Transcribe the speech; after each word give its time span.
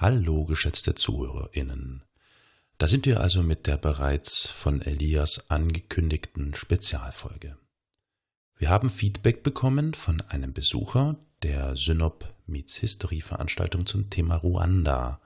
Hallo, 0.00 0.44
geschätzte 0.44 0.94
ZuhörerInnen. 0.94 2.04
Da 2.78 2.86
sind 2.86 3.04
wir 3.04 3.18
also 3.18 3.42
mit 3.42 3.66
der 3.66 3.76
bereits 3.76 4.46
von 4.46 4.80
Elias 4.80 5.50
angekündigten 5.50 6.54
Spezialfolge. 6.54 7.58
Wir 8.56 8.70
haben 8.70 8.90
Feedback 8.90 9.42
bekommen 9.42 9.94
von 9.94 10.20
einem 10.20 10.52
Besucher 10.52 11.16
der 11.42 11.74
Synop 11.74 12.32
Meets 12.46 12.76
History 12.76 13.20
Veranstaltung 13.20 13.86
zum 13.86 14.08
Thema 14.08 14.36
Ruanda. 14.36 15.20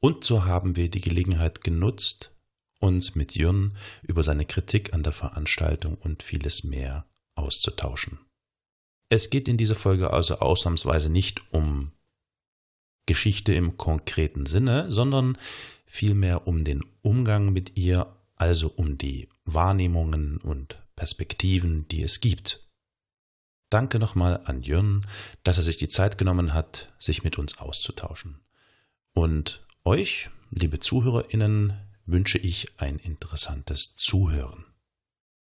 Und 0.00 0.24
so 0.24 0.44
haben 0.44 0.74
wir 0.74 0.90
die 0.90 1.00
Gelegenheit 1.00 1.60
genutzt, 1.60 2.32
uns 2.80 3.14
mit 3.14 3.36
Jürn 3.36 3.76
über 4.02 4.24
seine 4.24 4.44
Kritik 4.44 4.92
an 4.92 5.04
der 5.04 5.12
Veranstaltung 5.12 5.94
und 5.98 6.24
vieles 6.24 6.64
mehr 6.64 7.06
auszutauschen. 7.36 8.18
Es 9.08 9.30
geht 9.30 9.46
in 9.46 9.56
dieser 9.56 9.76
Folge 9.76 10.12
also 10.12 10.40
ausnahmsweise 10.40 11.10
nicht 11.10 11.42
um 11.54 11.92
Geschichte 13.08 13.54
im 13.54 13.76
konkreten 13.78 14.46
Sinne, 14.46 14.92
sondern 14.92 15.38
vielmehr 15.86 16.46
um 16.46 16.62
den 16.62 16.84
Umgang 17.02 17.52
mit 17.52 17.76
ihr, 17.76 18.06
also 18.36 18.68
um 18.68 18.98
die 18.98 19.28
Wahrnehmungen 19.46 20.36
und 20.36 20.78
Perspektiven, 20.94 21.88
die 21.88 22.02
es 22.02 22.20
gibt. 22.20 22.68
Danke 23.70 23.98
nochmal 23.98 24.42
an 24.44 24.62
Jürn, 24.62 25.06
dass 25.42 25.56
er 25.56 25.62
sich 25.62 25.78
die 25.78 25.88
Zeit 25.88 26.18
genommen 26.18 26.52
hat, 26.52 26.92
sich 26.98 27.24
mit 27.24 27.38
uns 27.38 27.58
auszutauschen. 27.58 28.40
Und 29.14 29.64
euch, 29.84 30.28
liebe 30.50 30.78
Zuhörerinnen, 30.78 31.80
wünsche 32.04 32.38
ich 32.38 32.78
ein 32.78 32.98
interessantes 32.98 33.96
Zuhören. 33.96 34.66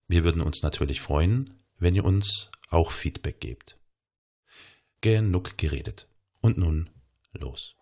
Wir 0.07 0.23
würden 0.23 0.43
uns 0.43 0.63
natürlich 0.63 1.01
freuen, 1.01 1.55
wenn 1.79 1.97
ihr 1.97 2.05
uns 2.05 2.51
auch 2.71 2.93
Feedback 2.93 3.41
gebt. 3.41 3.77
Genug 5.01 5.59
geredet. 5.59 6.07
Und 6.41 6.57
nun 6.57 6.91
los. 7.38 7.77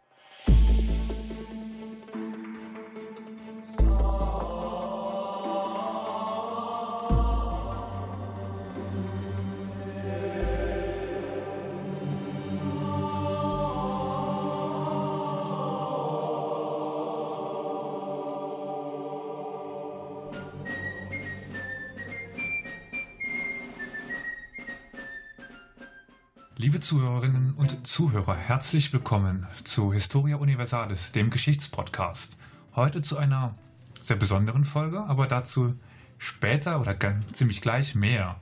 Liebe 26.59 26.81
Zuhörerinnen 26.81 27.53
und 27.53 27.87
Zuhörer, 27.87 28.35
herzlich 28.35 28.91
willkommen 28.95 29.47
zu 29.65 29.93
Historia 29.93 30.37
Universalis, 30.37 31.13
dem 31.13 31.29
Geschichtspodcast. 31.29 32.39
Heute 32.75 33.03
zu 33.03 33.19
einer 33.19 33.59
sehr 34.01 34.17
besonderen 34.17 34.65
Folge, 34.65 35.01
aber 35.01 35.27
dazu 35.27 35.79
später 36.17 36.81
oder 36.81 36.97
ziemlich 37.35 37.61
gleich 37.61 37.95
mehr. 37.95 38.41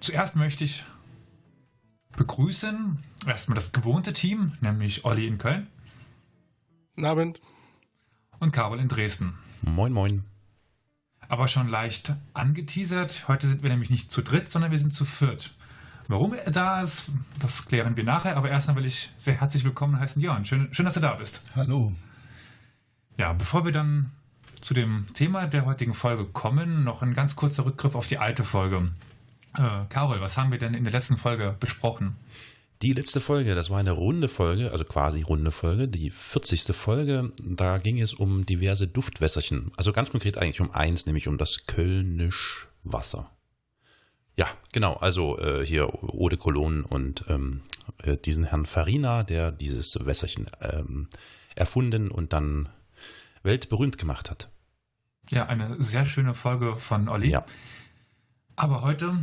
Zuerst 0.00 0.34
möchte 0.34 0.64
ich 0.64 0.82
begrüßen 2.16 2.98
erstmal 3.26 3.56
das 3.56 3.72
gewohnte 3.72 4.14
Team, 4.14 4.52
nämlich 4.62 5.04
Olli 5.04 5.26
in 5.26 5.36
Köln. 5.36 5.66
Guten 6.96 7.06
Abend. 7.06 7.42
Und 8.38 8.52
Carol 8.52 8.80
in 8.80 8.88
Dresden. 8.88 9.34
Moin, 9.60 9.92
moin. 9.92 10.24
Aber 11.28 11.48
schon 11.48 11.68
leicht 11.68 12.14
angeteasert. 12.32 13.28
Heute 13.28 13.46
sind 13.46 13.62
wir 13.62 13.68
nämlich 13.68 13.90
nicht 13.90 14.10
zu 14.10 14.22
dritt, 14.22 14.50
sondern 14.50 14.70
wir 14.70 14.78
sind 14.78 14.94
zu 14.94 15.04
viert. 15.04 15.54
Warum 16.10 16.34
er 16.34 16.50
da 16.50 16.82
ist, 16.82 17.12
das 17.38 17.68
klären 17.68 17.96
wir 17.96 18.02
nachher. 18.02 18.36
Aber 18.36 18.50
erstmal 18.50 18.74
will 18.74 18.86
ich 18.86 19.10
sehr 19.16 19.40
herzlich 19.40 19.62
willkommen 19.62 19.96
heißen, 19.96 20.20
Jörn. 20.20 20.44
Schön, 20.44 20.68
schön, 20.74 20.84
dass 20.84 20.94
du 20.94 21.00
da 21.00 21.14
bist. 21.14 21.40
Hallo. 21.54 21.92
Ja, 23.16 23.32
bevor 23.32 23.64
wir 23.64 23.70
dann 23.70 24.10
zu 24.60 24.74
dem 24.74 25.06
Thema 25.14 25.46
der 25.46 25.66
heutigen 25.66 25.94
Folge 25.94 26.24
kommen, 26.24 26.82
noch 26.82 27.02
ein 27.02 27.14
ganz 27.14 27.36
kurzer 27.36 27.64
Rückgriff 27.64 27.94
auf 27.94 28.08
die 28.08 28.18
alte 28.18 28.42
Folge. 28.42 28.90
Äh, 29.56 29.84
Carol, 29.88 30.20
was 30.20 30.36
haben 30.36 30.50
wir 30.50 30.58
denn 30.58 30.74
in 30.74 30.82
der 30.82 30.92
letzten 30.92 31.16
Folge 31.16 31.54
besprochen? 31.60 32.16
Die 32.82 32.92
letzte 32.92 33.20
Folge, 33.20 33.54
das 33.54 33.70
war 33.70 33.78
eine 33.78 33.92
runde 33.92 34.26
Folge, 34.26 34.72
also 34.72 34.84
quasi 34.84 35.22
runde 35.22 35.52
Folge, 35.52 35.86
die 35.86 36.10
40. 36.10 36.74
Folge. 36.74 37.30
Da 37.40 37.78
ging 37.78 38.00
es 38.00 38.14
um 38.14 38.44
diverse 38.44 38.88
Duftwässerchen. 38.88 39.70
Also 39.76 39.92
ganz 39.92 40.10
konkret 40.10 40.38
eigentlich 40.38 40.60
um 40.60 40.72
eins, 40.72 41.06
nämlich 41.06 41.28
um 41.28 41.38
das 41.38 41.66
Kölnisch 41.66 42.66
Wasser. 42.82 43.30
Ja, 44.40 44.46
genau. 44.72 44.94
Also 44.94 45.38
äh, 45.38 45.66
hier 45.66 45.92
Eau 46.02 46.30
de 46.30 46.38
Cologne 46.38 46.82
und 46.82 47.26
ähm, 47.28 47.60
äh, 48.02 48.16
diesen 48.16 48.44
Herrn 48.44 48.64
Farina, 48.64 49.22
der 49.22 49.52
dieses 49.52 49.98
Wässerchen 50.00 50.46
ähm, 50.62 51.08
erfunden 51.54 52.10
und 52.10 52.32
dann 52.32 52.70
weltberühmt 53.42 53.98
gemacht 53.98 54.30
hat. 54.30 54.48
Ja, 55.28 55.44
eine 55.44 55.76
sehr 55.82 56.06
schöne 56.06 56.32
Folge 56.32 56.76
von 56.76 57.10
Olli. 57.10 57.28
Ja. 57.28 57.44
Aber 58.56 58.80
heute, 58.80 59.14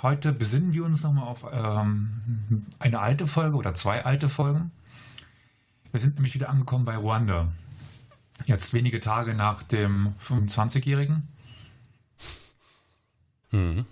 heute 0.00 0.32
besinnen 0.32 0.72
wir 0.72 0.86
uns 0.86 1.02
nochmal 1.02 1.28
auf 1.28 1.44
ähm, 1.52 2.64
eine 2.78 3.00
alte 3.00 3.26
Folge 3.26 3.58
oder 3.58 3.74
zwei 3.74 4.06
alte 4.06 4.30
Folgen. 4.30 4.70
Wir 5.92 6.00
sind 6.00 6.14
nämlich 6.14 6.34
wieder 6.34 6.48
angekommen 6.48 6.86
bei 6.86 6.96
Ruanda. 6.96 7.52
Jetzt 8.46 8.72
wenige 8.72 9.00
Tage 9.00 9.34
nach 9.34 9.62
dem 9.64 10.14
25-Jährigen. 10.18 11.28
Mhm. 13.50 13.84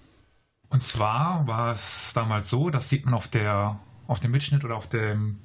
Und 0.70 0.82
zwar 0.82 1.46
war 1.46 1.72
es 1.72 2.12
damals 2.14 2.50
so, 2.50 2.70
das 2.70 2.88
sieht 2.88 3.04
man 3.04 3.14
auf 3.14 3.28
der 3.28 3.78
auf 4.06 4.20
dem 4.20 4.30
Mitschnitt 4.30 4.64
oder 4.64 4.76
auf 4.76 4.88
dem 4.88 5.38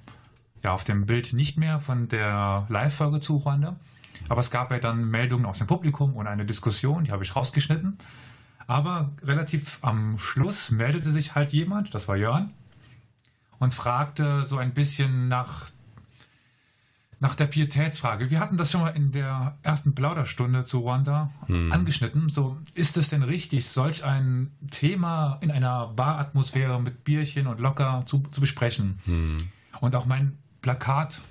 ja 0.64 0.72
auf 0.72 0.84
dem 0.86 1.06
Bild 1.06 1.34
nicht 1.34 1.58
mehr 1.58 1.80
von 1.80 2.08
der 2.08 2.66
Live-Folge 2.70 3.20
zu 3.20 3.38
Ruanda. 3.38 3.76
Aber 4.30 4.40
es 4.40 4.52
gab 4.52 4.72
ja 4.72 4.80
dann 4.80 5.10
Meldungen 5.10 5.46
aus 5.46 5.58
dem 5.58 5.68
Publikum 5.68 6.16
und 6.16 6.28
eine 6.28 6.46
Diskussion, 6.46 7.04
die 7.04 7.12
habe 7.12 7.24
ich 7.24 7.36
rausgeschnitten. 7.36 7.98
Aber 8.68 9.12
relativ 9.22 9.80
am 9.82 10.18
Schluss 10.18 10.72
meldete 10.72 11.12
sich 11.12 11.36
halt 11.36 11.52
jemand, 11.52 11.94
das 11.94 12.08
war 12.08 12.16
Jörn, 12.16 12.54
und 13.60 13.74
fragte 13.74 14.44
so 14.44 14.58
ein 14.58 14.74
bisschen 14.74 15.28
nach 15.28 15.68
nach 17.24 17.36
der 17.36 17.46
Pietätsfrage. 17.46 18.30
Wir 18.30 18.42
hatten 18.42 18.58
das 18.58 18.70
schon 18.70 18.82
mal 18.82 18.90
in 18.90 19.14
der 19.14 19.58
ersten 19.64 19.96
Plauderstunde 19.96 20.66
zu 20.66 20.80
Ruanda 20.80 21.32
hm. 21.46 21.72
angeschnitten. 21.72 22.28
So, 22.28 22.58
ist 22.76 22.98
es 22.98 23.10
denn 23.10 23.24
richtig, 23.24 23.70
solch 23.70 24.04
ein 24.04 24.52
Thema 24.72 25.38
in 25.40 25.50
einer 25.50 25.88
Baratmosphäre 25.88 26.82
mit 26.82 27.06
Bierchen 27.06 27.48
und 27.48 27.62
locker 27.62 28.04
zu, 28.06 28.24
zu 28.30 28.42
besprechen? 28.42 29.00
Hm. 29.06 29.48
Und 29.80 29.96
auch 29.96 30.06
mein 30.06 30.38
Plakat, 30.62 31.22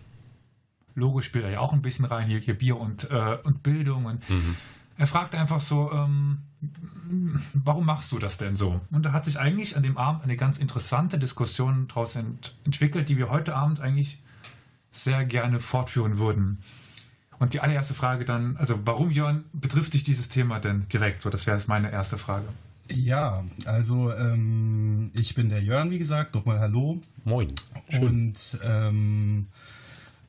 Logo 0.95 1.21
spielt 1.21 1.45
ja 1.45 1.61
auch 1.61 1.75
ein 1.75 1.83
bisschen 1.83 2.07
rein, 2.07 2.27
hier, 2.27 2.39
hier 2.39 2.57
Bier 2.57 2.81
und, 2.81 3.11
äh, 3.11 3.37
und 3.43 3.63
Bildung. 3.63 4.07
Und 4.07 4.29
mhm. 4.31 4.57
Er 4.97 5.07
fragt 5.07 5.35
einfach 5.35 5.61
so, 5.61 5.93
ähm, 5.93 6.39
warum 7.53 7.85
machst 7.85 8.13
du 8.13 8.19
das 8.19 8.39
denn 8.39 8.57
so? 8.57 8.81
Und 8.91 9.05
da 9.05 9.13
hat 9.13 9.27
sich 9.27 9.39
eigentlich 9.39 9.77
an 9.77 9.83
dem 9.83 9.99
Abend 9.99 10.25
eine 10.25 10.37
ganz 10.37 10.57
interessante 10.57 11.19
Diskussion 11.19 11.87
daraus 11.89 12.17
ent 12.17 12.57
entwickelt, 12.65 13.11
die 13.11 13.19
wir 13.19 13.29
heute 13.29 13.55
Abend 13.55 13.81
eigentlich 13.81 14.23
sehr 14.93 15.25
gerne 15.25 15.61
fortführen 15.61 16.19
würden. 16.19 16.63
Und 17.39 17.55
die 17.55 17.61
allererste 17.61 17.95
Frage 17.95 18.25
dann, 18.25 18.57
also 18.59 18.79
warum, 18.85 19.11
Jörn, 19.11 19.45
betrifft 19.53 19.95
dich 19.95 20.05
dieses 20.05 20.29
Thema 20.29 20.61
denn 20.61 20.87
direkt? 20.93 21.23
So, 21.23 21.31
das 21.31 21.47
wäre 21.47 21.57
jetzt 21.57 21.67
meine 21.67 21.91
erste 21.91 22.17
Frage. 22.19 22.47
Ja, 22.89 23.45
also 23.65 24.13
ähm, 24.13 25.11
ich 25.15 25.35
bin 25.35 25.49
der 25.49 25.63
Jörn, 25.63 25.91
wie 25.91 25.99
gesagt, 25.99 26.35
nochmal 26.35 26.61
Hallo. 26.61 27.01
Moin. 27.25 27.51
Schön. 27.89 28.03
Und 28.03 28.59
ähm, 28.65 29.47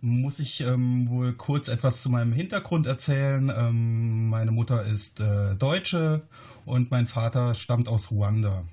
muss 0.02 0.40
ich 0.40 0.62
ähm, 0.62 1.10
wohl 1.10 1.34
kurz 1.34 1.68
etwas 1.68 2.02
zu 2.02 2.10
meinem 2.10 2.34
Hintergrund 2.34 2.88
erzählen. 2.88 3.52
Ähm, 3.56 4.30
meine 4.30 4.52
Mutter 4.52 4.84
ist 4.84 5.20
äh, 5.20 5.56
Deutsche 5.56 6.22
und 6.66 6.92
mein 6.92 7.08
Vater 7.08 7.54
stammt 7.54 7.88
aus 7.88 8.12
Ruanda. 8.12 8.64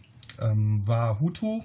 Ähm, 0.40 0.82
war 0.86 1.20
Hutu, 1.20 1.62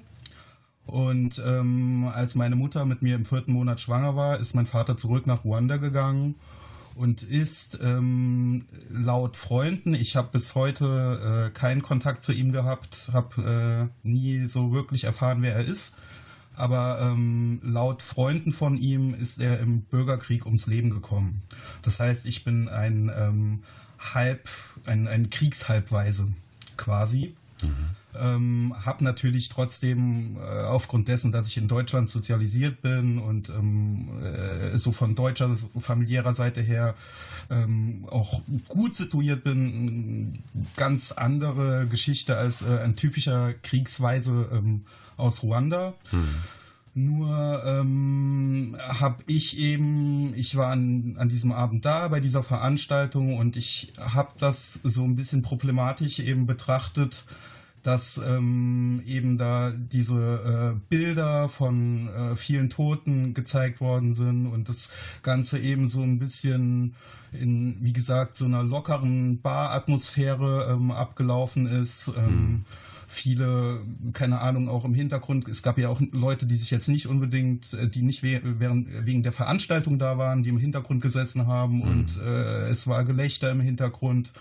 und 0.86 1.42
ähm, 1.46 2.10
als 2.14 2.36
meine 2.36 2.56
Mutter 2.56 2.86
mit 2.86 3.02
mir 3.02 3.16
im 3.16 3.26
vierten 3.26 3.54
Monat 3.54 3.80
schwanger 3.80 4.16
war, 4.16 4.40
ist 4.40 4.54
mein 4.54 4.66
Vater 4.66 4.98
zurück 4.98 5.26
nach 5.26 5.44
Ruanda 5.44 5.78
gegangen 5.78 6.36
und 6.96 7.24
ist 7.24 7.80
ähm, 7.84 8.66
laut 8.90 9.36
Freunden, 9.36 9.94
ich 9.94 10.16
habe 10.16 10.30
bis 10.32 10.56
heute 10.56 11.48
äh, 11.48 11.58
keinen 11.58 11.82
Kontakt 11.82 12.24
zu 12.24 12.32
ihm 12.32 12.52
gehabt, 12.52 13.10
habe 13.14 13.90
äh, 14.04 14.08
nie 14.08 14.46
so 14.46 14.72
wirklich 14.72 15.04
erfahren, 15.04 15.42
wer 15.42 15.56
er 15.56 15.66
ist. 15.66 15.98
Aber 16.56 17.00
ähm, 17.02 17.60
laut 17.64 18.02
Freunden 18.02 18.54
von 18.54 18.78
ihm 18.78 19.14
ist 19.14 19.42
er 19.42 19.60
im 19.60 19.82
Bürgerkrieg 19.82 20.46
ums 20.46 20.68
Leben 20.68 20.90
gekommen. 20.90 21.42
Das 21.82 22.00
heißt, 22.00 22.26
ich 22.26 22.46
bin 22.46 22.70
ein 22.70 23.12
ähm, 23.14 23.64
Halb, 24.14 24.48
ein, 24.86 25.08
ein 25.10 25.30
Kriegshalbweise 25.30 26.30
quasi. 26.78 27.36
Mhm. 27.62 27.90
Ähm, 28.22 28.74
habe 28.86 29.04
natürlich 29.04 29.50
trotzdem 29.50 30.38
äh, 30.38 30.64
aufgrund 30.64 31.08
dessen, 31.08 31.32
dass 31.32 31.48
ich 31.48 31.58
in 31.58 31.68
Deutschland 31.68 32.10
sozialisiert 32.10 32.82
bin 32.82 33.20
und 33.20 33.50
ähm, 33.50 34.10
äh, 34.24 34.78
so 34.78 34.92
von 34.92 35.16
deutscher 35.16 35.56
familiärer 35.80 36.34
Seite 36.34 36.62
her 36.62 36.96
ähm, 37.50 38.06
auch 38.10 38.42
gut 38.68 38.96
situiert 38.96 39.44
bin, 39.44 40.44
ganz 40.76 41.12
andere 41.12 41.88
Geschichte 41.88 42.38
als 42.38 42.62
äh, 42.62 42.80
ein 42.84 42.96
typischer 42.96 43.54
Kriegsweise 43.54 44.50
ähm, 44.52 44.86
aus 45.18 45.44
Ruanda. 45.44 45.94
Hm. 46.10 46.28
Nur 46.98 47.62
ähm, 47.66 48.78
habe 48.80 49.22
ich 49.28 49.60
eben, 49.60 50.34
ich 50.34 50.56
war 50.56 50.72
an, 50.72 51.18
an 51.20 51.28
diesem 51.28 51.52
Abend 51.52 51.84
da 51.84 52.08
bei 52.08 52.22
dieser 52.22 52.42
Veranstaltung 52.42 53.38
und 53.38 53.58
ich 53.58 53.92
habe 54.00 54.30
das 54.40 54.80
so 54.82 55.04
ein 55.04 55.18
bisschen 55.18 55.42
problematisch 55.42 56.20
eben 56.20 56.46
betrachtet, 56.46 57.26
dass 57.86 58.18
ähm, 58.18 59.02
eben 59.06 59.38
da 59.38 59.72
diese 59.72 60.76
äh, 60.76 60.80
Bilder 60.90 61.50
von 61.50 62.08
äh, 62.08 62.36
vielen 62.36 62.70
Toten 62.70 63.34
gezeigt 63.34 63.80
worden 63.80 64.14
sind 64.14 64.48
und 64.48 64.70
das 64.70 64.92
Ganze 65.22 65.60
eben 65.60 65.88
so 65.88 66.02
ein 66.02 66.18
bisschen 66.18 66.96
in, 67.32 67.78
wie 67.82 67.94
gesagt, 67.94 68.38
so 68.38 68.46
einer 68.46 68.64
lockeren 68.64 69.42
Baratmosphäre 69.42 70.72
ähm, 70.72 70.92
abgelaufen 70.92 71.68
ist. 71.68 72.12
Ähm, 72.18 72.26
hm 72.26 72.66
viele, 73.08 73.82
keine 74.14 74.40
Ahnung, 74.40 74.70
auch 74.70 74.86
im 74.86 74.94
Hintergrund. 74.94 75.48
Es 75.48 75.64
gab 75.64 75.78
ja 75.78 75.90
auch 75.90 76.02
Leute, 76.12 76.46
die 76.46 76.56
sich 76.56 76.72
jetzt 76.72 76.88
nicht 76.88 77.08
unbedingt, 77.08 77.74
äh, 77.74 77.88
die 77.88 78.02
nicht 78.02 78.24
während, 78.24 79.06
wegen 79.06 79.24
der 79.24 79.32
Veranstaltung 79.32 80.00
da 80.00 80.18
waren, 80.18 80.44
die 80.44 80.50
im 80.50 80.58
Hintergrund 80.58 81.02
gesessen 81.02 81.48
haben 81.48 81.78
mhm. 81.78 81.82
und 81.82 82.18
äh, 82.18 82.70
es 82.70 82.88
war 82.88 83.04
Gelächter 83.04 83.52
im 83.52 83.62
Hintergrund. 83.62 84.32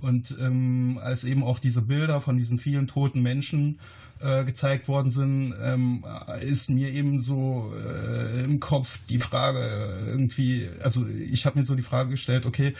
Und 0.00 0.36
ähm, 0.40 0.98
als 1.02 1.24
eben 1.24 1.42
auch 1.42 1.58
diese 1.58 1.82
Bilder 1.82 2.20
von 2.20 2.36
diesen 2.36 2.58
vielen 2.58 2.86
toten 2.86 3.20
Menschen 3.20 3.80
äh, 4.20 4.44
gezeigt 4.44 4.88
worden 4.88 5.10
sind, 5.10 5.54
ähm, 5.60 6.04
ist 6.40 6.70
mir 6.70 6.90
eben 6.90 7.18
so 7.18 7.72
äh, 7.74 8.44
im 8.44 8.60
Kopf 8.60 9.00
die 9.08 9.18
Frage 9.18 9.60
irgendwie, 10.06 10.68
also 10.82 11.06
ich 11.06 11.46
habe 11.46 11.58
mir 11.58 11.64
so 11.64 11.74
die 11.74 11.82
Frage 11.82 12.10
gestellt, 12.10 12.46
okay, 12.46 12.74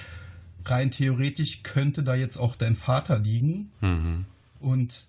rein 0.64 0.90
theoretisch 0.90 1.62
könnte 1.62 2.02
da 2.02 2.14
jetzt 2.14 2.36
auch 2.36 2.56
dein 2.56 2.76
Vater 2.76 3.18
liegen. 3.18 3.70
Mhm. 3.80 4.24
Und 4.60 5.07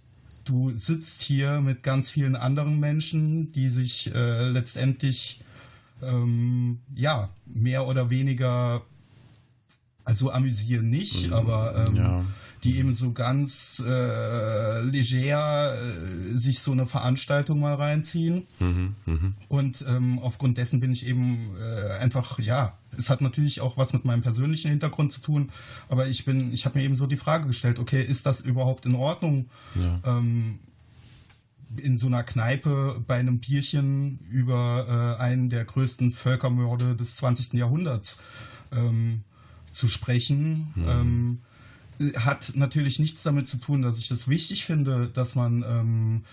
du 0.49 0.71
sitzt 0.75 1.21
hier 1.21 1.61
mit 1.61 1.83
ganz 1.83 2.09
vielen 2.09 2.35
anderen 2.35 2.79
Menschen, 2.79 3.51
die 3.51 3.69
sich 3.69 4.13
äh, 4.13 4.49
letztendlich 4.49 5.41
ähm, 6.01 6.79
ja 6.95 7.29
mehr 7.45 7.85
oder 7.85 8.09
weniger 8.09 8.81
also 10.09 10.31
amüsieren 10.31 10.89
nicht, 10.89 11.27
mhm. 11.27 11.33
aber 11.33 11.85
ähm, 11.87 11.95
ja. 11.95 12.25
die 12.63 12.79
eben 12.79 12.95
so 12.95 13.13
ganz 13.13 13.81
äh, 13.85 14.81
leger 14.81 15.75
äh, 15.75 16.35
sich 16.35 16.61
so 16.61 16.71
eine 16.71 16.87
Veranstaltung 16.87 17.59
mal 17.59 17.75
reinziehen. 17.75 18.47
Mhm. 18.59 18.95
Mhm. 19.05 19.33
Und 19.49 19.85
ähm, 19.87 20.17
aufgrund 20.17 20.57
dessen 20.57 20.79
bin 20.79 20.91
ich 20.91 21.05
eben 21.05 21.51
äh, 21.59 21.99
einfach, 22.01 22.39
ja, 22.39 22.75
es 22.97 23.11
hat 23.11 23.21
natürlich 23.21 23.61
auch 23.61 23.77
was 23.77 23.93
mit 23.93 24.03
meinem 24.03 24.23
persönlichen 24.23 24.71
Hintergrund 24.71 25.11
zu 25.11 25.21
tun, 25.21 25.51
aber 25.89 26.07
ich 26.07 26.25
bin, 26.25 26.51
ich 26.53 26.65
habe 26.65 26.79
mir 26.79 26.85
eben 26.85 26.95
so 26.95 27.05
die 27.05 27.15
Frage 27.15 27.45
gestellt, 27.45 27.77
okay, 27.77 28.01
ist 28.01 28.25
das 28.25 28.41
überhaupt 28.41 28.87
in 28.87 28.95
Ordnung? 28.95 29.45
Ja. 29.75 30.17
Ähm, 30.17 30.57
in 31.77 31.99
so 31.99 32.07
einer 32.07 32.23
Kneipe 32.23 32.99
bei 33.05 33.17
einem 33.17 33.37
Bierchen 33.37 34.17
über 34.27 35.17
äh, 35.19 35.21
einen 35.21 35.51
der 35.51 35.65
größten 35.65 36.11
Völkermorde 36.11 36.95
des 36.95 37.15
20. 37.17 37.53
Jahrhunderts 37.53 38.17
ähm, 38.75 39.23
zu 39.71 39.87
sprechen. 39.87 40.73
Mhm. 40.75 40.87
Ähm, 40.87 41.39
hat 42.15 42.53
natürlich 42.55 42.99
nichts 42.99 43.23
damit 43.23 43.47
zu 43.47 43.57
tun, 43.57 43.81
dass 43.81 43.97
ich 43.97 44.07
das 44.07 44.29
wichtig 44.29 44.65
finde, 44.65 45.07
dass 45.07 45.35
man 45.35 45.63
ähm, 45.67 46.23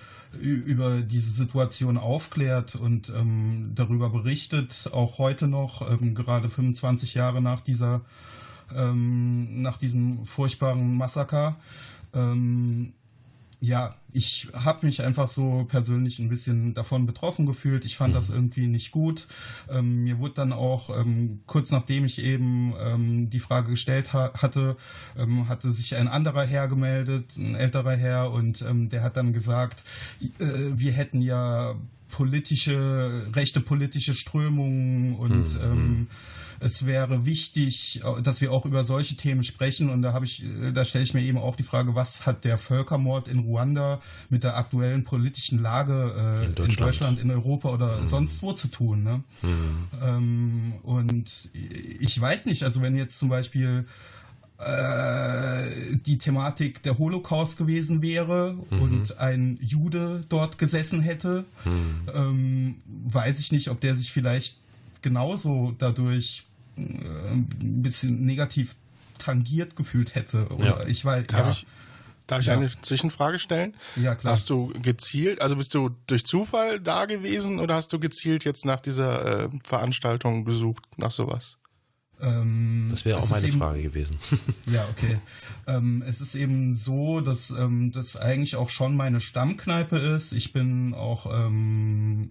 über 0.40 1.00
diese 1.00 1.30
Situation 1.30 1.96
aufklärt 1.96 2.76
und 2.76 3.08
ähm, 3.10 3.72
darüber 3.74 4.10
berichtet, 4.10 4.90
auch 4.92 5.18
heute 5.18 5.48
noch, 5.48 5.90
ähm, 5.90 6.14
gerade 6.14 6.50
25 6.50 7.14
Jahre 7.14 7.42
nach 7.42 7.60
dieser, 7.60 8.02
ähm, 8.76 9.62
nach 9.62 9.78
diesem 9.78 10.24
furchtbaren 10.24 10.96
Massaker. 10.96 11.56
Ähm, 13.60 13.68
ja, 13.68 13.94
ich 14.12 14.48
habe 14.54 14.86
mich 14.86 15.02
einfach 15.02 15.28
so 15.28 15.64
persönlich 15.68 16.18
ein 16.18 16.28
bisschen 16.28 16.74
davon 16.74 17.06
betroffen 17.06 17.46
gefühlt. 17.46 17.84
Ich 17.84 17.96
fand 17.96 18.12
mhm. 18.12 18.16
das 18.16 18.30
irgendwie 18.30 18.66
nicht 18.66 18.90
gut. 18.90 19.26
Ähm, 19.70 20.04
mir 20.04 20.18
wurde 20.18 20.34
dann 20.34 20.52
auch 20.52 20.90
ähm, 20.98 21.40
kurz 21.46 21.70
nachdem 21.70 22.04
ich 22.04 22.22
eben 22.22 22.74
ähm, 22.80 23.30
die 23.30 23.40
Frage 23.40 23.70
gestellt 23.70 24.12
ha 24.12 24.32
hatte, 24.34 24.76
ähm, 25.18 25.48
hatte 25.48 25.72
sich 25.72 25.96
ein 25.96 26.08
anderer 26.08 26.44
Herr 26.44 26.68
gemeldet, 26.68 27.36
ein 27.36 27.54
älterer 27.54 27.96
Herr, 27.96 28.30
und 28.32 28.62
ähm, 28.62 28.88
der 28.88 29.02
hat 29.02 29.16
dann 29.16 29.32
gesagt, 29.32 29.84
äh, 30.20 30.44
wir 30.74 30.92
hätten 30.92 31.22
ja 31.22 31.74
politische, 32.08 33.26
rechte 33.34 33.60
politische 33.60 34.14
Strömungen 34.14 35.16
und 35.16 35.60
mhm. 35.60 36.06
Es 36.60 36.86
wäre 36.86 37.26
wichtig, 37.26 38.00
dass 38.22 38.40
wir 38.40 38.52
auch 38.52 38.64
über 38.66 38.84
solche 38.84 39.16
Themen 39.16 39.44
sprechen. 39.44 39.90
Und 39.90 40.02
da 40.02 40.12
habe 40.12 40.24
ich, 40.24 40.44
da 40.72 40.84
stelle 40.84 41.04
ich 41.04 41.14
mir 41.14 41.22
eben 41.22 41.38
auch 41.38 41.56
die 41.56 41.62
Frage, 41.62 41.94
was 41.94 42.26
hat 42.26 42.44
der 42.44 42.58
Völkermord 42.58 43.28
in 43.28 43.40
Ruanda 43.40 44.00
mit 44.28 44.44
der 44.44 44.56
aktuellen 44.56 45.04
politischen 45.04 45.60
Lage 45.60 46.14
äh, 46.42 46.46
in, 46.46 46.54
Deutschland. 46.54 46.68
in, 46.68 46.84
Deutschland. 46.84 47.20
in 47.20 47.30
Europa 47.30 47.68
oder 47.68 48.00
mhm. 48.00 48.06
sonst 48.06 48.42
wo 48.42 48.52
zu 48.52 48.68
tun? 48.68 49.02
Ne? 49.02 49.22
Mhm. 49.42 49.88
Ähm, 50.02 50.72
und 50.82 51.48
ich 52.00 52.20
weiß 52.20 52.46
nicht, 52.46 52.62
also 52.62 52.82
wenn 52.82 52.96
jetzt 52.96 53.18
zum 53.18 53.28
Beispiel 53.28 53.86
äh, 54.58 55.96
die 56.06 56.16
Thematik 56.16 56.82
der 56.82 56.96
Holocaust 56.96 57.58
gewesen 57.58 58.00
wäre 58.00 58.56
mhm. 58.70 58.80
und 58.80 59.18
ein 59.18 59.58
Jude 59.60 60.22
dort 60.30 60.56
gesessen 60.58 61.00
hätte, 61.00 61.44
mhm. 61.64 62.06
ähm, 62.14 62.74
weiß 62.86 63.38
ich 63.38 63.52
nicht, 63.52 63.68
ob 63.68 63.80
der 63.80 63.94
sich 63.94 64.12
vielleicht 64.12 64.60
genauso 65.02 65.74
dadurch 65.78 66.44
äh, 66.44 66.45
ein 66.76 67.82
bisschen 67.82 68.24
negativ 68.24 68.76
tangiert 69.18 69.76
gefühlt 69.76 70.14
hätte. 70.14 70.48
Oder 70.48 70.64
ja. 70.82 70.86
ich 70.86 71.04
weiß, 71.04 71.26
Darf 71.28 71.40
ja. 71.40 71.50
ich, 71.50 71.66
darf 72.26 72.40
ich 72.40 72.46
ja. 72.46 72.54
eine 72.54 72.70
Zwischenfrage 72.82 73.38
stellen? 73.38 73.74
Ja, 73.96 74.14
klar. 74.14 74.32
Hast 74.32 74.50
du 74.50 74.72
gezielt, 74.82 75.40
also 75.40 75.56
bist 75.56 75.74
du 75.74 75.90
durch 76.06 76.26
Zufall 76.26 76.80
da 76.80 77.06
gewesen 77.06 77.58
oder 77.58 77.74
hast 77.74 77.92
du 77.92 77.98
gezielt 77.98 78.44
jetzt 78.44 78.64
nach 78.64 78.80
dieser 78.80 79.44
äh, 79.44 79.48
Veranstaltung 79.66 80.44
gesucht, 80.44 80.84
nach 80.96 81.10
sowas? 81.10 81.58
Ähm, 82.20 82.88
das 82.90 83.04
wäre 83.04 83.18
auch 83.18 83.28
meine 83.28 83.46
eben, 83.46 83.58
Frage 83.58 83.82
gewesen. 83.82 84.16
ja, 84.66 84.84
okay. 84.90 85.18
Ähm, 85.66 86.02
es 86.06 86.20
ist 86.20 86.34
eben 86.34 86.74
so, 86.74 87.20
dass 87.20 87.50
ähm, 87.50 87.92
das 87.92 88.16
eigentlich 88.16 88.56
auch 88.56 88.70
schon 88.70 88.96
meine 88.96 89.20
Stammkneipe 89.20 89.98
ist. 89.98 90.32
Ich 90.32 90.52
bin 90.52 90.94
auch, 90.94 91.26
ähm, 91.32 92.30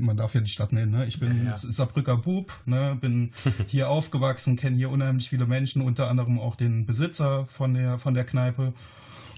man 0.00 0.16
darf 0.16 0.34
ja 0.34 0.40
die 0.40 0.50
Stadt 0.50 0.72
nennen, 0.72 0.92
ne? 0.92 1.06
ich 1.06 1.18
bin 1.18 1.44
ja, 1.44 1.50
ja. 1.50 1.54
Saarbrücker 1.54 2.16
Bub, 2.16 2.52
ne? 2.64 2.96
bin 3.00 3.32
hier 3.66 3.90
aufgewachsen, 3.90 4.56
kenne 4.56 4.76
hier 4.76 4.90
unheimlich 4.90 5.28
viele 5.28 5.46
Menschen, 5.46 5.82
unter 5.82 6.08
anderem 6.08 6.38
auch 6.38 6.56
den 6.56 6.86
Besitzer 6.86 7.46
von 7.50 7.74
der, 7.74 7.98
von 7.98 8.14
der 8.14 8.24
Kneipe 8.24 8.72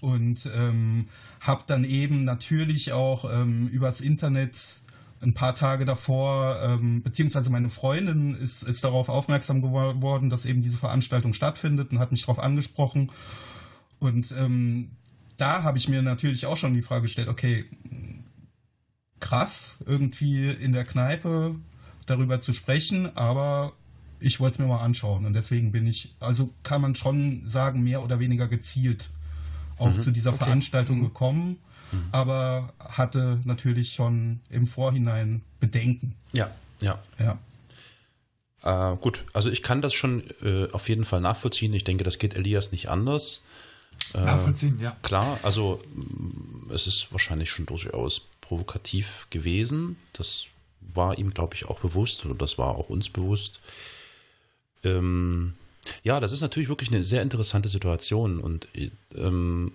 und 0.00 0.48
ähm, 0.54 1.08
habe 1.40 1.64
dann 1.66 1.84
eben 1.84 2.24
natürlich 2.24 2.92
auch 2.92 3.30
ähm, 3.32 3.68
übers 3.68 4.00
Internet 4.00 4.83
ein 5.24 5.34
paar 5.34 5.54
Tage 5.54 5.84
davor, 5.84 6.60
ähm, 6.62 7.02
beziehungsweise 7.02 7.50
meine 7.50 7.70
Freundin 7.70 8.34
ist, 8.34 8.62
ist 8.62 8.84
darauf 8.84 9.08
aufmerksam 9.08 9.62
geworden, 9.62 10.30
dass 10.30 10.44
eben 10.44 10.62
diese 10.62 10.78
Veranstaltung 10.78 11.32
stattfindet 11.32 11.92
und 11.92 11.98
hat 11.98 12.12
mich 12.12 12.22
darauf 12.22 12.38
angesprochen. 12.38 13.10
Und 13.98 14.32
ähm, 14.38 14.90
da 15.36 15.62
habe 15.62 15.78
ich 15.78 15.88
mir 15.88 16.02
natürlich 16.02 16.46
auch 16.46 16.56
schon 16.56 16.74
die 16.74 16.82
Frage 16.82 17.02
gestellt, 17.02 17.28
okay, 17.28 17.64
krass, 19.20 19.76
irgendwie 19.86 20.50
in 20.50 20.72
der 20.72 20.84
Kneipe 20.84 21.56
darüber 22.06 22.40
zu 22.40 22.52
sprechen, 22.52 23.16
aber 23.16 23.72
ich 24.20 24.40
wollte 24.40 24.54
es 24.54 24.58
mir 24.58 24.66
mal 24.66 24.82
anschauen 24.82 25.24
und 25.24 25.32
deswegen 25.32 25.72
bin 25.72 25.86
ich, 25.86 26.14
also 26.20 26.52
kann 26.62 26.80
man 26.80 26.94
schon 26.94 27.48
sagen, 27.48 27.82
mehr 27.82 28.02
oder 28.02 28.20
weniger 28.20 28.48
gezielt 28.48 29.10
auch 29.78 29.92
mhm. 29.92 30.00
zu 30.00 30.10
dieser 30.10 30.34
okay. 30.34 30.44
Veranstaltung 30.44 30.98
mhm. 30.98 31.04
gekommen 31.04 31.58
mhm. 31.94 32.08
aber 32.12 32.72
hatte 32.78 33.40
natürlich 33.44 33.92
schon 33.92 34.40
im 34.50 34.66
Vorhinein 34.66 35.42
Bedenken. 35.60 36.14
Ja, 36.32 36.50
ja. 36.80 36.98
Ja. 37.18 37.38
Äh, 38.64 38.96
gut, 38.96 39.24
also 39.32 39.50
ich 39.50 39.62
kann 39.62 39.82
das 39.82 39.94
schon 39.94 40.24
äh, 40.42 40.68
auf 40.72 40.88
jeden 40.88 41.04
Fall 41.04 41.20
nachvollziehen. 41.20 41.74
Ich 41.74 41.84
denke, 41.84 42.04
das 42.04 42.18
geht 42.18 42.34
Elias 42.34 42.72
nicht 42.72 42.88
anders. 42.88 43.42
Äh, 44.12 44.20
nachvollziehen, 44.20 44.78
ja. 44.80 44.96
Klar, 45.02 45.38
also 45.42 45.80
es 46.70 46.86
ist 46.86 47.12
wahrscheinlich 47.12 47.50
schon 47.50 47.66
durchaus 47.66 48.22
provokativ 48.40 49.26
gewesen. 49.30 49.96
Das 50.12 50.46
war 50.80 51.18
ihm, 51.18 51.32
glaube 51.32 51.54
ich, 51.54 51.66
auch 51.66 51.80
bewusst 51.80 52.24
oder 52.24 52.34
das 52.34 52.58
war 52.58 52.76
auch 52.76 52.88
uns 52.88 53.08
bewusst. 53.08 53.60
Ähm, 54.82 55.54
ja, 56.02 56.20
das 56.20 56.32
ist 56.32 56.40
natürlich 56.40 56.68
wirklich 56.68 56.90
eine 56.90 57.02
sehr 57.02 57.22
interessante 57.22 57.68
Situation 57.68 58.40
und 58.40 58.68
ähm, 59.14 59.72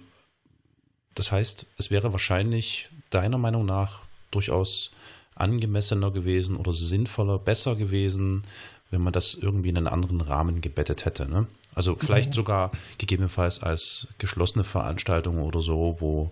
das 1.15 1.31
heißt, 1.31 1.65
es 1.77 1.91
wäre 1.91 2.13
wahrscheinlich 2.13 2.89
deiner 3.09 3.37
Meinung 3.37 3.65
nach 3.65 4.03
durchaus 4.31 4.91
angemessener 5.35 6.11
gewesen 6.11 6.55
oder 6.55 6.73
sinnvoller, 6.73 7.39
besser 7.39 7.75
gewesen, 7.75 8.43
wenn 8.91 9.01
man 9.01 9.13
das 9.13 9.35
irgendwie 9.35 9.69
in 9.69 9.77
einen 9.77 9.87
anderen 9.87 10.21
Rahmen 10.21 10.61
gebettet 10.61 11.05
hätte. 11.05 11.29
Ne? 11.29 11.47
Also 11.73 11.95
vielleicht 11.95 12.31
mhm. 12.31 12.33
sogar 12.33 12.71
gegebenenfalls 12.97 13.61
als 13.61 14.07
geschlossene 14.17 14.63
Veranstaltung 14.63 15.41
oder 15.41 15.61
so, 15.61 15.97
wo 15.99 16.31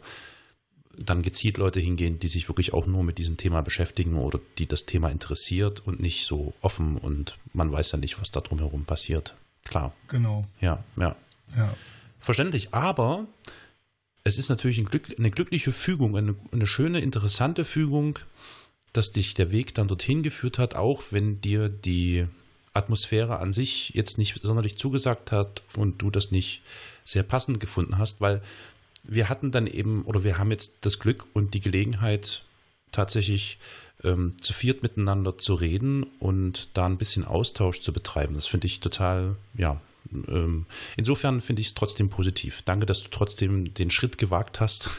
dann 0.97 1.21
gezielt 1.21 1.57
Leute 1.57 1.79
hingehen, 1.79 2.19
die 2.19 2.27
sich 2.27 2.49
wirklich 2.49 2.73
auch 2.73 2.87
nur 2.87 3.03
mit 3.03 3.19
diesem 3.19 3.37
Thema 3.37 3.61
beschäftigen 3.61 4.17
oder 4.17 4.39
die 4.57 4.65
das 4.65 4.85
Thema 4.85 5.09
interessiert 5.09 5.85
und 5.85 5.99
nicht 5.99 6.25
so 6.25 6.53
offen 6.61 6.97
und 6.97 7.37
man 7.53 7.71
weiß 7.71 7.91
ja 7.91 7.99
nicht, 7.99 8.19
was 8.19 8.31
da 8.31 8.41
drumherum 8.41 8.85
passiert. 8.85 9.35
Klar. 9.63 9.93
Genau. 10.07 10.45
Ja, 10.59 10.83
ja. 10.95 11.15
Ja. 11.55 11.73
Verständlich. 12.19 12.73
Aber 12.73 13.25
es 14.27 14.37
ist 14.37 14.49
natürlich 14.49 14.77
ein 14.77 14.85
Glück, 14.85 15.15
eine 15.17 15.31
glückliche 15.31 15.71
Fügung, 15.71 16.17
eine, 16.17 16.35
eine, 16.51 16.67
schöne, 16.67 16.99
interessante 16.99 17.63
Fügung, 17.63 18.19
dass 18.91 19.11
dich 19.11 19.33
der 19.33 19.51
Weg 19.51 19.73
dann 19.73 19.87
dorthin 19.87 20.21
geführt 20.21 20.59
hat, 20.59 20.75
auch 20.75 21.03
wenn 21.11 21.39
dir 21.39 21.69
die 21.69 22.27
Atmosphäre 22.73 23.39
an 23.39 23.53
sich 23.53 23.91
jetzt 23.95 24.17
nicht 24.17 24.41
sonderlich 24.43 24.77
zugesagt 24.77 25.31
hat 25.31 25.63
und 25.75 26.01
du 26.01 26.11
das 26.11 26.31
nicht 26.31 26.61
sehr 27.05 27.23
passend 27.23 27.61
gefunden 27.61 27.97
hast, 27.97 28.19
weil 28.19 28.41
wir 29.03 29.29
hatten 29.29 29.51
dann 29.51 29.65
eben, 29.65 30.03
oder 30.03 30.25
wir 30.25 30.37
haben 30.37 30.51
jetzt 30.51 30.79
das 30.81 30.99
Glück 30.99 31.25
und 31.33 31.53
die 31.53 31.61
Gelegenheit, 31.61 32.43
tatsächlich 32.91 33.57
ähm, 34.03 34.35
zu 34.41 34.53
viert 34.53 34.83
miteinander 34.83 35.37
zu 35.37 35.53
reden 35.53 36.03
und 36.19 36.69
da 36.73 36.85
ein 36.85 36.97
bisschen 36.97 37.23
Austausch 37.23 37.79
zu 37.79 37.93
betreiben. 37.93 38.35
Das 38.35 38.47
finde 38.47 38.67
ich 38.67 38.81
total, 38.81 39.37
ja, 39.57 39.79
ähm, 40.11 40.65
insofern 40.95 41.41
finde 41.41 41.61
ich 41.61 41.69
es 41.69 41.73
trotzdem 41.73 42.09
positiv. 42.09 42.61
Danke, 42.63 42.85
dass 42.85 43.03
du 43.03 43.09
trotzdem 43.09 43.73
den 43.73 43.91
Schritt 43.91 44.17
gewagt 44.17 44.59
hast 44.59 44.89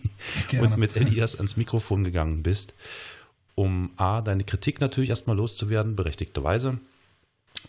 und 0.60 0.78
mit 0.78 0.96
Elias 0.96 1.36
ans 1.36 1.56
Mikrofon 1.56 2.04
gegangen 2.04 2.42
bist, 2.42 2.74
um 3.54 3.90
A, 3.96 4.20
deine 4.20 4.44
Kritik 4.44 4.80
natürlich 4.80 5.10
erstmal 5.10 5.36
loszuwerden, 5.36 5.96
berechtigterweise, 5.96 6.78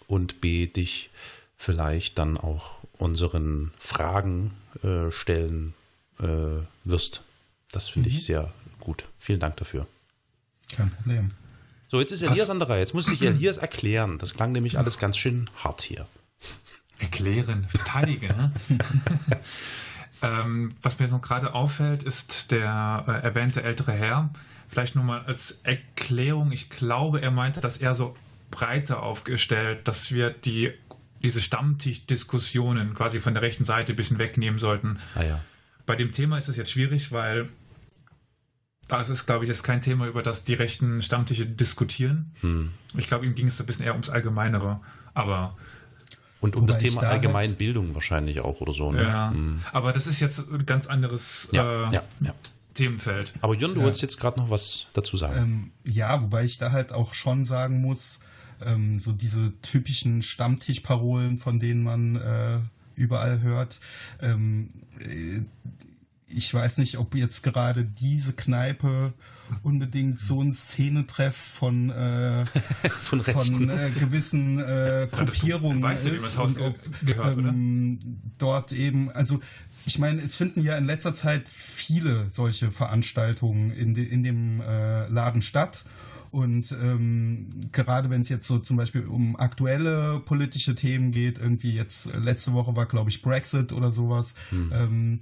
und 0.08 0.42
B, 0.42 0.68
dich 0.68 1.10
vielleicht 1.58 2.18
dann 2.20 2.38
auch 2.38 2.78
unseren 2.98 3.72
Fragen 3.80 4.52
äh, 4.84 5.12
stellen 5.12 5.74
äh, 6.20 6.64
wirst. 6.84 7.22
Das 7.72 7.90
finde 7.90 8.10
mhm. 8.10 8.16
ich 8.16 8.26
sehr 8.26 8.54
gut. 8.80 9.06
Vielen 9.20 9.40
Dank 9.40 9.58
dafür. 9.58 9.88
Kein 10.76 10.90
Problem. 10.90 11.32
So, 11.90 12.00
jetzt 12.00 12.12
ist 12.12 12.22
Elias 12.22 12.40
Was? 12.40 12.50
an 12.50 12.60
der 12.60 12.70
Reihe. 12.70 12.80
Jetzt 12.80 12.94
muss 12.94 13.08
ich 13.08 13.22
Elias 13.22 13.58
erklären. 13.58 14.18
Das 14.18 14.34
klang 14.34 14.52
nämlich 14.52 14.78
alles 14.78 14.98
ganz 14.98 15.18
schön 15.18 15.50
hart 15.56 15.82
hier. 15.82 16.08
Erklären, 17.03 17.65
verteidigen. 17.67 18.29
ne? 18.38 18.51
ähm, 20.22 20.74
was 20.81 21.00
mir 21.00 21.07
so 21.10 21.19
gerade 21.19 21.53
auffällt, 21.53 22.03
ist 22.03 22.51
der 22.51 23.03
äh, 23.07 23.24
erwähnte 23.24 23.62
ältere 23.62 23.91
Herr. 23.91 24.29
Vielleicht 24.69 24.95
nur 24.95 25.03
mal 25.03 25.22
als 25.25 25.60
Erklärung. 25.63 26.51
Ich 26.53 26.69
glaube, 26.69 27.22
er 27.22 27.31
meinte 27.31 27.60
das 27.60 27.77
eher 27.77 27.93
so 27.93 28.15
breiter 28.51 29.03
aufgestellt, 29.03 29.88
dass 29.88 30.13
wir 30.13 30.29
die, 30.29 30.72
diese 31.22 31.41
Stammtischdiskussionen 31.41 32.93
quasi 32.93 33.19
von 33.19 33.33
der 33.33 33.43
rechten 33.43 33.65
Seite 33.65 33.93
ein 33.93 33.95
bisschen 33.98 34.17
wegnehmen 34.17 34.60
sollten. 34.60 35.00
Ah 35.15 35.24
ja. 35.24 35.43
Bei 35.86 35.95
dem 35.98 36.12
Thema 36.13 36.38
ist 36.38 36.48
es 36.48 36.55
jetzt 36.55 36.72
schwierig, 36.72 37.12
weil 37.12 37.50
das 38.88 39.10
ist, 39.10 39.25
glaube 39.25 39.43
ich, 39.43 39.50
jetzt 39.50 39.63
kein 39.63 39.81
Thema, 39.81 40.07
über 40.07 40.24
das 40.24 40.45
die 40.45 40.53
rechten 40.53 41.01
Stammtische 41.01 41.45
diskutieren. 41.45 42.31
Hm. 42.41 42.72
Ich 42.95 43.07
glaube, 43.07 43.25
ihm 43.25 43.36
ging 43.36 43.48
es 43.48 43.60
ein 43.60 43.65
bisschen 43.65 43.86
eher 43.86 43.93
ums 43.93 44.10
Allgemeinere. 44.10 44.79
Aber 45.13 45.57
und 46.44 46.58
um 46.58 46.68
das 46.68 46.78
Thema 46.78 47.02
da 47.02 47.10
Allgemeinbildung 47.10 47.96
wahrscheinlich 47.96 48.42
auch 48.42 48.60
oder 48.60 48.74
so. 48.74 48.92
Ne? 48.92 49.04
Ja, 49.04 49.32
hm. 49.32 49.62
aber 49.72 49.94
das 49.94 50.08
ist 50.08 50.20
jetzt 50.20 50.52
ein 50.52 50.66
ganz 50.66 50.88
anderes 50.88 51.48
ja, 51.54 51.88
äh, 51.88 51.94
ja, 51.94 52.04
ja. 52.20 52.36
Themenfeld. 52.74 53.34
Aber 53.40 53.56
Jörn, 53.56 53.74
du 53.74 53.80
ja. 53.80 53.86
wolltest 53.86 54.02
jetzt 54.02 54.20
gerade 54.20 54.40
noch 54.40 54.50
was 54.50 54.88
dazu 54.94 55.16
sagen. 55.16 55.72
Ähm, 55.86 55.92
ja, 55.92 56.22
wobei 56.22 56.44
ich 56.44 56.58
da 56.58 56.72
halt 56.72 56.92
auch 56.92 57.14
schon 57.14 57.46
sagen 57.46 57.82
muss, 57.82 58.20
ähm, 58.66 59.00
so 59.00 59.14
diese 59.14 59.54
typischen 59.62 60.22
Stammtischparolen, 60.22 61.38
von 61.38 61.60
denen 61.60 61.84
man 61.84 62.18
äh, 62.18 62.60
überall 62.96 63.42
hört, 63.42 63.80
ähm, 64.22 64.70
äh, 65.00 65.44
ich 66.28 66.54
weiß 66.54 66.80
nicht, 66.80 66.98
ob 66.98 67.16
jetzt 67.16 67.44
gerade 67.44 67.86
diese 67.86 68.34
Kneipe 68.34 69.14
unbedingt 69.62 70.20
so 70.20 70.42
ein 70.42 70.54
Szenetreff 70.54 71.36
von, 71.36 71.90
äh, 71.90 72.46
von, 73.02 73.24
von 73.24 73.70
äh, 73.70 73.92
gewissen 74.00 74.60
äh, 74.60 75.08
Gruppierungen 75.12 75.82
weißt 75.82 76.06
ist. 76.08 76.38
und 76.38 76.60
ob 76.60 76.76
gehört, 77.06 77.38
ähm, 77.38 78.00
dort 78.38 78.72
eben, 78.72 79.12
also 79.12 79.40
ich 79.86 80.00
meine, 80.00 80.22
es 80.22 80.36
finden 80.36 80.62
ja 80.62 80.78
in 80.78 80.86
letzter 80.86 81.14
Zeit 81.14 81.48
viele 81.48 82.30
solche 82.30 82.72
Veranstaltungen 82.72 83.72
in, 83.72 83.94
de, 83.94 84.06
in 84.06 84.24
dem 84.24 84.62
äh, 84.62 85.08
Laden 85.08 85.42
statt. 85.42 85.84
Und 86.32 86.72
ähm, 86.72 87.48
gerade 87.72 88.10
wenn 88.10 88.22
es 88.22 88.30
jetzt 88.30 88.48
so 88.48 88.58
zum 88.58 88.76
Beispiel 88.76 89.06
um 89.06 89.36
aktuelle 89.36 90.20
politische 90.20 90.74
Themen 90.74 91.12
geht, 91.12 91.38
irgendwie 91.38 91.76
jetzt 91.76 92.08
äh, 92.08 92.18
letzte 92.18 92.54
Woche 92.54 92.76
war, 92.76 92.88
glaube 92.88 93.12
ich, 93.12 93.22
Brexit 93.22 93.72
oder 93.72 93.92
sowas, 93.92 94.34
hm. 94.50 94.72
ähm, 94.74 95.20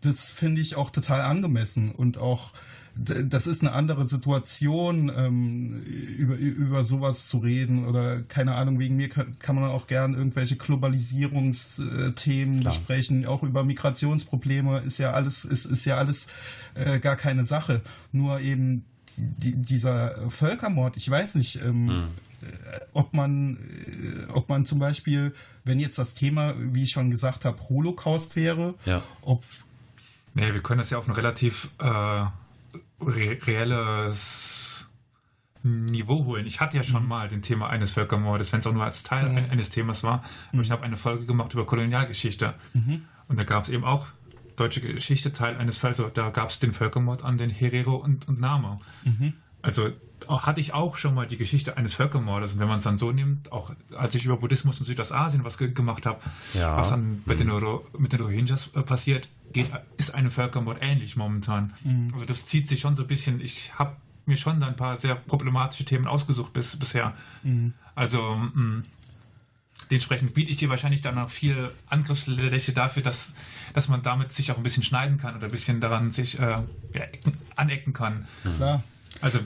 das 0.00 0.30
finde 0.30 0.60
ich 0.60 0.74
auch 0.74 0.90
total 0.90 1.20
angemessen 1.20 1.92
und 1.92 2.18
auch 2.18 2.52
das 2.96 3.48
ist 3.48 3.62
eine 3.62 3.72
andere 3.72 4.06
Situation, 4.06 5.10
ähm, 5.14 5.82
über, 5.82 6.36
über 6.36 6.84
sowas 6.84 7.28
zu 7.28 7.38
reden 7.38 7.86
oder 7.86 8.22
keine 8.22 8.54
Ahnung, 8.54 8.78
wegen 8.78 8.96
mir 8.96 9.08
kann, 9.08 9.36
kann 9.38 9.56
man 9.56 9.64
auch 9.64 9.88
gern 9.88 10.14
irgendwelche 10.14 10.56
Globalisierungsthemen 10.56 12.60
Klar. 12.60 12.72
besprechen, 12.72 13.26
auch 13.26 13.42
über 13.42 13.64
Migrationsprobleme 13.64 14.78
ist 14.80 14.98
ja 14.98 15.12
alles, 15.12 15.44
ist, 15.44 15.64
ist 15.64 15.84
ja 15.84 15.96
alles 15.96 16.28
äh, 16.74 17.00
gar 17.00 17.16
keine 17.16 17.44
Sache. 17.44 17.80
Nur 18.12 18.38
eben 18.40 18.84
die, 19.16 19.56
dieser 19.56 20.30
Völkermord, 20.30 20.96
ich 20.96 21.10
weiß 21.10 21.34
nicht, 21.34 21.60
ähm, 21.62 21.86
mhm. 21.86 22.08
ob 22.92 23.12
man, 23.12 23.56
äh, 23.56 24.32
ob 24.32 24.48
man 24.48 24.66
zum 24.66 24.78
Beispiel, 24.78 25.34
wenn 25.64 25.80
jetzt 25.80 25.98
das 25.98 26.14
Thema, 26.14 26.54
wie 26.58 26.84
ich 26.84 26.92
schon 26.92 27.10
gesagt 27.10 27.44
habe, 27.44 27.60
Holocaust 27.68 28.36
wäre, 28.36 28.74
ja. 28.86 29.02
ob 29.22 29.42
Nee, 30.36 30.52
wir 30.52 30.62
können 30.62 30.78
das 30.78 30.90
ja 30.90 30.98
auf 30.98 31.06
ein 31.06 31.12
relativ 31.12 31.70
äh, 31.78 32.24
re 33.06 33.38
reelles 33.46 34.86
Niveau 35.62 36.26
holen. 36.26 36.46
Ich 36.46 36.60
hatte 36.60 36.76
ja 36.76 36.84
schon 36.84 37.04
mhm. 37.04 37.08
mal 37.08 37.28
den 37.28 37.40
Thema 37.40 37.70
eines 37.70 37.92
Völkermordes, 37.92 38.52
wenn 38.52 38.60
es 38.60 38.66
auch 38.66 38.74
nur 38.74 38.84
als 38.84 39.02
Teil 39.02 39.30
mhm. 39.30 39.50
eines 39.50 39.70
Themas 39.70 40.04
war. 40.04 40.22
Aber 40.52 40.62
ich 40.62 40.68
mhm. 40.68 40.72
habe 40.72 40.82
eine 40.82 40.96
Folge 40.98 41.24
gemacht 41.24 41.54
über 41.54 41.64
Kolonialgeschichte. 41.64 42.54
Mhm. 42.74 43.04
Und 43.28 43.38
da 43.38 43.44
gab 43.44 43.64
es 43.64 43.70
eben 43.70 43.84
auch 43.84 44.06
deutsche 44.56 44.80
Geschichte, 44.80 45.32
Teil 45.32 45.56
eines 45.56 45.78
Falls. 45.78 45.98
Also 45.98 46.12
da 46.12 46.28
gab 46.30 46.50
es 46.50 46.58
den 46.58 46.74
Völkermord 46.74 47.24
an 47.24 47.38
den 47.38 47.50
Herero 47.50 47.96
und, 47.96 48.28
und 48.28 48.40
Nama. 48.40 48.78
Also 49.64 49.90
hatte 50.28 50.60
ich 50.60 50.74
auch 50.74 50.96
schon 50.96 51.14
mal 51.14 51.26
die 51.26 51.36
Geschichte 51.36 51.76
eines 51.76 51.94
Völkermordes. 51.94 52.54
Und 52.54 52.60
wenn 52.60 52.68
man 52.68 52.78
es 52.78 52.84
dann 52.84 52.98
so 52.98 53.12
nimmt, 53.12 53.52
auch 53.52 53.70
als 53.96 54.14
ich 54.14 54.24
über 54.24 54.36
Buddhismus 54.36 54.78
in 54.80 54.86
Südostasien 54.86 55.44
was 55.44 55.58
ge 55.58 55.72
gemacht 55.72 56.06
habe, 56.06 56.20
ja. 56.54 56.76
was 56.76 56.90
dann 56.90 57.22
mit, 57.26 57.44
mhm. 57.44 57.50
den, 57.50 57.80
mit 57.98 58.12
den 58.12 58.20
Rohingyas 58.20 58.70
äh, 58.74 58.82
passiert, 58.82 59.28
geht, 59.52 59.66
ist 59.96 60.14
einem 60.14 60.30
Völkermord 60.30 60.78
ähnlich 60.80 61.16
momentan. 61.16 61.72
Mhm. 61.82 62.10
Also 62.12 62.24
das 62.24 62.46
zieht 62.46 62.68
sich 62.68 62.80
schon 62.80 62.96
so 62.96 63.04
ein 63.04 63.08
bisschen. 63.08 63.40
Ich 63.40 63.72
habe 63.78 63.96
mir 64.26 64.36
schon 64.36 64.60
da 64.60 64.66
ein 64.66 64.76
paar 64.76 64.96
sehr 64.96 65.14
problematische 65.14 65.84
Themen 65.84 66.06
ausgesucht 66.06 66.52
bis, 66.52 66.76
bisher. 66.78 67.14
Mhm. 67.42 67.74
Also 67.94 68.22
mh, 68.34 68.50
mm, 68.54 68.82
dementsprechend 69.90 70.34
biete 70.34 70.50
ich 70.50 70.56
dir 70.56 70.70
wahrscheinlich 70.70 71.02
dann 71.02 71.16
noch 71.16 71.30
viel 71.30 71.70
Angriffsfläche 71.86 72.72
dafür, 72.72 73.02
dass, 73.02 73.34
dass 73.74 73.88
man 73.88 74.02
damit 74.02 74.32
sich 74.32 74.50
auch 74.52 74.56
ein 74.56 74.62
bisschen 74.62 74.82
schneiden 74.82 75.18
kann 75.18 75.36
oder 75.36 75.46
ein 75.46 75.50
bisschen 75.50 75.80
daran 75.80 76.10
sich 76.10 76.38
äh, 76.38 76.62
anecken 77.56 77.92
kann. 77.92 78.26
Klar. 78.56 78.82
Also 79.20 79.40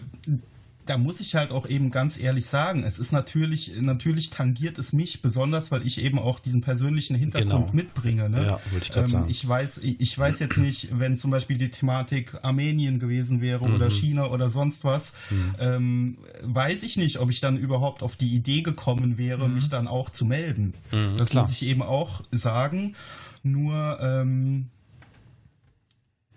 da 0.89 0.97
muss 0.97 1.21
ich 1.21 1.35
halt 1.35 1.51
auch 1.51 1.69
eben 1.69 1.91
ganz 1.91 2.19
ehrlich 2.19 2.47
sagen, 2.47 2.83
es 2.83 2.99
ist 2.99 3.13
natürlich, 3.13 3.73
natürlich 3.79 4.31
tangiert 4.31 4.79
es 4.79 4.93
mich 4.93 5.21
besonders, 5.21 5.71
weil 5.71 5.87
ich 5.87 6.03
eben 6.03 6.19
auch 6.19 6.41
diesen 6.41 6.63
persönlichen 6.63 7.15
Hintergrund 7.15 7.67
genau. 7.67 7.73
mitbringe. 7.73 8.31
Ne? 8.31 8.47
Ja, 8.47 8.61
würde 8.71 8.87
ich 8.89 8.97
ähm, 8.97 9.07
sagen. 9.07 9.27
Ich 9.29 9.47
weiß, 9.47 9.79
ich 9.79 10.19
weiß 10.19 10.39
jetzt 10.41 10.57
nicht, 10.57 10.99
wenn 10.99 11.19
zum 11.19 11.31
Beispiel 11.31 11.59
die 11.59 11.71
Thematik 11.71 12.43
Armenien 12.43 12.99
gewesen 12.99 13.43
wäre 13.43 13.69
mhm. 13.69 13.75
oder 13.75 13.91
China 13.91 14.27
oder 14.27 14.49
sonst 14.49 14.85
was, 14.85 15.13
mhm. 15.31 15.55
ähm, 15.59 16.19
weiß 16.43 16.83
ich 16.85 16.97
nicht, 16.97 17.19
ob 17.19 17.31
ich 17.31 17.41
dann 17.41 17.59
überhaupt 17.59 18.03
auf 18.03 18.17
die 18.17 18.35
Idee 18.35 18.63
gekommen 18.63 19.19
wäre, 19.19 19.47
mhm. 19.47 19.57
mich 19.57 19.69
dann 19.69 19.89
auch 19.89 20.09
zu 20.09 20.25
melden. 20.25 20.73
Mhm, 20.91 21.17
das 21.19 21.31
klar. 21.31 21.45
muss 21.45 21.53
ich 21.53 21.63
eben 21.63 21.83
auch 21.83 22.23
sagen. 22.31 22.95
Nur, 23.43 23.99
ähm, 24.01 24.69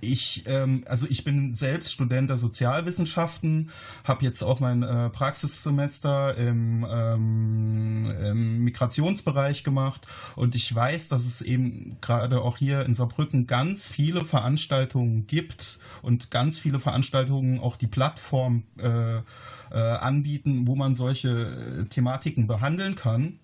ich, 0.01 0.43
ähm, 0.47 0.83
also 0.87 1.07
ich 1.09 1.23
bin 1.23 1.55
selbst 1.55 1.93
Student 1.93 2.29
der 2.29 2.37
Sozialwissenschaften, 2.37 3.69
habe 4.03 4.25
jetzt 4.25 4.41
auch 4.43 4.59
mein 4.59 4.83
äh, 4.83 5.09
Praxissemester 5.09 6.35
im, 6.37 6.85
ähm, 6.89 8.11
im 8.23 8.63
Migrationsbereich 8.63 9.63
gemacht. 9.63 10.07
Und 10.35 10.55
ich 10.55 10.73
weiß, 10.73 11.09
dass 11.09 11.25
es 11.25 11.41
eben 11.41 11.97
gerade 12.01 12.41
auch 12.41 12.57
hier 12.57 12.85
in 12.85 12.93
Saarbrücken 12.93 13.47
ganz 13.47 13.87
viele 13.87 14.25
Veranstaltungen 14.25 15.27
gibt 15.27 15.79
und 16.01 16.31
ganz 16.31 16.59
viele 16.59 16.79
Veranstaltungen 16.79 17.59
auch 17.59 17.77
die 17.77 17.87
Plattform 17.87 18.63
äh, 18.77 19.17
äh, 19.17 19.79
anbieten, 19.79 20.67
wo 20.67 20.75
man 20.75 20.95
solche 20.95 21.29
äh, 21.29 21.85
Thematiken 21.85 22.47
behandeln 22.47 22.95
kann 22.95 23.39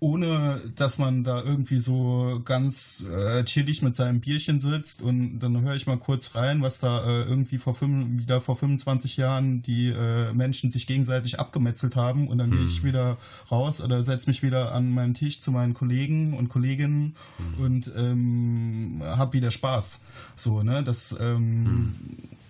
ohne 0.00 0.60
dass 0.76 0.98
man 0.98 1.24
da 1.24 1.42
irgendwie 1.42 1.78
so 1.78 2.40
ganz 2.44 3.04
äh, 3.04 3.44
chillig 3.44 3.82
mit 3.82 3.94
seinem 3.94 4.20
Bierchen 4.20 4.58
sitzt 4.58 5.02
und 5.02 5.38
dann 5.40 5.60
höre 5.60 5.74
ich 5.74 5.86
mal 5.86 5.98
kurz 5.98 6.34
rein, 6.34 6.62
was 6.62 6.80
da 6.80 7.04
äh, 7.04 7.22
irgendwie 7.24 7.58
vor 7.58 7.74
fünf, 7.74 8.22
wieder 8.22 8.40
vor 8.40 8.56
25 8.56 9.18
Jahren 9.18 9.62
die 9.62 9.88
äh, 9.88 10.32
Menschen 10.32 10.70
sich 10.70 10.86
gegenseitig 10.86 11.38
abgemetzelt 11.38 11.96
haben 11.96 12.28
und 12.28 12.38
dann 12.38 12.50
hm. 12.50 12.56
gehe 12.56 12.66
ich 12.66 12.82
wieder 12.82 13.18
raus 13.50 13.82
oder 13.82 14.02
setze 14.02 14.30
mich 14.30 14.42
wieder 14.42 14.72
an 14.72 14.90
meinen 14.90 15.14
Tisch 15.14 15.40
zu 15.40 15.52
meinen 15.52 15.74
Kollegen 15.74 16.34
und 16.34 16.48
Kolleginnen 16.48 17.14
hm. 17.36 17.64
und 17.64 17.92
ähm, 17.94 19.02
habe 19.04 19.34
wieder 19.34 19.50
Spaß. 19.50 20.00
So, 20.34 20.62
ne? 20.62 20.82
Das 20.82 21.14
ähm, 21.20 21.66
hm 21.66 22.40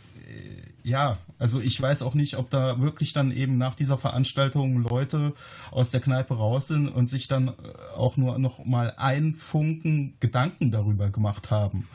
ja, 0.83 1.19
also 1.39 1.61
ich 1.61 1.81
weiß 1.81 2.03
auch 2.03 2.15
nicht, 2.15 2.37
ob 2.37 2.51
da 2.51 2.81
wirklich 2.81 3.13
dann 3.13 3.31
eben 3.31 3.59
nach 3.59 3.75
dieser 3.75 3.99
Veranstaltung 3.99 4.83
Leute 4.83 5.35
aus 5.71 5.91
der 5.91 6.01
Kneipe 6.01 6.35
raus 6.35 6.69
sind 6.69 6.89
und 6.89 7.09
sich 7.09 7.29
dann 7.29 7.49
äh, 7.49 7.53
auch 7.97 8.17
nur 8.17 8.39
noch 8.39 8.65
mal 8.65 8.95
ein 8.97 9.35
Funken 9.35 10.15
Gedanken 10.21 10.71
darüber 10.71 11.11
gemacht 11.11 11.51
haben. 11.51 11.89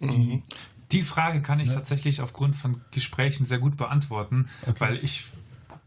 Mhm. 0.00 0.42
Die 0.92 1.02
Frage 1.02 1.42
kann 1.42 1.60
ich 1.60 1.68
ja. 1.68 1.74
tatsächlich 1.74 2.20
aufgrund 2.20 2.56
von 2.56 2.80
Gesprächen 2.90 3.44
sehr 3.44 3.58
gut 3.58 3.76
beantworten, 3.76 4.48
okay. 4.62 4.74
weil 4.78 5.04
ich 5.04 5.24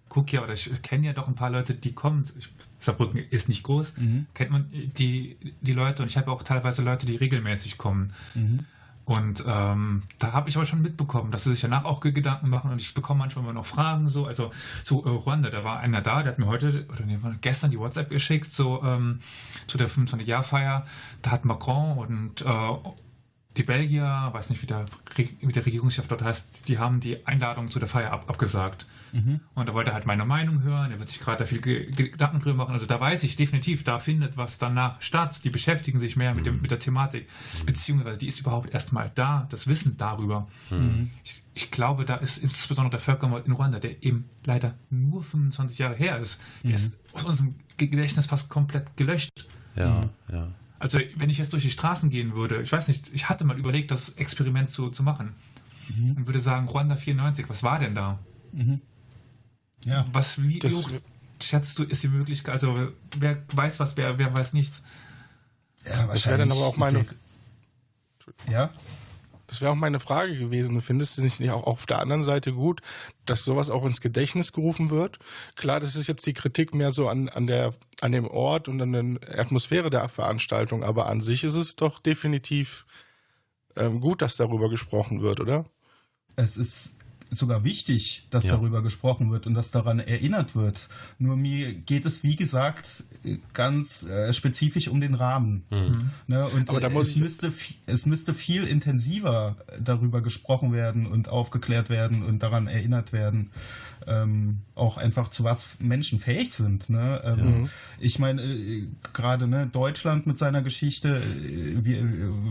gucke 0.10 0.36
ja 0.36 0.44
oder 0.44 0.54
ich 0.54 0.70
kenne 0.82 1.08
ja 1.08 1.14
doch 1.14 1.28
ein 1.28 1.36
paar 1.36 1.50
Leute, 1.50 1.74
die 1.74 1.94
kommen. 1.94 2.24
Ich, 2.38 2.50
Saarbrücken 2.80 3.20
ist 3.30 3.50
nicht 3.50 3.64
groß, 3.64 3.98
mhm. 3.98 4.28
kennt 4.34 4.52
man 4.52 4.70
die, 4.72 5.38
die 5.62 5.74
Leute 5.74 6.04
und 6.04 6.10
ich 6.10 6.18
habe 6.18 6.32
auch 6.32 6.44
teilweise 6.44 6.84
Leute, 6.84 7.06
die 7.06 7.16
regelmäßig 7.16 7.78
kommen. 7.78 8.14
Mhm. 8.36 8.66
Und 9.08 9.46
ähm, 9.48 10.04
da 10.20 10.34
habe 10.34 10.50
ich 10.50 10.58
aber 10.58 10.66
schon 10.66 10.82
mitbekommen, 10.82 11.32
dass 11.32 11.46
sie 11.46 11.52
sich 11.52 11.62
danach 11.62 11.86
auch 11.86 12.02
Gedanken 12.02 12.50
machen 12.50 12.72
und 12.72 12.82
ich 12.82 12.94
bekomme 12.94 13.20
manchmal 13.20 13.46
immer 13.46 13.54
noch 13.54 13.66
Fragen 13.66 14.10
so. 14.10 14.26
Also 14.26 14.52
zu 14.84 15.02
äh, 15.06 15.08
Ruanda, 15.08 15.50
da 15.50 15.64
war 15.64 15.80
einer 15.80 16.02
da, 16.02 16.24
der 16.24 16.34
hat 16.34 16.40
mir 16.40 16.48
heute 16.48 16.86
oder 16.90 17.06
nee, 17.06 17.18
gestern 17.40 17.72
die 17.72 17.80
WhatsApp 17.80 18.10
geschickt, 18.10 18.52
so 18.52 18.84
ähm, 18.84 19.20
zu 19.68 19.78
der 19.78 19.90
25-Jahr-Feier. 19.90 20.86
Da 21.22 21.32
hat 21.32 21.46
Macron 21.46 21.98
und 21.98 22.42
äh, 22.42 22.50
die 23.56 23.64
Belgier, 23.64 24.28
weiß 24.34 24.50
nicht, 24.50 24.62
wie 24.62 24.68
der, 24.68 24.84
wie 25.16 25.54
der 25.54 25.66
Regierungschef 25.66 26.10
dort 26.10 26.22
heißt, 26.22 26.68
die 26.68 26.78
haben 26.78 27.00
die 27.00 27.26
Einladung 27.26 27.72
zu 27.72 27.80
der 27.80 27.88
Feier 27.88 28.12
ab, 28.12 28.26
abgesagt. 28.28 28.88
Mhm. 29.14 29.42
Und 29.56 29.70
da 29.70 29.74
wollte 29.74 29.92
er 29.92 29.94
halt 29.94 30.06
meine 30.06 30.26
Meinung 30.26 30.64
hören, 30.64 30.92
er 30.92 31.00
wird 31.00 31.10
sich 31.10 31.20
gerade 31.20 31.40
da 31.40 31.46
viel 31.46 31.62
Gedanken 31.62 32.40
drüber 32.40 32.56
machen. 32.56 32.74
Also 32.74 32.86
da 32.86 33.00
weiß 33.00 33.24
ich 33.24 33.36
definitiv, 33.36 33.84
da 33.84 34.00
findet 34.00 34.38
was 34.38 34.58
danach 34.58 35.02
statt. 35.02 35.44
Die 35.44 35.50
beschäftigen 35.50 36.00
sich 36.00 36.16
mehr 36.16 36.34
mit, 36.34 36.46
dem, 36.46 36.62
mit 36.62 36.72
der 36.72 36.80
Thematik, 36.80 37.28
beziehungsweise 37.66 38.18
die 38.18 38.28
ist 38.28 38.40
überhaupt 38.40 38.74
erstmal 38.74 39.12
da, 39.16 39.48
das 39.50 39.68
Wissen 39.68 39.98
darüber. 39.98 40.48
Mhm. 40.70 41.12
Ich, 41.24 41.44
ich, 41.54 41.72
glaube, 41.72 42.06
da 42.06 42.16
ist 42.16 42.38
insbesondere 42.38 42.92
der 42.92 43.00
Völkermord 43.00 43.48
in 43.48 43.54
Ruanda, 43.54 43.80
der 43.80 44.04
eben 44.04 44.26
leider 44.46 44.76
nur 44.90 45.24
25 45.24 45.80
Jahre 45.80 45.96
her 45.96 46.20
ist, 46.20 46.42
mhm. 46.64 46.72
ist 46.72 47.00
aus 47.14 47.26
unserem 47.26 47.56
Gedächtnis 47.78 48.28
fast 48.28 48.50
komplett 48.50 48.98
gelöscht. 48.98 49.48
Ja, 49.76 50.02
ja. 50.32 50.48
Also 50.80 51.00
wenn 51.16 51.30
ich 51.30 51.38
jetzt 51.38 51.54
durch 51.54 51.64
die 51.64 51.72
Straßen 51.72 52.10
gehen 52.10 52.36
würde, 52.36 52.62
ich 52.62 52.72
weiß 52.72 52.88
nicht, 52.88 53.10
ich 53.14 53.30
hatte 53.30 53.46
mal 53.46 53.58
überlegt, 53.58 53.92
das 53.92 54.10
Experiment 54.10 54.70
zu, 54.70 54.90
zu 54.90 55.04
machen. 55.04 55.34
Mhm. 55.90 56.12
Und 56.12 56.28
würde 56.28 56.40
sagen, 56.40 56.68
Ruanda 56.68 56.96
94, 56.96 57.50
was 57.50 57.64
war 57.64 57.80
denn 57.80 57.96
da? 57.96 58.20
Mhm. 58.52 58.82
Ja. 59.86 60.06
Was, 60.12 60.42
wie 60.42 60.60
das, 60.60 60.88
schätzt 61.42 61.78
du, 61.80 61.84
ist 61.84 62.04
die 62.04 62.08
Möglichkeit, 62.08 62.56
also 62.56 62.92
wer 63.18 63.44
weiß 63.54 63.80
was, 63.80 63.96
wer, 63.98 64.18
wer 64.18 64.36
weiß 64.36 64.54
nichts? 64.54 64.84
Ja, 65.86 66.08
das 66.08 66.26
wäre 66.26 66.38
dann 66.38 66.52
aber 66.52 66.66
auch 66.66 66.78
meine... 66.78 67.06
Ja? 68.50 68.72
Das 69.48 69.62
wäre 69.62 69.72
auch 69.72 69.76
meine 69.76 70.02
Frage 70.02 70.38
gewesen. 70.38 70.82
Findest 70.82 71.18
du 71.18 71.22
nicht 71.22 71.50
auch 71.50 71.64
auf 71.64 71.86
der 71.86 72.00
anderen 72.00 72.24
Seite 72.24 72.52
gut, 72.52 72.82
dass 73.26 73.46
sowas 73.46 73.70
auch 73.70 73.86
ins 73.86 74.02
Gedächtnis 74.02 74.52
gerufen 74.52 74.90
wird? 74.90 75.20
Klar, 75.56 75.80
das 75.80 75.96
ist 75.96 76.08
jetzt 76.08 76.26
die 76.26 76.34
Kritik 76.34 76.76
mehr 76.76 76.92
so 76.92 77.08
an, 77.08 77.30
an, 77.30 77.48
der, 77.48 77.74
an 78.02 78.12
dem 78.12 78.28
Ort 78.28 78.68
und 78.68 78.82
an 78.82 78.92
der 78.92 79.40
Atmosphäre 79.40 79.90
der 79.90 80.10
Veranstaltung, 80.10 80.84
aber 80.84 81.08
an 81.08 81.22
sich 81.22 81.46
ist 81.46 81.56
es 81.56 81.78
doch 81.78 82.00
definitiv 82.00 82.86
ähm, 83.78 84.02
gut, 84.02 84.22
dass 84.22 84.36
darüber 84.36 84.70
gesprochen 84.70 85.22
wird, 85.22 85.40
oder? 85.40 85.66
Es 86.36 86.58
ist 86.58 86.97
sogar 87.32 87.64
wichtig, 87.64 88.28
dass 88.30 88.46
ja. 88.46 88.52
darüber 88.52 88.82
gesprochen 88.82 89.32
wird 89.32 89.48
und 89.48 89.54
dass 89.54 89.72
daran 89.72 90.00
erinnert 90.00 90.56
wird. 90.56 90.88
Nur 91.20 91.36
mir 91.36 91.74
geht 91.74 92.06
es, 92.06 92.24
wie 92.24 92.36
gesagt, 92.36 93.04
ganz 93.54 94.04
äh, 94.04 94.34
spezifisch 94.34 94.88
um 94.88 95.02
den 95.02 95.14
Rahmen. 95.14 95.64
Mhm. 95.70 96.10
Ne? 96.28 96.46
Und 96.48 96.70
Aber 96.70 96.80
da 96.80 96.90
muss 96.90 97.10
es, 97.10 97.16
müsste, 97.18 97.52
es 97.86 98.06
müsste 98.06 98.34
viel 98.34 98.64
intensiver 98.64 99.58
darüber 99.82 100.22
gesprochen 100.22 100.72
werden 100.72 101.06
und 101.06 101.30
aufgeklärt 101.30 101.90
werden 101.90 102.24
und 102.24 102.44
daran 102.44 102.68
erinnert 102.68 103.14
werden 103.14 103.52
ähm, 104.08 104.62
auch 104.76 104.98
einfach 104.98 105.30
zu 105.30 105.44
was 105.44 105.78
Menschen 105.80 106.20
fähig 106.20 106.54
sind. 106.54 106.90
Ne? 106.90 107.22
Ähm, 107.24 107.62
mhm. 107.62 107.70
Ich 108.00 108.20
meine, 108.20 108.42
äh, 108.42 108.88
gerade 109.14 109.48
ne, 109.48 109.68
Deutschland 109.72 110.28
mit 110.28 110.38
seiner 110.38 110.62
Geschichte, 110.62 111.18
äh, 111.18 111.86
wie, 111.86 112.04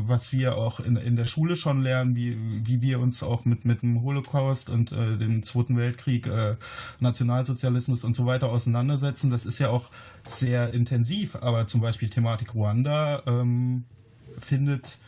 was 0.07 0.33
wir 0.33 0.57
auch 0.57 0.81
in, 0.81 0.97
in 0.97 1.17
der 1.17 1.25
Schule 1.25 1.57
schon 1.57 1.83
lernen, 1.83 2.15
wie, 2.15 2.37
wie 2.65 2.83
wir 2.83 3.01
uns 3.01 3.23
auch 3.23 3.45
mit, 3.45 3.65
mit 3.65 3.83
dem 3.83 4.03
Holocaust 4.03 4.66
und 4.69 4.93
äh, 4.93 5.17
dem 5.17 5.43
Zweiten 5.43 5.77
Weltkrieg, 5.77 6.27
äh, 6.27 6.57
Nationalsozialismus 7.01 8.05
und 8.05 8.15
so 8.15 8.27
weiter 8.27 8.49
auseinandersetzen, 8.51 9.31
das 9.31 9.47
ist 9.47 9.59
ja 9.59 9.71
auch 9.71 9.91
sehr 10.29 10.73
intensiv. 10.75 11.37
Aber 11.37 11.67
zum 11.67 11.81
Beispiel 11.81 12.09
Thematik 12.09 12.55
Ruanda 12.55 13.23
ähm, 13.27 13.85
findet 14.39 14.99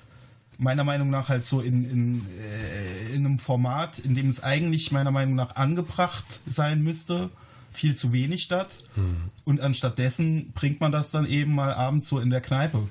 meiner 0.59 0.85
Meinung 0.85 1.09
nach 1.11 1.29
halt 1.29 1.47
so 1.47 1.61
in, 1.61 1.89
in, 1.89 2.27
äh, 2.41 3.15
in 3.15 3.25
einem 3.25 3.39
Format, 3.39 3.99
in 4.01 4.15
dem 4.15 4.29
es 4.29 4.43
eigentlich 4.43 4.91
meiner 4.91 5.13
Meinung 5.13 5.37
nach 5.37 5.57
angebracht 5.57 6.41
sein 6.47 6.83
müsste, 6.83 7.31
viel 7.73 7.95
zu 7.95 8.13
wenig 8.13 8.43
statt. 8.43 8.79
Hm. 8.95 9.31
Und 9.45 9.61
anstattdessen 9.61 10.53
bringt 10.53 10.81
man 10.81 10.91
das 10.91 11.13
dann 11.13 11.27
eben 11.27 11.55
mal 11.55 11.73
abends 11.73 12.09
so 12.09 12.19
in 12.19 12.31
der 12.31 12.41
Kneipe. 12.41 12.89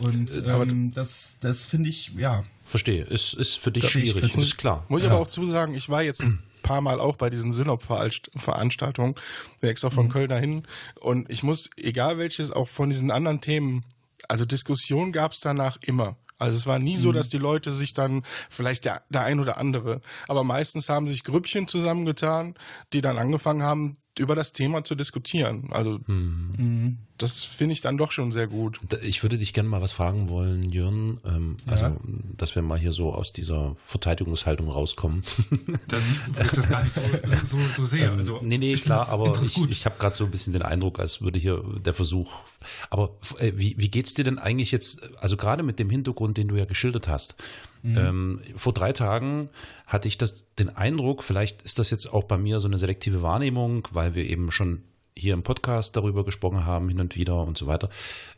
Und 0.00 0.30
äh, 0.30 0.62
ähm, 0.62 0.92
das, 0.92 1.38
das 1.40 1.66
finde 1.66 1.90
ich, 1.90 2.12
ja. 2.16 2.44
Verstehe. 2.64 3.04
Ist, 3.04 3.34
ist 3.34 3.58
für 3.58 3.72
dich 3.72 3.88
schwierig, 3.88 4.36
ist 4.36 4.58
klar. 4.58 4.84
Muss 4.88 5.02
ich 5.02 5.06
ja. 5.06 5.12
aber 5.12 5.22
auch 5.22 5.28
zusagen, 5.28 5.74
ich 5.74 5.88
war 5.88 6.02
jetzt 6.02 6.22
ein 6.22 6.42
paar 6.62 6.80
Mal 6.80 7.00
auch 7.00 7.16
bei 7.16 7.30
diesen 7.30 7.52
Synop-Veranstaltungen, 7.52 9.14
extra 9.60 9.90
von 9.90 10.06
mhm. 10.06 10.10
Köln 10.10 10.28
dahin. 10.28 10.62
Und 11.00 11.30
ich 11.30 11.42
muss, 11.42 11.70
egal 11.76 12.18
welches, 12.18 12.50
auch 12.50 12.68
von 12.68 12.90
diesen 12.90 13.10
anderen 13.10 13.40
Themen, 13.40 13.84
also 14.28 14.44
Diskussion 14.44 15.12
gab 15.12 15.32
es 15.32 15.40
danach 15.40 15.78
immer. 15.82 16.16
Also 16.38 16.56
es 16.56 16.66
war 16.66 16.78
nie 16.78 16.96
so, 16.96 17.10
mhm. 17.10 17.14
dass 17.14 17.28
die 17.28 17.38
Leute 17.38 17.72
sich 17.72 17.94
dann, 17.94 18.24
vielleicht 18.50 18.84
der, 18.84 19.02
der 19.10 19.24
ein 19.24 19.38
oder 19.38 19.58
andere, 19.58 20.00
aber 20.26 20.42
meistens 20.42 20.88
haben 20.88 21.06
sich 21.06 21.22
Grüppchen 21.22 21.68
zusammengetan, 21.68 22.54
die 22.92 23.00
dann 23.00 23.16
angefangen 23.16 23.62
haben, 23.62 23.96
über 24.18 24.34
das 24.34 24.52
Thema 24.52 24.84
zu 24.84 24.94
diskutieren. 24.94 25.68
Also 25.70 26.00
mhm. 26.06 26.98
Das 27.22 27.42
finde 27.44 27.72
ich 27.72 27.80
dann 27.80 27.96
doch 27.96 28.12
schon 28.12 28.32
sehr 28.32 28.46
gut. 28.46 28.80
Ich 29.02 29.22
würde 29.22 29.38
dich 29.38 29.52
gerne 29.52 29.68
mal 29.68 29.80
was 29.80 29.92
fragen 29.92 30.28
wollen, 30.28 30.70
Jörn. 30.70 31.18
Ähm, 31.24 31.56
ja. 31.66 31.72
Also, 31.72 31.96
dass 32.36 32.54
wir 32.54 32.62
mal 32.62 32.78
hier 32.78 32.92
so 32.92 33.12
aus 33.12 33.32
dieser 33.32 33.76
Verteidigungshaltung 33.86 34.68
rauskommen. 34.68 35.22
Dass 35.88 36.04
ich 36.10 36.50
das 36.50 36.68
gar 36.68 36.82
nicht 36.82 36.92
so, 36.92 37.00
so, 37.46 37.58
so 37.76 37.86
sehe. 37.86 38.06
Ähm, 38.06 38.18
also, 38.18 38.40
nee, 38.42 38.58
nee, 38.58 38.74
klar, 38.74 39.08
aber 39.08 39.40
ich, 39.42 39.58
ich 39.70 39.84
habe 39.84 39.96
gerade 39.98 40.16
so 40.16 40.24
ein 40.24 40.30
bisschen 40.30 40.52
den 40.52 40.62
Eindruck, 40.62 40.98
als 40.98 41.20
würde 41.20 41.38
hier 41.38 41.62
der 41.84 41.94
Versuch. 41.94 42.32
Aber 42.90 43.16
äh, 43.38 43.52
wie, 43.56 43.74
wie 43.78 43.88
geht's 43.88 44.14
dir 44.14 44.24
denn 44.24 44.38
eigentlich 44.38 44.72
jetzt, 44.72 45.02
also 45.20 45.36
gerade 45.36 45.62
mit 45.62 45.78
dem 45.78 45.90
Hintergrund, 45.90 46.36
den 46.36 46.48
du 46.48 46.56
ja 46.56 46.64
geschildert 46.64 47.08
hast, 47.08 47.36
Mhm. 47.82 47.98
Ähm, 47.98 48.40
vor 48.56 48.72
drei 48.72 48.92
Tagen 48.92 49.48
hatte 49.86 50.06
ich 50.06 50.16
das, 50.16 50.44
den 50.54 50.68
Eindruck, 50.68 51.24
vielleicht 51.24 51.62
ist 51.62 51.78
das 51.78 51.90
jetzt 51.90 52.06
auch 52.06 52.24
bei 52.24 52.38
mir 52.38 52.60
so 52.60 52.68
eine 52.68 52.78
selektive 52.78 53.22
Wahrnehmung, 53.22 53.88
weil 53.90 54.14
wir 54.14 54.24
eben 54.24 54.50
schon 54.50 54.82
hier 55.16 55.34
im 55.34 55.42
Podcast 55.42 55.96
darüber 55.96 56.24
gesprochen 56.24 56.64
haben, 56.64 56.88
hin 56.88 57.00
und 57.00 57.16
wieder 57.16 57.42
und 57.42 57.58
so 57.58 57.66
weiter. 57.66 57.90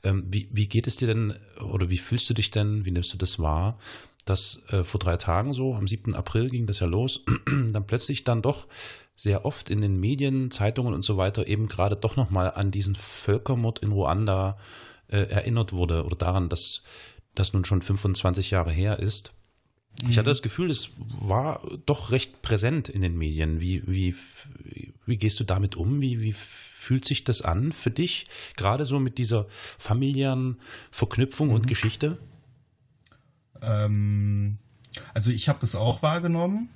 Ähm, 0.02 0.24
wie, 0.28 0.48
wie 0.52 0.68
geht 0.68 0.86
es 0.86 0.96
dir 0.96 1.06
denn 1.06 1.34
oder 1.72 1.90
wie 1.90 1.98
fühlst 1.98 2.28
du 2.30 2.34
dich 2.34 2.50
denn, 2.50 2.84
wie 2.84 2.90
nimmst 2.90 3.12
du 3.12 3.18
das 3.18 3.38
wahr, 3.38 3.78
dass 4.24 4.62
äh, 4.68 4.84
vor 4.84 4.98
drei 4.98 5.16
Tagen 5.16 5.52
so, 5.52 5.74
am 5.74 5.86
7. 5.86 6.14
April 6.14 6.48
ging 6.48 6.66
das 6.66 6.80
ja 6.80 6.86
los, 6.86 7.24
dann 7.70 7.86
plötzlich 7.86 8.24
dann 8.24 8.42
doch 8.42 8.66
sehr 9.16 9.44
oft 9.44 9.70
in 9.70 9.80
den 9.80 10.00
Medien, 10.00 10.50
Zeitungen 10.50 10.92
und 10.92 11.04
so 11.04 11.16
weiter 11.16 11.46
eben 11.46 11.68
gerade 11.68 11.96
doch 11.96 12.16
nochmal 12.16 12.52
an 12.54 12.70
diesen 12.70 12.96
Völkermord 12.96 13.78
in 13.78 13.92
Ruanda 13.92 14.58
äh, 15.08 15.18
erinnert 15.18 15.72
wurde 15.72 16.04
oder 16.04 16.16
daran, 16.16 16.48
dass 16.48 16.82
das 17.34 17.52
nun 17.52 17.64
schon 17.64 17.82
25 17.82 18.50
Jahre 18.50 18.72
her 18.72 18.98
ist. 18.98 19.32
Mhm. 20.02 20.10
Ich 20.10 20.18
hatte 20.18 20.30
das 20.30 20.42
Gefühl, 20.42 20.70
es 20.70 20.90
war 21.20 21.60
doch 21.86 22.10
recht 22.10 22.42
präsent 22.42 22.88
in 22.88 23.02
den 23.02 23.16
Medien. 23.16 23.60
Wie, 23.60 23.82
wie, 23.86 24.14
wie 25.06 25.16
gehst 25.16 25.38
du 25.40 25.44
damit 25.44 25.76
um? 25.76 26.00
Wie, 26.00 26.20
wie 26.20 26.32
fühlt 26.32 27.04
sich 27.04 27.24
das 27.24 27.42
an 27.42 27.72
für 27.72 27.90
dich? 27.90 28.26
Gerade 28.56 28.84
so 28.84 28.98
mit 28.98 29.18
dieser 29.18 29.46
familiären 29.78 30.58
Verknüpfung 30.90 31.48
mhm. 31.48 31.54
und 31.54 31.66
Geschichte? 31.66 32.18
Ähm, 33.62 34.58
also 35.14 35.30
ich 35.30 35.48
habe 35.48 35.58
das 35.60 35.74
auch 35.74 36.02
wahrgenommen 36.02 36.68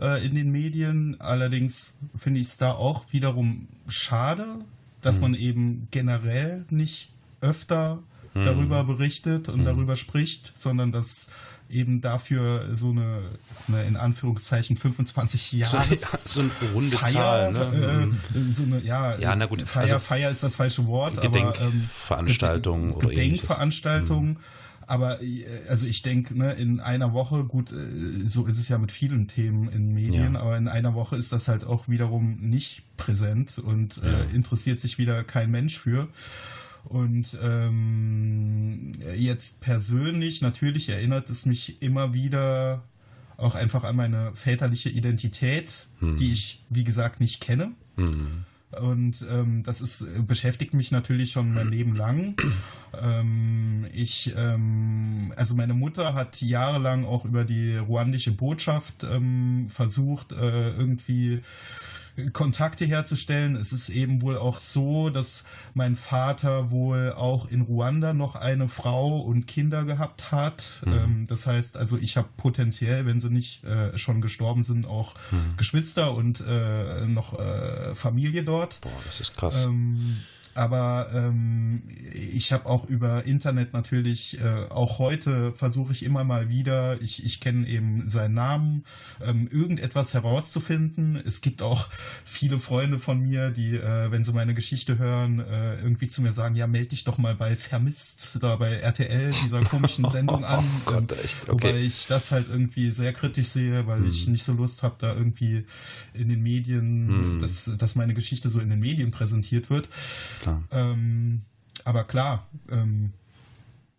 äh, 0.00 0.24
in 0.26 0.34
den 0.34 0.50
Medien. 0.50 1.20
Allerdings 1.20 1.98
finde 2.16 2.40
ich 2.40 2.48
es 2.48 2.56
da 2.56 2.72
auch 2.72 3.12
wiederum 3.12 3.68
schade, 3.88 4.58
dass 5.00 5.16
mhm. 5.16 5.22
man 5.22 5.34
eben 5.34 5.88
generell 5.90 6.64
nicht 6.70 7.10
öfter 7.40 8.02
mhm. 8.34 8.44
darüber 8.44 8.84
berichtet 8.84 9.48
und 9.48 9.60
mhm. 9.60 9.64
darüber 9.64 9.96
spricht, 9.96 10.52
sondern 10.56 10.92
dass 10.92 11.28
eben 11.72 12.00
dafür 12.00 12.74
so 12.74 12.90
eine, 12.90 13.20
eine 13.68 13.82
in 13.84 13.96
Anführungszeichen 13.96 14.76
25 14.76 15.52
Jahre 15.52 15.96
so, 16.24 16.40
eine 16.40 16.50
runde 16.74 16.96
Feier, 16.96 17.12
Zahl, 17.12 17.52
ne? 17.52 18.12
äh, 18.34 18.50
so 18.50 18.62
eine 18.64 18.80
ja, 18.80 19.18
ja 19.18 19.34
na 19.34 19.46
gut, 19.46 19.62
Feier, 19.62 19.82
also, 19.82 19.98
Feier 19.98 20.30
ist 20.30 20.42
das 20.42 20.54
falsche 20.54 20.86
Wort, 20.86 21.20
Gedenkveranstaltung 21.20 22.94
aber 22.94 23.02
ähm, 23.02 23.08
Gedenkveranstaltung. 23.08 24.28
Mhm. 24.28 24.36
Aber 24.86 25.22
äh, 25.22 25.44
also 25.68 25.86
ich 25.86 26.02
denke, 26.02 26.36
ne, 26.36 26.52
in 26.52 26.80
einer 26.80 27.12
Woche, 27.12 27.44
gut, 27.44 27.72
äh, 27.72 28.26
so 28.26 28.46
ist 28.46 28.58
es 28.58 28.68
ja 28.68 28.78
mit 28.78 28.92
vielen 28.92 29.28
Themen 29.28 29.70
in 29.70 29.94
Medien, 29.94 30.34
ja. 30.34 30.40
aber 30.40 30.56
in 30.56 30.68
einer 30.68 30.94
Woche 30.94 31.16
ist 31.16 31.32
das 31.32 31.48
halt 31.48 31.64
auch 31.64 31.88
wiederum 31.88 32.38
nicht 32.40 32.82
präsent 32.96 33.58
und 33.58 33.98
ja. 33.98 34.02
äh, 34.02 34.34
interessiert 34.34 34.80
sich 34.80 34.98
wieder 34.98 35.24
kein 35.24 35.50
Mensch 35.50 35.78
für. 35.78 36.08
Und 36.84 37.38
ähm, 37.42 38.92
jetzt 39.16 39.60
persönlich, 39.60 40.42
natürlich 40.42 40.88
erinnert 40.88 41.30
es 41.30 41.46
mich 41.46 41.80
immer 41.82 42.12
wieder 42.12 42.82
auch 43.36 43.54
einfach 43.54 43.84
an 43.84 43.96
meine 43.96 44.34
väterliche 44.34 44.88
Identität, 44.88 45.86
hm. 46.00 46.16
die 46.16 46.32
ich, 46.32 46.64
wie 46.68 46.84
gesagt, 46.84 47.20
nicht 47.20 47.40
kenne. 47.40 47.72
Hm. 47.96 48.44
Und 48.80 49.24
ähm, 49.30 49.62
das 49.64 49.82
ist 49.82 50.26
beschäftigt 50.26 50.72
mich 50.72 50.92
natürlich 50.92 51.32
schon 51.32 51.52
mein 51.52 51.68
Leben 51.68 51.94
lang. 51.94 52.36
Ähm, 53.02 53.86
ich, 53.92 54.32
ähm, 54.36 55.32
also 55.36 55.54
meine 55.54 55.74
Mutter 55.74 56.14
hat 56.14 56.40
jahrelang 56.40 57.04
auch 57.04 57.26
über 57.26 57.44
die 57.44 57.76
ruandische 57.76 58.32
Botschaft 58.32 59.04
ähm, 59.04 59.66
versucht, 59.68 60.32
äh, 60.32 60.70
irgendwie 60.70 61.40
Kontakte 62.32 62.84
herzustellen. 62.84 63.56
Es 63.56 63.72
ist 63.72 63.88
eben 63.88 64.20
wohl 64.20 64.36
auch 64.36 64.58
so, 64.58 65.08
dass 65.08 65.44
mein 65.74 65.96
Vater 65.96 66.70
wohl 66.70 67.12
auch 67.12 67.48
in 67.50 67.62
Ruanda 67.62 68.12
noch 68.12 68.36
eine 68.36 68.68
Frau 68.68 69.18
und 69.18 69.46
Kinder 69.46 69.84
gehabt 69.84 70.30
hat. 70.30 70.82
Mhm. 70.84 70.92
Ähm, 70.92 71.26
das 71.26 71.46
heißt, 71.46 71.76
also 71.76 71.96
ich 71.96 72.16
habe 72.16 72.28
potenziell, 72.36 73.06
wenn 73.06 73.20
sie 73.20 73.30
nicht 73.30 73.64
äh, 73.64 73.96
schon 73.96 74.20
gestorben 74.20 74.62
sind, 74.62 74.86
auch 74.86 75.14
mhm. 75.30 75.56
Geschwister 75.56 76.14
und 76.14 76.42
äh, 76.46 77.06
noch 77.06 77.38
äh, 77.38 77.94
Familie 77.94 78.44
dort. 78.44 78.80
Boah, 78.82 78.90
das 79.06 79.20
ist 79.20 79.34
krass. 79.36 79.64
Ähm, 79.64 80.18
aber 80.54 81.08
ähm, 81.14 81.82
ich 82.12 82.52
habe 82.52 82.66
auch 82.66 82.84
über 82.88 83.24
Internet 83.24 83.72
natürlich, 83.72 84.38
äh, 84.40 84.68
auch 84.70 84.98
heute 84.98 85.52
versuche 85.52 85.92
ich 85.92 86.04
immer 86.04 86.24
mal 86.24 86.50
wieder, 86.50 87.00
ich, 87.00 87.24
ich 87.24 87.40
kenne 87.40 87.66
eben 87.66 88.10
seinen 88.10 88.34
Namen, 88.34 88.84
ähm, 89.24 89.48
irgendetwas 89.50 90.12
herauszufinden. 90.12 91.20
Es 91.24 91.40
gibt 91.40 91.62
auch 91.62 91.88
viele 92.24 92.58
Freunde 92.58 92.98
von 92.98 93.20
mir, 93.20 93.50
die, 93.50 93.76
äh, 93.76 94.10
wenn 94.10 94.24
sie 94.24 94.32
meine 94.32 94.52
Geschichte 94.52 94.98
hören, 94.98 95.40
äh, 95.40 95.76
irgendwie 95.76 96.08
zu 96.08 96.20
mir 96.20 96.32
sagen, 96.32 96.54
ja, 96.54 96.66
melde 96.66 96.88
dich 96.88 97.04
doch 97.04 97.16
mal 97.16 97.34
bei 97.34 97.56
Vermisst, 97.56 98.38
da 98.42 98.56
bei 98.56 98.74
RTL, 98.74 99.32
dieser 99.44 99.62
komischen 99.62 100.08
Sendung 100.10 100.44
an. 100.44 100.64
Oh 100.86 100.90
Gott, 100.92 101.12
echt? 101.24 101.48
Okay. 101.48 101.52
Wobei 101.52 101.78
ich 101.78 102.06
das 102.06 102.30
halt 102.30 102.48
irgendwie 102.50 102.90
sehr 102.90 103.14
kritisch 103.14 103.48
sehe, 103.48 103.86
weil 103.86 104.00
hm. 104.00 104.08
ich 104.08 104.26
nicht 104.26 104.44
so 104.44 104.52
Lust 104.52 104.82
habe, 104.82 104.96
da 104.98 105.14
irgendwie 105.14 105.64
in 106.12 106.28
den 106.28 106.42
Medien, 106.42 107.08
hm. 107.08 107.38
dass, 107.40 107.70
dass 107.78 107.94
meine 107.94 108.12
Geschichte 108.12 108.50
so 108.50 108.60
in 108.60 108.68
den 108.68 108.80
Medien 108.80 109.10
präsentiert 109.10 109.70
wird 109.70 109.88
klar. 110.42 110.62
Ähm, 110.70 111.42
aber 111.84 112.04
klar, 112.04 112.46
ähm, 112.70 113.12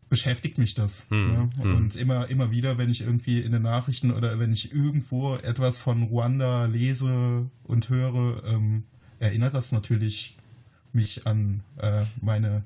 beschäftigt 0.09 0.59
mich 0.59 0.75
das. 0.75 1.09
Hm, 1.09 1.31
ne? 1.31 1.49
hm. 1.57 1.75
Und 1.75 1.95
immer, 1.95 2.29
immer 2.29 2.51
wieder, 2.51 2.77
wenn 2.77 2.89
ich 2.89 3.01
irgendwie 3.01 3.39
in 3.39 3.51
den 3.51 3.63
Nachrichten 3.63 4.11
oder 4.11 4.37
wenn 4.37 4.53
ich 4.53 4.71
irgendwo 4.71 5.35
etwas 5.35 5.79
von 5.79 6.03
Ruanda 6.03 6.65
lese 6.65 7.49
und 7.63 7.89
höre, 7.89 8.43
ähm, 8.45 8.83
erinnert 9.19 9.55
das 9.55 9.71
natürlich 9.71 10.37
mich 10.91 11.25
an 11.25 11.63
äh, 11.77 12.05
meine 12.21 12.63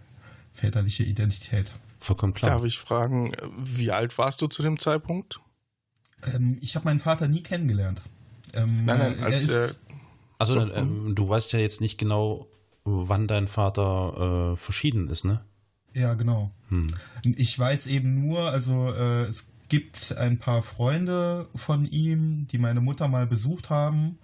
väterliche 0.52 1.04
Identität. 1.04 1.72
Vollkommen 2.00 2.34
klar. 2.34 2.52
Darf 2.52 2.66
ich 2.66 2.78
fragen, 2.78 3.32
wie 3.58 3.92
alt 3.92 4.18
warst 4.18 4.42
du 4.42 4.48
zu 4.48 4.62
dem 4.62 4.78
Zeitpunkt? 4.78 5.40
Ähm, 6.34 6.58
ich 6.62 6.76
habe 6.76 6.86
meinen 6.86 7.00
Vater 7.00 7.28
nie 7.28 7.44
kennengelernt. 7.44 8.02
Ähm, 8.54 8.86
nein, 8.86 9.00
nein, 9.00 9.20
als, 9.24 9.48
er 9.48 9.66
ist, 9.66 9.82
äh, 9.90 9.96
also 10.38 10.54
so, 10.54 10.60
äh, 10.60 11.14
du 11.14 11.30
weißt 11.30 11.54
ja 11.54 11.60
jetzt 11.60 11.80
nicht 11.80 11.98
genau, 11.98 12.48
wann 12.88 13.28
dein 13.28 13.48
Vater 13.48 14.54
äh, 14.54 14.58
verschieden 14.58 15.08
ist, 15.10 15.26
ne? 15.26 15.42
Ja, 15.94 16.14
genau. 16.14 16.52
Hm. 16.70 16.88
Ich 17.24 17.58
weiß 17.58 17.88
eben 17.88 18.28
nur, 18.28 18.52
also 18.52 18.94
äh, 18.94 19.24
es 19.24 19.54
gibt 19.70 20.16
ein 20.18 20.38
paar 20.38 20.62
Freunde 20.62 21.48
von 21.56 21.86
ihm, 21.86 22.48
die 22.48 22.58
meine 22.58 22.82
Mutter 22.82 23.08
mal 23.08 23.28
besucht 23.28 23.70
haben 23.70 24.18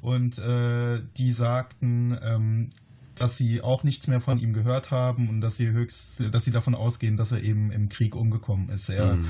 und 0.00 0.38
äh, 0.38 1.02
die 1.16 1.32
sagten, 1.32 2.18
ähm, 2.22 2.70
dass 3.14 3.36
sie 3.36 3.60
auch 3.60 3.84
nichts 3.84 4.06
mehr 4.06 4.20
von 4.20 4.38
ihm 4.38 4.52
gehört 4.52 4.90
haben 4.90 5.28
und 5.28 5.42
dass 5.42 5.56
sie 5.56 5.68
höchst, 5.68 6.22
dass 6.32 6.44
sie 6.44 6.52
davon 6.52 6.74
ausgehen, 6.74 7.16
dass 7.16 7.32
er 7.32 7.42
eben 7.42 7.70
im 7.70 7.90
Krieg 7.90 8.16
umgekommen 8.16 8.70
ist. 8.70 8.88
Er 8.88 9.12
hm. 9.12 9.26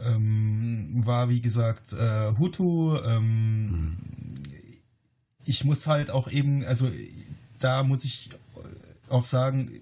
ähm, 0.00 1.06
war 1.06 1.28
wie 1.28 1.40
gesagt 1.40 1.92
äh, 1.92 2.36
Hutu. 2.38 2.96
Ähm, 2.98 3.70
hm. 3.70 3.96
Ich 5.46 5.64
muss 5.64 5.86
halt 5.86 6.10
auch 6.10 6.30
eben, 6.30 6.64
also 6.64 6.90
da 7.64 7.82
muss 7.82 8.04
ich 8.04 8.28
auch 9.08 9.24
sagen, 9.24 9.72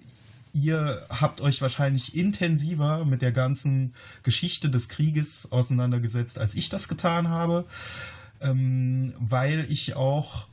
ihr 0.53 1.05
habt 1.09 1.41
euch 1.41 1.61
wahrscheinlich 1.61 2.15
intensiver 2.15 3.05
mit 3.05 3.21
der 3.21 3.31
ganzen 3.31 3.93
Geschichte 4.23 4.69
des 4.69 4.87
Krieges 4.87 5.51
auseinandergesetzt, 5.51 6.39
als 6.39 6.53
ich 6.55 6.69
das 6.69 6.87
getan 6.87 7.29
habe, 7.29 7.65
ähm, 8.41 9.13
weil 9.19 9.65
ich 9.69 9.95
auch 9.95 10.47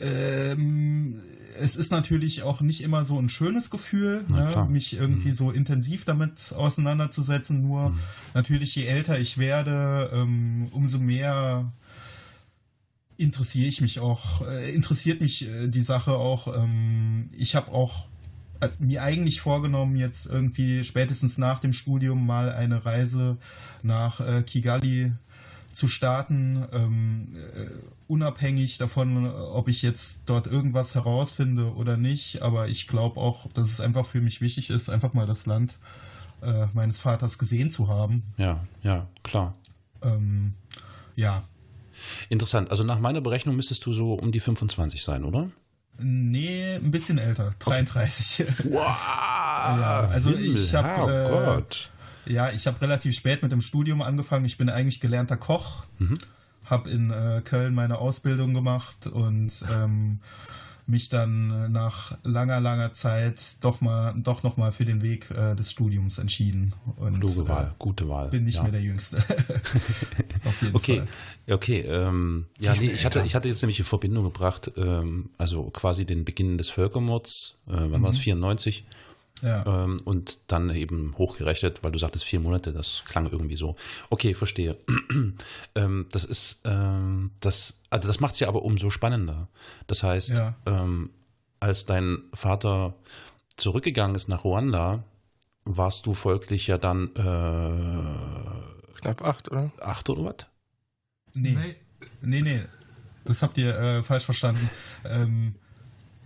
ähm, 0.00 1.20
es 1.60 1.74
ist 1.74 1.90
natürlich 1.90 2.44
auch 2.44 2.60
nicht 2.60 2.82
immer 2.82 3.04
so 3.04 3.18
ein 3.18 3.28
schönes 3.28 3.70
Gefühl, 3.70 4.24
ne, 4.28 4.68
mich 4.70 4.96
irgendwie 4.96 5.30
mhm. 5.30 5.34
so 5.34 5.50
intensiv 5.50 6.04
damit 6.04 6.52
auseinanderzusetzen. 6.56 7.62
Nur 7.62 7.90
mhm. 7.90 7.98
natürlich, 8.34 8.76
je 8.76 8.84
älter 8.84 9.18
ich 9.18 9.38
werde, 9.38 10.10
ähm, 10.14 10.68
umso 10.70 11.00
mehr 11.00 11.72
interessiere 13.18 13.68
ich 13.68 13.80
mich 13.80 14.00
auch, 14.00 14.46
äh, 14.46 14.74
interessiert 14.74 15.20
mich 15.20 15.46
äh, 15.46 15.68
die 15.68 15.82
Sache 15.82 16.12
auch. 16.12 16.56
Ähm, 16.56 17.28
ich 17.36 17.54
habe 17.54 17.72
auch 17.72 18.06
äh, 18.60 18.68
mir 18.78 19.02
eigentlich 19.02 19.40
vorgenommen, 19.40 19.96
jetzt 19.96 20.26
irgendwie 20.26 20.84
spätestens 20.84 21.36
nach 21.36 21.58
dem 21.60 21.72
Studium 21.72 22.24
mal 22.24 22.52
eine 22.52 22.86
Reise 22.86 23.36
nach 23.82 24.20
äh, 24.20 24.42
Kigali 24.42 25.12
zu 25.72 25.88
starten, 25.88 26.64
ähm, 26.72 27.34
äh, 27.34 27.66
unabhängig 28.06 28.78
davon, 28.78 29.26
ob 29.26 29.68
ich 29.68 29.82
jetzt 29.82 30.30
dort 30.30 30.46
irgendwas 30.46 30.94
herausfinde 30.94 31.74
oder 31.74 31.96
nicht. 31.96 32.42
Aber 32.42 32.68
ich 32.68 32.86
glaube 32.86 33.20
auch, 33.20 33.52
dass 33.52 33.68
es 33.68 33.80
einfach 33.80 34.06
für 34.06 34.20
mich 34.20 34.40
wichtig 34.40 34.70
ist, 34.70 34.88
einfach 34.88 35.12
mal 35.12 35.26
das 35.26 35.44
Land 35.44 35.78
äh, 36.40 36.66
meines 36.72 37.00
Vaters 37.00 37.38
gesehen 37.38 37.70
zu 37.70 37.88
haben. 37.88 38.22
Ja, 38.38 38.64
ja, 38.82 39.08
klar. 39.22 39.54
Ähm, 40.02 40.54
ja, 41.16 41.42
Interessant. 42.28 42.70
Also 42.70 42.84
nach 42.84 42.98
meiner 42.98 43.20
Berechnung 43.20 43.56
müsstest 43.56 43.84
du 43.86 43.92
so 43.92 44.14
um 44.14 44.32
die 44.32 44.40
25 44.40 45.02
sein, 45.02 45.24
oder? 45.24 45.50
Nee, 46.00 46.74
ein 46.74 46.90
bisschen 46.90 47.18
älter. 47.18 47.50
33. 47.58 48.46
Okay. 48.48 48.52
Wow. 48.70 48.80
ja, 49.80 50.08
also 50.12 50.30
Himmel, 50.30 50.54
ich 50.54 50.74
habe 50.74 51.02
oh 51.02 51.08
äh, 51.08 51.44
Gott. 51.44 51.90
ja, 52.26 52.50
ich 52.50 52.66
habe 52.66 52.80
relativ 52.80 53.14
spät 53.16 53.42
mit 53.42 53.50
dem 53.50 53.60
Studium 53.60 54.02
angefangen. 54.02 54.44
Ich 54.44 54.56
bin 54.58 54.68
eigentlich 54.68 55.00
gelernter 55.00 55.36
Koch. 55.36 55.84
Mhm. 55.98 56.18
Habe 56.64 56.90
in 56.90 57.10
äh, 57.10 57.42
Köln 57.44 57.74
meine 57.74 57.98
Ausbildung 57.98 58.54
gemacht 58.54 59.06
und 59.06 59.52
ähm, 59.74 60.20
mich 60.88 61.08
dann 61.08 61.50
äh, 61.50 61.68
nach 61.68 62.16
langer, 62.24 62.60
langer 62.60 62.92
Zeit 62.92 63.62
doch 63.62 63.80
mal, 63.80 64.14
doch 64.16 64.42
noch 64.42 64.56
mal 64.56 64.72
für 64.72 64.84
den 64.84 65.02
Weg 65.02 65.30
äh, 65.30 65.54
des 65.54 65.70
Studiums 65.70 66.18
entschieden. 66.18 66.74
Und, 66.96 67.20
Kluge 67.20 67.48
Wahl, 67.48 67.64
äh, 67.64 67.74
gute 67.78 68.08
Wahl. 68.08 68.28
Bin 68.28 68.44
nicht 68.44 68.56
ja. 68.56 68.62
mehr 68.62 68.72
der 68.72 68.80
Jüngste. 68.80 69.16
okay, 70.72 70.98
Fall. 70.98 71.54
okay. 71.54 71.80
Ähm, 71.80 72.46
ja, 72.58 72.72
nee, 72.80 72.90
ich 72.90 73.04
hatte, 73.04 73.22
ich 73.24 73.34
hatte 73.34 73.48
jetzt 73.48 73.62
nämlich 73.62 73.78
in 73.78 73.84
Verbindung 73.84 74.24
gebracht, 74.24 74.72
ähm, 74.76 75.30
also 75.36 75.64
quasi 75.70 76.06
den 76.06 76.24
Beginn 76.24 76.58
des 76.58 76.70
Völkermords. 76.70 77.58
Äh, 77.66 77.72
wann 77.72 77.90
mhm. 77.90 78.02
war 78.02 78.10
es? 78.10 78.18
94. 78.18 78.84
Ja. 79.42 79.64
Ähm, 79.66 80.00
und 80.04 80.40
dann 80.48 80.70
eben 80.70 81.14
hochgerechnet, 81.16 81.82
weil 81.82 81.92
du 81.92 81.98
sagtest 81.98 82.24
vier 82.24 82.40
Monate, 82.40 82.72
das 82.72 83.02
klang 83.06 83.30
irgendwie 83.30 83.56
so. 83.56 83.76
Okay, 84.10 84.34
verstehe. 84.34 84.76
ähm, 85.74 86.06
das 86.10 86.24
ist, 86.24 86.62
ähm, 86.64 87.30
das, 87.40 87.80
also 87.90 88.08
das 88.08 88.20
macht 88.20 88.34
es 88.34 88.40
ja 88.40 88.48
aber 88.48 88.62
umso 88.62 88.90
spannender. 88.90 89.48
Das 89.86 90.02
heißt, 90.02 90.30
ja. 90.30 90.54
Als 91.60 91.86
dein 91.86 92.22
Vater 92.34 92.94
zurückgegangen 93.56 94.14
ist 94.14 94.28
nach 94.28 94.44
Ruanda, 94.44 95.02
warst 95.64 96.06
du 96.06 96.14
folglich 96.14 96.68
ja 96.68 96.78
dann 96.78 97.08
äh, 97.16 98.98
knapp 99.00 99.22
acht, 99.22 99.50
oder? 99.50 99.72
Acht 99.80 100.08
oder 100.08 100.24
was? 100.24 100.46
Nee. 101.34 101.76
Nee, 102.20 102.42
nee. 102.42 102.62
Das 103.24 103.42
habt 103.42 103.58
ihr 103.58 103.76
äh, 103.76 104.02
falsch 104.02 104.24
verstanden. 104.24 104.70
Ähm, 105.04 105.56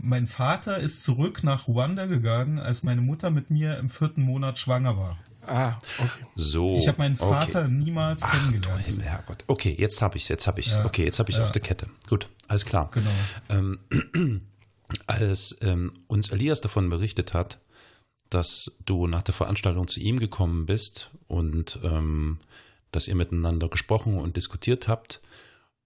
mein 0.02 0.26
Vater 0.26 0.78
ist 0.78 1.04
zurück 1.04 1.44
nach 1.44 1.68
Ruanda 1.68 2.06
gegangen, 2.06 2.58
als 2.58 2.82
meine 2.82 3.00
Mutter 3.00 3.30
mit 3.30 3.50
mir 3.50 3.78
im 3.78 3.88
vierten 3.88 4.22
Monat 4.22 4.58
schwanger 4.58 4.96
war. 4.96 5.18
Ah, 5.46 5.78
okay. 5.98 6.26
So. 6.36 6.76
Ich 6.76 6.88
habe 6.88 6.98
meinen 6.98 7.16
Vater 7.16 7.64
okay. 7.64 7.72
niemals 7.72 8.22
Ach, 8.22 8.32
kennengelernt. 8.32 8.86
Du 8.86 9.02
Herrgott. 9.02 9.44
Okay, 9.46 9.74
jetzt 9.78 10.02
habe 10.02 10.16
ich 10.16 10.24
es, 10.24 10.28
jetzt 10.28 10.46
habe 10.46 10.60
ich 10.60 10.68
es. 10.68 10.74
Ja, 10.74 10.84
okay, 10.84 11.04
jetzt 11.04 11.18
habe 11.18 11.30
ich 11.30 11.36
es 11.36 11.40
ja. 11.40 11.46
auf 11.46 11.52
der 11.52 11.62
Kette. 11.62 11.88
Gut, 12.08 12.28
alles 12.48 12.64
klar. 12.64 12.90
Genau. 12.92 13.10
Ähm, 13.48 13.78
als 15.06 15.56
ähm, 15.62 15.92
uns 16.06 16.30
Elias 16.30 16.60
davon 16.60 16.88
berichtet 16.90 17.34
hat, 17.34 17.58
dass 18.30 18.78
du 18.84 19.06
nach 19.06 19.22
der 19.22 19.34
Veranstaltung 19.34 19.88
zu 19.88 20.00
ihm 20.00 20.18
gekommen 20.18 20.66
bist 20.66 21.10
und 21.26 21.78
ähm, 21.82 22.38
dass 22.92 23.08
ihr 23.08 23.14
miteinander 23.14 23.68
gesprochen 23.68 24.18
und 24.18 24.36
diskutiert 24.36 24.86
habt, 24.86 25.20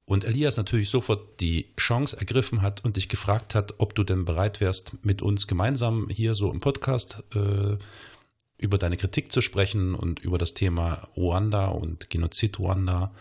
und 0.07 0.25
Elias 0.25 0.57
natürlich 0.57 0.89
sofort 0.89 1.41
die 1.41 1.75
Chance 1.77 2.17
ergriffen 2.17 2.63
hat 2.63 2.85
und 2.85 2.97
dich 2.97 3.09
gefragt 3.09 3.57
hat, 3.57 3.75
ob 3.79 3.95
du 3.95 4.05
denn 4.05 4.25
bereit 4.25 4.61
wärst, 4.61 5.05
mit 5.05 5.21
uns 5.21 5.49
gemeinsam 5.49 6.09
hier 6.09 6.35
so 6.37 6.53
im 6.53 6.61
Podcast 6.61 7.25
äh, 7.35 7.77
über 8.59 8.79
deine 8.79 8.97
Kritik 8.97 9.33
zu 9.33 9.41
sprechen 9.41 9.97
und 9.97 10.21
über 10.21 10.39
das 10.39 10.55
Thema 10.55 11.09
Ruanda 11.17 11.67
und 11.67 12.09
Genozid 12.09 12.61
Ruanda, 12.61 13.13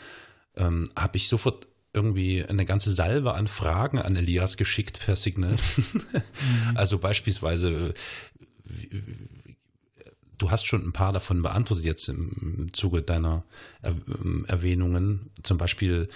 ähm, 0.55 0.91
habe 0.95 1.17
ich 1.17 1.27
sofort 1.27 1.67
irgendwie 1.91 2.45
eine 2.45 2.65
ganze 2.65 2.91
Salve 2.91 3.33
an 3.33 3.47
Fragen 3.47 3.97
an 3.97 4.15
Elias 4.15 4.55
geschickt 4.55 4.99
per 4.99 5.15
Signal. 5.15 5.55
mhm. 5.77 6.21
Also 6.75 6.99
beispielsweise, 6.99 7.93
du 10.37 10.51
hast 10.51 10.67
schon 10.67 10.85
ein 10.85 10.93
paar 10.93 11.13
davon 11.13 11.41
beantwortet 11.41 11.85
jetzt 11.85 12.09
im 12.09 12.69
Zuge 12.73 13.01
deiner 13.01 13.43
Erwähnungen. 13.81 15.31
Zum 15.41 15.57
Beispiel, 15.57 16.09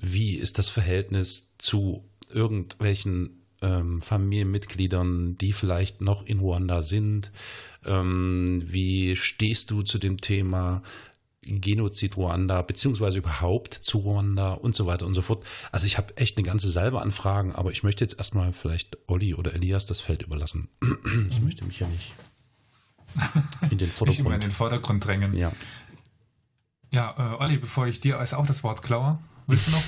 wie 0.00 0.34
ist 0.34 0.58
das 0.58 0.68
Verhältnis 0.68 1.54
zu 1.58 2.04
irgendwelchen 2.28 3.42
ähm, 3.62 4.00
Familienmitgliedern, 4.00 5.36
die 5.38 5.52
vielleicht 5.52 6.00
noch 6.00 6.24
in 6.24 6.38
Ruanda 6.38 6.82
sind? 6.82 7.32
Ähm, 7.84 8.62
wie 8.66 9.16
stehst 9.16 9.70
du 9.70 9.82
zu 9.82 9.98
dem 9.98 10.20
Thema 10.20 10.82
Genozid 11.42 12.16
Ruanda, 12.16 12.62
beziehungsweise 12.62 13.18
überhaupt 13.18 13.74
zu 13.74 13.98
Ruanda 13.98 14.52
und 14.52 14.76
so 14.76 14.86
weiter 14.86 15.06
und 15.06 15.14
so 15.14 15.22
fort? 15.22 15.44
Also 15.72 15.86
ich 15.86 15.98
habe 15.98 16.16
echt 16.16 16.36
eine 16.36 16.46
ganze 16.46 16.70
Salbe 16.70 17.00
an 17.00 17.12
Fragen, 17.12 17.54
aber 17.54 17.72
ich 17.72 17.82
möchte 17.82 18.04
jetzt 18.04 18.18
erstmal 18.18 18.52
vielleicht 18.52 18.98
Olli 19.06 19.34
oder 19.34 19.54
Elias 19.54 19.86
das 19.86 20.00
Feld 20.00 20.22
überlassen. 20.22 20.68
ich 21.30 21.40
möchte 21.40 21.64
mich 21.64 21.80
ja 21.80 21.88
nicht 21.88 22.12
in 23.70 23.78
den 23.78 23.88
Vordergrund, 23.88 24.08
Nicht 24.08 24.18
immer 24.20 24.34
in 24.34 24.40
den 24.40 24.50
Vordergrund 24.50 25.04
drängen. 25.04 25.34
ja. 25.34 25.52
Ja, 26.90 27.14
äh, 27.18 27.42
Olli, 27.42 27.58
bevor 27.58 27.86
ich 27.86 28.00
dir 28.00 28.18
als 28.18 28.32
auch 28.32 28.46
das 28.46 28.64
Wort 28.64 28.82
klaue, 28.82 29.18
willst 29.48 29.66
du 29.66 29.70
noch? 29.72 29.82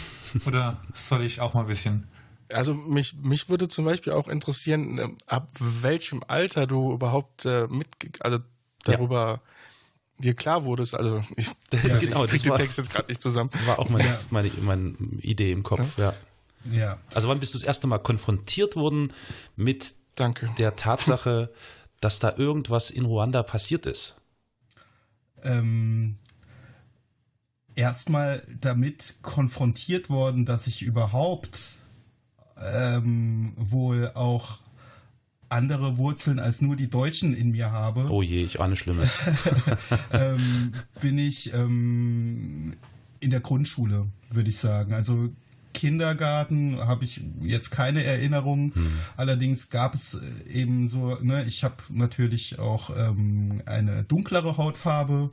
Oder 0.47 0.81
soll 0.95 1.23
ich 1.23 1.41
auch 1.41 1.55
mal 1.55 1.61
ein 1.63 1.67
bisschen? 1.69 2.09
Also 2.53 2.75
mich, 2.75 3.15
mich 3.23 3.49
würde 3.49 3.69
zum 3.69 3.85
Beispiel 3.85 4.13
auch 4.13 4.27
interessieren, 4.27 4.99
äh, 4.99 5.09
ab 5.27 5.49
welchem 5.61 6.23
Alter 6.27 6.67
du 6.67 6.93
überhaupt 6.93 7.45
äh, 7.45 7.69
mit, 7.69 7.87
also 8.21 8.39
darüber 8.85 9.41
dir 10.19 10.35
klar 10.35 10.65
wurdest. 10.65 10.95
Also 10.95 11.23
ich, 11.37 11.47
Ja, 11.73 11.79
ich 11.97 12.01
genau, 12.01 12.23
krieg 12.23 12.33
das 12.33 12.43
den 12.43 12.51
war- 12.51 12.57
Text 12.59 12.79
jetzt 12.79 12.91
gerade 12.91 13.07
nicht 13.09 13.23
zusammen. 13.23 13.51
War 13.67 13.79
auch 13.79 13.89
meine, 13.89 14.19
meine, 14.31 14.51
meine 14.63 14.95
Idee 15.21 15.53
im 15.53 15.63
Kopf, 15.63 15.97
ja. 15.99 16.13
Ja. 16.71 16.99
Also 17.15 17.29
wann 17.29 17.39
bist 17.41 17.55
du 17.55 17.59
das 17.59 17.67
erste 17.67 17.87
Mal 17.87 17.99
konfrontiert 17.99 18.77
worden 18.77 19.13
mit 19.57 19.95
Danke. 20.17 20.51
der 20.59 20.77
Tatsache, 20.77 21.51
dass 22.01 22.19
da 22.19 22.35
irgendwas 22.37 22.91
in 22.91 23.05
Ruanda 23.07 23.43
passiert 23.43 23.87
ist? 23.87 24.21
ähm, 25.43 26.17
erstmal 27.75 28.43
damit 28.61 29.17
konfrontiert 29.23 30.11
worden, 30.11 30.45
dass 30.45 30.67
ich 30.67 30.83
überhaupt 30.83 31.77
ähm, 32.75 33.53
wohl 33.57 34.11
auch 34.15 34.59
andere 35.49 35.99
Wurzeln 35.99 36.39
als 36.39 36.61
nur 36.63 36.77
die 36.77 36.89
Deutschen 36.89 37.35
in 37.35 37.51
mir 37.51 37.73
habe, 37.73 38.07
Oh 38.09 38.23
je, 38.23 38.45
ich 38.45 38.61
ahne 38.61 38.77
Schlimmes. 38.77 39.19
ähm, 40.13 40.73
bin 41.01 41.19
ich 41.19 41.53
ähm, 41.53 42.73
in 43.19 43.31
der 43.31 43.41
Grundschule, 43.41 44.07
würde 44.31 44.49
ich 44.49 44.59
sagen. 44.59 44.95
Also 44.95 45.31
Kindergarten 45.73 46.79
habe 46.79 47.05
ich 47.05 47.21
jetzt 47.41 47.71
keine 47.71 48.05
Erinnerung. 48.05 48.73
Allerdings 49.17 49.71
gab 49.71 49.95
es 49.95 50.15
äh, 50.15 50.53
eben 50.53 50.89
so, 50.89 51.17
ne, 51.23 51.45
ich 51.45 51.65
habe 51.65 51.77
natürlich 51.89 52.59
auch 52.59 52.91
ähm, 52.97 53.63
eine 53.67 54.05
dunklere 54.05 54.57
Hautfarbe 54.57 55.31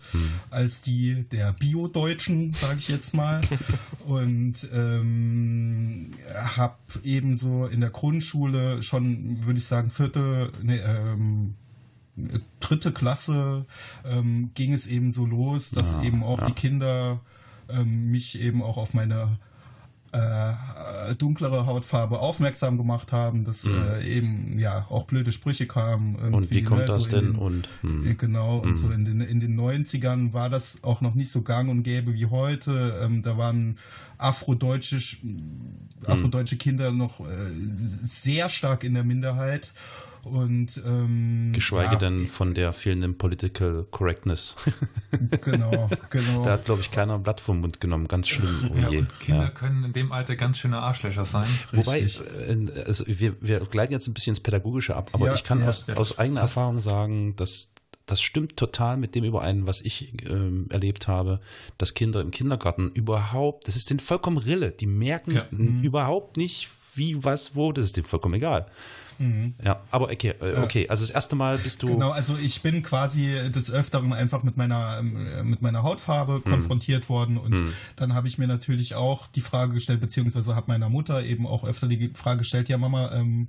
als 0.49 0.81
die 0.81 1.25
der 1.31 1.53
Bio-Deutschen, 1.53 2.53
sage 2.53 2.79
ich 2.79 2.87
jetzt 2.87 3.13
mal. 3.13 3.41
Und 4.05 4.67
ähm, 4.73 6.11
habe 6.55 6.77
ebenso 7.03 7.65
in 7.65 7.81
der 7.81 7.89
Grundschule 7.89 8.81
schon, 8.83 9.45
würde 9.45 9.59
ich 9.59 9.65
sagen, 9.65 9.89
vierte, 9.89 10.51
nee, 10.61 10.77
ähm, 10.77 11.55
dritte 12.59 12.91
Klasse 12.91 13.65
ähm, 14.05 14.51
ging 14.53 14.73
es 14.73 14.87
eben 14.87 15.11
so 15.11 15.25
los, 15.25 15.71
dass 15.71 15.95
Ah, 15.95 16.03
eben 16.03 16.23
auch 16.23 16.39
ja. 16.39 16.45
die 16.47 16.53
Kinder 16.53 17.21
ähm, 17.69 18.11
mich 18.11 18.39
eben 18.39 18.61
auch 18.61 18.77
auf 18.77 18.93
meine 18.93 19.37
äh, 21.09 21.15
dunklere 21.15 21.65
Hautfarbe 21.65 22.19
aufmerksam 22.19 22.77
gemacht 22.77 23.11
haben, 23.11 23.43
dass 23.45 23.65
äh, 23.65 24.03
eben 24.17 24.59
ja 24.59 24.85
auch 24.89 25.05
blöde 25.05 25.31
Sprüche 25.31 25.67
kamen. 25.67 26.17
Mhm. 26.27 26.33
Und 26.33 26.51
wie 26.51 26.63
kommt 26.63 26.81
ne, 26.81 26.85
das 26.87 27.03
so 27.05 27.09
denn? 27.11 27.33
Den, 27.33 27.35
Und 27.35 27.69
hm, 27.81 28.07
äh, 28.07 28.13
Genau, 28.15 28.57
und 28.57 28.75
so 28.75 28.89
in 28.91 29.05
den, 29.05 29.21
in 29.21 29.39
den 29.39 29.59
90ern 29.59 30.33
war 30.33 30.49
das 30.49 30.83
auch 30.83 31.01
noch 31.01 31.15
nicht 31.15 31.31
so 31.31 31.41
gang 31.43 31.69
und 31.69 31.83
gäbe 31.83 32.13
wie 32.13 32.25
heute. 32.27 32.99
Ähm, 33.03 33.21
da 33.23 33.37
waren 33.37 33.77
afrodeutsche, 34.17 34.97
Sch- 34.97 35.17
afrodeutsche 36.05 36.57
Kinder 36.57 36.91
noch 36.91 37.19
äh, 37.21 37.23
sehr 38.01 38.49
stark 38.49 38.83
in 38.83 38.93
der 38.93 39.03
Minderheit. 39.03 39.73
Und 40.23 40.81
ähm, 40.85 41.51
geschweige 41.53 41.93
ja, 41.93 41.99
denn 41.99 42.27
von 42.27 42.53
der 42.53 42.73
fehlenden 42.73 43.17
Political 43.17 43.85
Correctness. 43.91 44.55
Genau, 45.41 45.89
genau. 46.09 46.43
da 46.43 46.51
hat, 46.51 46.65
glaube 46.65 46.81
ich, 46.81 46.91
keiner 46.91 47.15
ein 47.15 47.23
Blatt 47.23 47.39
vom 47.39 47.61
Mund 47.61 47.79
genommen. 47.79 48.07
Ganz 48.09 48.27
schlimm. 48.27 48.71
Oh 48.73 48.77
Ja, 48.77 48.89
und 48.89 49.19
Kinder 49.21 49.43
Ja. 49.45 49.49
können 49.49 49.85
in 49.85 49.93
dem 49.93 50.11
Alter 50.11 50.35
ganz 50.35 50.57
schöne 50.57 50.79
Arschlöcher 50.79 51.23
sein. 51.23 51.47
Wobei, 51.71 52.03
Richtig. 52.03 52.21
äh, 52.47 52.81
also 52.85 53.05
wir, 53.07 53.35
wir 53.41 53.61
gleiten 53.61 53.93
jetzt 53.93 54.07
ein 54.07 54.13
bisschen 54.13 54.31
ins 54.31 54.41
Pädagogische 54.41 54.95
ab, 54.97 55.09
aber 55.13 55.27
Ja, 55.27 55.33
ich 55.33 55.43
kann 55.45 55.63
aus, 55.63 55.87
aus 55.89 56.17
eigener 56.19 56.41
Erfahrung 56.41 56.81
sagen, 56.81 57.35
dass 57.37 57.71
das 58.05 58.21
stimmt 58.21 58.57
total 58.57 58.97
mit 58.97 59.15
dem 59.15 59.23
überein, 59.23 59.65
was 59.65 59.81
ich 59.81 60.13
ähm, 60.29 60.67
erlebt 60.69 61.07
habe, 61.07 61.39
dass 61.77 61.93
Kinder 61.93 62.19
im 62.21 62.31
Kindergarten 62.31 62.91
überhaupt, 62.91 63.67
das 63.67 63.75
ist 63.77 63.89
denen 63.89 63.99
vollkommen 64.01 64.37
Rille, 64.37 64.71
die 64.71 64.87
merken 64.87 65.31
Ja. 65.35 65.45
überhaupt 65.83 66.35
nicht, 66.37 66.69
wie, 66.95 67.23
was, 67.23 67.55
wo, 67.55 67.71
das 67.71 67.85
ist 67.85 67.97
denen 67.97 68.05
vollkommen 68.07 68.35
egal. 68.35 68.67
Ja, 69.63 69.81
aber 69.91 70.11
okay, 70.11 70.33
äh, 70.41 70.61
okay, 70.61 70.87
also 70.89 71.03
das 71.03 71.11
erste 71.11 71.35
Mal 71.35 71.57
bist 71.57 71.81
du, 71.81 71.87
Genau, 71.87 72.11
also 72.11 72.37
ich 72.37 72.61
bin 72.61 72.83
quasi 72.83 73.51
des 73.51 73.71
Öfteren 73.71 74.13
einfach 74.13 74.43
mit 74.43 74.57
meiner 74.57 74.97
ähm, 74.99 75.17
äh, 75.25 75.43
mit 75.43 75.61
meiner 75.61 75.83
Hautfarbe 75.83 76.41
konfrontiert 76.41 77.09
worden 77.09 77.37
und 77.37 77.73
dann 77.95 78.13
habe 78.13 78.27
ich 78.27 78.37
mir 78.37 78.47
natürlich 78.47 78.95
auch 78.95 79.27
die 79.27 79.41
Frage 79.41 79.73
gestellt, 79.73 80.01
beziehungsweise 80.01 80.55
habe 80.55 80.67
meiner 80.67 80.89
Mutter 80.89 81.23
eben 81.23 81.47
auch 81.47 81.63
öfter 81.63 81.87
die 81.87 82.09
Frage 82.13 82.39
gestellt, 82.39 82.69
ja 82.69 82.77
Mama, 82.77 83.11
ähm, 83.13 83.47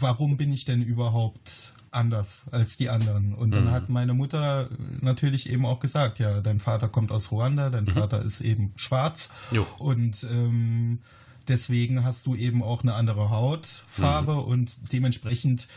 warum 0.00 0.36
bin 0.36 0.52
ich 0.52 0.64
denn 0.64 0.82
überhaupt 0.82 1.72
anders 1.90 2.46
als 2.52 2.76
die 2.76 2.88
anderen? 2.88 3.34
Und 3.34 3.54
dann 3.54 3.70
hat 3.70 3.88
meine 3.88 4.14
Mutter 4.14 4.68
natürlich 5.00 5.50
eben 5.50 5.66
auch 5.66 5.80
gesagt, 5.80 6.18
ja, 6.18 6.40
dein 6.40 6.60
Vater 6.60 6.88
kommt 6.88 7.10
aus 7.10 7.32
Ruanda, 7.32 7.70
dein 7.70 7.86
Vater 7.86 8.22
ist 8.22 8.40
eben 8.40 8.72
schwarz 8.76 9.30
Jo. 9.50 9.66
und 9.78 10.24
ähm, 10.30 11.00
deswegen 11.50 12.04
hast 12.04 12.24
du 12.26 12.34
eben 12.34 12.62
auch 12.62 12.82
eine 12.82 12.94
andere 12.94 13.28
Hautfarbe 13.30 14.36
und 14.36 14.92
dementsprechend 14.92 15.68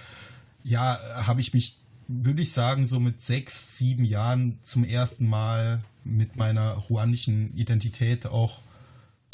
ja, 0.64 0.98
habe 1.26 1.42
ich 1.42 1.54
mich, 1.54 1.80
würde 2.08 2.42
ich 2.42 2.54
sagen, 2.54 2.86
so 2.86 3.00
mit 3.00 3.20
sechs, 3.20 3.78
sieben 3.78 4.06
Jahren 4.06 4.60
zum 4.62 4.86
ersten 4.86 5.28
Mal 5.28 5.84
mit 6.06 6.38
meiner 6.38 6.72
ruandischen 6.90 7.54
Identität 7.56 8.26
auch 8.26 8.62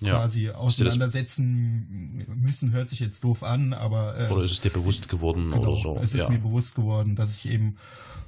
Ja. 0.01 0.13
quasi 0.13 0.49
auseinandersetzen 0.49 2.25
müssen, 2.35 2.71
hört 2.71 2.89
sich 2.89 3.01
jetzt 3.01 3.23
doof 3.23 3.43
an, 3.43 3.73
aber 3.73 4.17
äh, 4.17 4.31
oder 4.31 4.43
ist 4.43 4.51
es 4.53 4.61
dir 4.61 4.69
bewusst 4.71 5.09
geworden 5.09 5.51
genau, 5.51 5.73
oder 5.73 5.81
so? 5.81 5.99
es 6.01 6.15
ist 6.15 6.21
ja. 6.21 6.29
mir 6.29 6.39
bewusst 6.39 6.75
geworden, 6.75 7.15
dass 7.15 7.35
ich 7.35 7.49
eben 7.51 7.75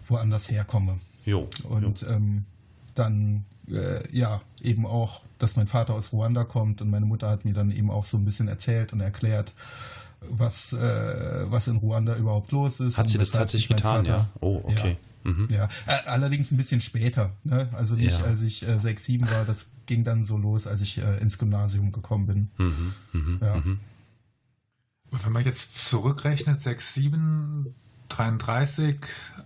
woanders 0.09 0.51
herkomme. 0.51 0.99
Jo. 1.25 1.47
Und 1.63 2.03
ähm, 2.09 2.45
dann, 2.93 3.45
äh, 3.71 4.03
ja, 4.15 4.41
eben 4.61 4.85
auch, 4.85 5.21
dass 5.39 5.55
mein 5.55 5.67
Vater 5.67 5.93
aus 5.93 6.11
Ruanda 6.13 6.43
kommt 6.43 6.81
und 6.81 6.89
meine 6.89 7.05
Mutter 7.05 7.29
hat 7.29 7.45
mir 7.45 7.53
dann 7.53 7.71
eben 7.71 7.89
auch 7.89 8.05
so 8.05 8.17
ein 8.17 8.25
bisschen 8.25 8.47
erzählt 8.47 8.93
und 8.93 9.01
erklärt, 9.01 9.53
was, 10.29 10.73
äh, 10.73 11.45
was 11.51 11.67
in 11.67 11.77
Ruanda 11.77 12.15
überhaupt 12.15 12.51
los 12.51 12.79
ist. 12.79 12.97
Hat 12.97 13.09
sie 13.09 13.17
das 13.17 13.31
tatsächlich 13.31 13.69
getan, 13.69 14.05
Vater- 14.05 14.17
ja? 14.17 14.29
Oh, 14.39 14.61
okay. 14.65 14.97
Mhm. 15.23 15.47
Ja, 15.51 15.65
äh, 15.85 16.07
allerdings 16.07 16.51
ein 16.51 16.57
bisschen 16.57 16.81
später. 16.81 17.31
Ne? 17.43 17.69
Also 17.73 17.95
nicht, 17.95 18.19
Ja. 18.19 18.25
als 18.25 18.41
ich 18.41 18.67
äh, 18.67 18.79
sechs, 18.79 19.05
sieben 19.05 19.29
war. 19.29 19.45
Das 19.45 19.71
ging 19.85 20.03
dann 20.03 20.23
so 20.23 20.35
los, 20.37 20.65
als 20.67 20.81
ich 20.81 20.97
äh, 20.97 21.17
ins 21.19 21.37
Gymnasium 21.37 21.91
gekommen 21.91 22.25
bin. 22.27 22.49
Mhm. 22.57 22.93
Mhm. 23.13 23.39
Ja. 23.41 23.55
Mhm. 23.57 23.79
Und 25.11 25.25
wenn 25.25 25.31
man 25.33 25.43
jetzt 25.45 25.75
zurückrechnet, 25.85 26.61
6, 26.61 26.93
7, 26.93 27.75
33, 28.17 28.97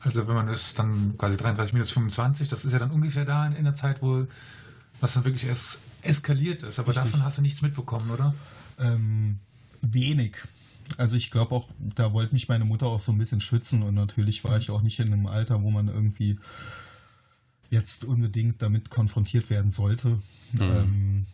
also 0.01 0.27
wenn 0.27 0.35
man 0.35 0.47
das 0.47 0.73
dann 0.73 1.17
quasi 1.17 1.37
33 1.37 1.73
minus 1.73 1.91
25, 1.91 2.49
das 2.49 2.65
ist 2.65 2.73
ja 2.73 2.79
dann 2.79 2.91
ungefähr 2.91 3.25
da 3.25 3.45
in, 3.47 3.53
in 3.53 3.63
der 3.63 3.73
Zeit, 3.73 4.01
wo 4.01 4.25
was 5.01 5.13
dann 5.13 5.25
wirklich 5.25 5.45
erst 5.45 5.81
eskaliert 6.01 6.63
ist. 6.63 6.79
Aber 6.79 6.89
Richtig. 6.89 7.03
davon 7.05 7.23
hast 7.23 7.37
du 7.37 7.41
nichts 7.41 7.61
mitbekommen, 7.61 8.09
oder? 8.11 8.33
Ähm, 8.79 9.39
wenig. 9.81 10.37
Also 10.97 11.15
ich 11.15 11.31
glaube 11.31 11.53
auch, 11.55 11.69
da 11.79 12.13
wollte 12.13 12.33
mich 12.33 12.47
meine 12.47 12.65
Mutter 12.65 12.87
auch 12.87 12.99
so 12.99 13.11
ein 13.11 13.17
bisschen 13.17 13.41
schützen 13.41 13.83
und 13.83 13.95
natürlich 13.95 14.43
war 14.43 14.57
ich 14.57 14.69
auch 14.69 14.81
nicht 14.81 14.99
in 14.99 15.11
einem 15.11 15.27
Alter, 15.27 15.61
wo 15.63 15.71
man 15.71 15.87
irgendwie 15.87 16.39
jetzt 17.69 18.05
unbedingt 18.05 18.61
damit 18.61 18.89
konfrontiert 18.89 19.49
werden 19.49 19.71
sollte. 19.71 20.19
Ähm, 20.59 21.25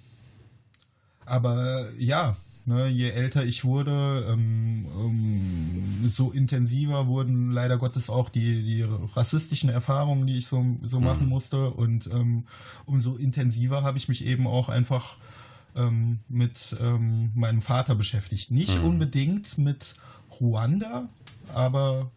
aber 1.25 1.91
ja, 1.97 2.37
ne, 2.71 2.87
je 2.87 3.09
älter 3.09 3.43
ich 3.43 3.63
wurde, 3.65 4.25
ähm, 4.29 4.85
ähm, 4.97 6.07
so 6.07 6.31
intensiver 6.31 7.07
wurden 7.07 7.51
leider 7.51 7.77
Gottes 7.77 8.09
auch 8.09 8.29
die, 8.29 8.63
die 8.63 8.85
rassistischen 9.15 9.69
Erfahrungen, 9.69 10.25
die 10.25 10.37
ich 10.37 10.47
so, 10.47 10.65
so 10.81 10.99
machen 10.99 11.27
musste. 11.27 11.71
Und 11.71 12.07
ähm, 12.07 12.45
umso 12.85 13.15
intensiver 13.15 13.83
habe 13.83 13.97
ich 13.97 14.07
mich 14.07 14.25
eben 14.25 14.47
auch 14.47 14.69
einfach 14.69 15.17
ähm, 15.75 16.19
mit 16.29 16.75
ähm, 16.81 17.31
meinem 17.35 17.61
Vater 17.61 17.95
beschäftigt. 17.95 18.51
Nicht 18.51 18.79
unbedingt 18.79 19.57
mit 19.57 19.95
Ruanda, 20.39 21.09
aber 21.53 22.09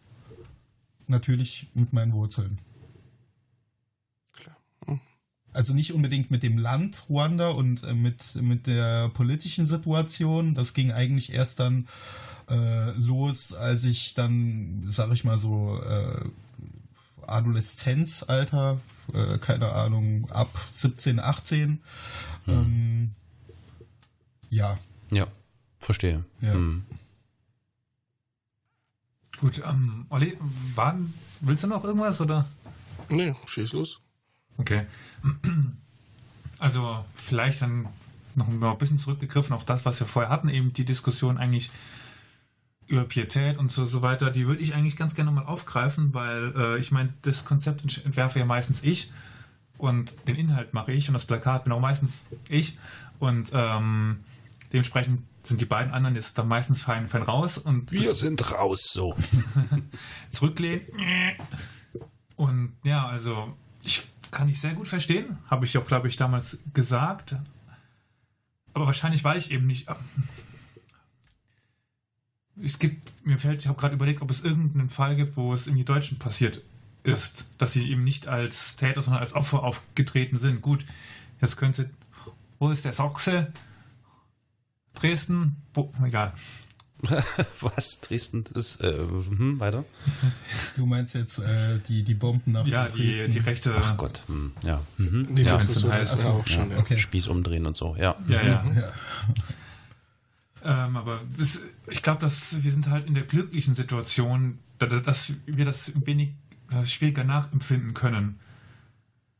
natürlich 1.07 1.67
mit 1.73 1.93
meinen 1.93 2.13
Wurzeln. 2.13 2.59
Hm. 5.55 5.57
Also 5.57 5.73
nicht 5.73 5.93
unbedingt 5.93 6.31
mit 6.31 6.43
dem 6.43 6.57
Land 6.57 7.03
Ruanda 7.09 7.49
und 7.49 7.83
äh, 7.83 7.93
mit, 7.93 8.35
mit 8.35 8.67
der 8.67 9.09
politischen 9.09 9.65
Situation. 9.65 10.55
Das 10.55 10.73
ging 10.73 10.91
eigentlich 10.91 11.33
erst 11.33 11.59
dann 11.59 11.87
äh, 12.49 12.91
los, 12.91 13.53
als 13.53 13.85
ich 13.85 14.13
dann, 14.13 14.85
sag 14.87 15.11
ich 15.11 15.23
mal 15.23 15.37
so, 15.37 15.81
äh, 15.81 16.29
Adoleszenzalter, 17.27 18.79
äh, 19.13 19.37
keine 19.39 19.71
Ahnung, 19.71 20.29
ab 20.29 20.49
17, 20.71 21.19
18. 21.19 21.81
Ähm, 22.47 23.11
ja, 24.51 24.77
Ja, 25.11 25.27
Verstehe. 25.79 26.23
Ja. 26.41 26.53
Hm. 26.53 26.83
Gut, 29.39 29.61
ähm, 29.65 30.05
Olli, 30.09 30.37
waren, 30.75 31.13
willst 31.41 31.63
du 31.63 31.67
noch 31.67 31.83
irgendwas 31.83 32.21
oder? 32.21 32.47
Nee, 33.09 33.35
schieß 33.45 33.73
los. 33.73 33.99
Okay. 34.57 34.85
Also 36.59 37.05
vielleicht 37.15 37.61
dann 37.61 37.87
noch 38.35 38.47
ein 38.47 38.77
bisschen 38.77 38.97
zurückgegriffen 38.97 39.53
auf 39.53 39.65
das, 39.65 39.85
was 39.85 39.99
wir 39.99 40.07
vorher 40.07 40.29
hatten, 40.29 40.49
eben 40.49 40.73
die 40.73 40.85
Diskussion 40.85 41.37
eigentlich 41.37 41.71
über 42.87 43.03
Pietät 43.03 43.57
und 43.57 43.71
so, 43.71 43.85
so 43.85 44.01
weiter, 44.01 44.29
die 44.29 44.45
würde 44.45 44.61
ich 44.61 44.75
eigentlich 44.75 44.95
ganz 44.95 45.15
gerne 45.15 45.31
mal 45.31 45.45
aufgreifen, 45.45 46.13
weil 46.13 46.53
äh, 46.55 46.77
ich 46.77 46.91
meine, 46.91 47.13
das 47.23 47.43
Konzept 47.45 47.81
ent- 47.81 48.05
entwerfe 48.05 48.39
ja 48.39 48.45
meistens 48.45 48.83
ich 48.83 49.11
und 49.77 50.13
den 50.27 50.35
Inhalt 50.35 50.73
mache 50.73 50.91
ich 50.91 51.07
und 51.07 51.13
das 51.13 51.25
Plakat 51.25 51.63
bin 51.63 51.73
auch 51.73 51.79
meistens 51.79 52.25
ich 52.47 52.77
und 53.19 53.49
ähm, 53.53 54.19
dementsprechend 54.71 55.21
sind 55.43 55.61
die 55.61 55.65
beiden 55.65 55.93
anderen 55.93 56.15
jetzt 56.15 56.37
dann 56.37 56.47
meistens 56.47 56.81
fein, 56.81 57.07
fein 57.07 57.23
raus 57.23 57.57
und 57.57 57.91
Wir 57.91 58.13
sind 58.13 58.51
raus, 58.51 58.91
so. 58.93 59.15
zurücklehnen. 60.31 60.81
Und 62.35 62.73
ja, 62.83 63.07
also 63.07 63.55
ich 63.83 64.07
kann 64.35 64.49
ich 64.49 64.59
sehr 64.59 64.73
gut 64.73 64.89
verstehen, 64.89 65.37
habe 65.49 65.65
ich 65.65 65.77
auch, 65.77 65.87
glaube 65.87 66.09
ich, 66.09 66.17
damals 66.17 66.59
gesagt. 66.73 67.37
Aber 68.73 68.85
wahrscheinlich 68.85 69.23
war 69.23 69.37
ich 69.37 69.49
eben 69.49 69.65
nicht. 69.65 69.87
Es 72.61 72.77
gibt, 72.77 73.25
mir 73.25 73.37
fällt, 73.37 73.61
ich 73.61 73.67
habe 73.67 73.79
gerade 73.79 73.95
überlegt, 73.95 74.21
ob 74.21 74.29
es 74.29 74.43
irgendeinen 74.43 74.89
Fall 74.89 75.15
gibt, 75.15 75.37
wo 75.37 75.53
es 75.53 75.67
in 75.67 75.75
die 75.75 75.85
Deutschen 75.85 76.19
passiert 76.19 76.61
ist, 77.03 77.47
dass 77.59 77.71
sie 77.71 77.89
eben 77.89 78.03
nicht 78.03 78.27
als 78.27 78.75
Täter, 78.75 79.01
sondern 79.01 79.21
als 79.21 79.33
Opfer 79.33 79.63
aufgetreten 79.63 80.37
sind. 80.37 80.61
Gut, 80.61 80.85
jetzt 81.39 81.55
könnte, 81.55 81.89
wo 82.59 82.69
ist 82.69 82.83
der 82.83 82.93
Sachse? 82.93 83.53
Dresden? 84.95 85.55
Wo, 85.73 85.93
egal. 86.03 86.33
Was? 87.61 88.01
Dresden 88.01 88.45
ist, 88.55 88.81
äh, 88.81 88.97
hm, 88.97 89.59
weiter? 89.59 89.85
Du 90.75 90.85
meinst 90.85 91.15
jetzt 91.15 91.39
äh, 91.39 91.79
die, 91.87 92.03
die 92.03 92.15
Bomben 92.15 92.51
nach 92.53 92.65
Ja, 92.67 92.87
die, 92.87 93.05
Dresden? 93.05 93.31
die 93.31 93.39
rechte. 93.39 93.75
Ach 93.75 93.97
Gott, 93.97 94.21
hm, 94.27 94.53
ja. 94.63 94.81
Mhm. 94.97 95.35
Die 95.35 95.43
ja. 95.43 95.57
Diskussion 95.57 95.91
heißt- 95.91 96.13
Achso, 96.13 96.29
auch 96.29 96.47
schon. 96.47 96.69
ja. 96.69 96.75
Ja. 96.75 96.81
okay. 96.81 96.97
Spieß 96.97 97.27
umdrehen 97.27 97.65
und 97.65 97.75
so, 97.75 97.95
ja. 97.97 98.15
Ja, 98.27 98.41
ja. 98.41 98.65
Ja. 98.75 98.91
Ähm, 100.87 100.97
aber 100.97 101.21
ich 101.87 102.01
glaube, 102.01 102.21
dass 102.21 102.63
wir 102.63 102.71
sind 102.71 102.89
halt 102.89 103.05
in 103.05 103.13
der 103.13 103.23
glücklichen 103.23 103.75
Situation, 103.75 104.57
da- 104.79 104.87
da- 104.87 104.99
dass 104.99 105.33
wir 105.45 105.65
das 105.65 105.89
ein 105.95 106.05
wenig 106.07 106.29
äh, 106.71 106.85
schwieriger 106.85 107.23
nachempfinden 107.23 107.93
können. 107.93 108.39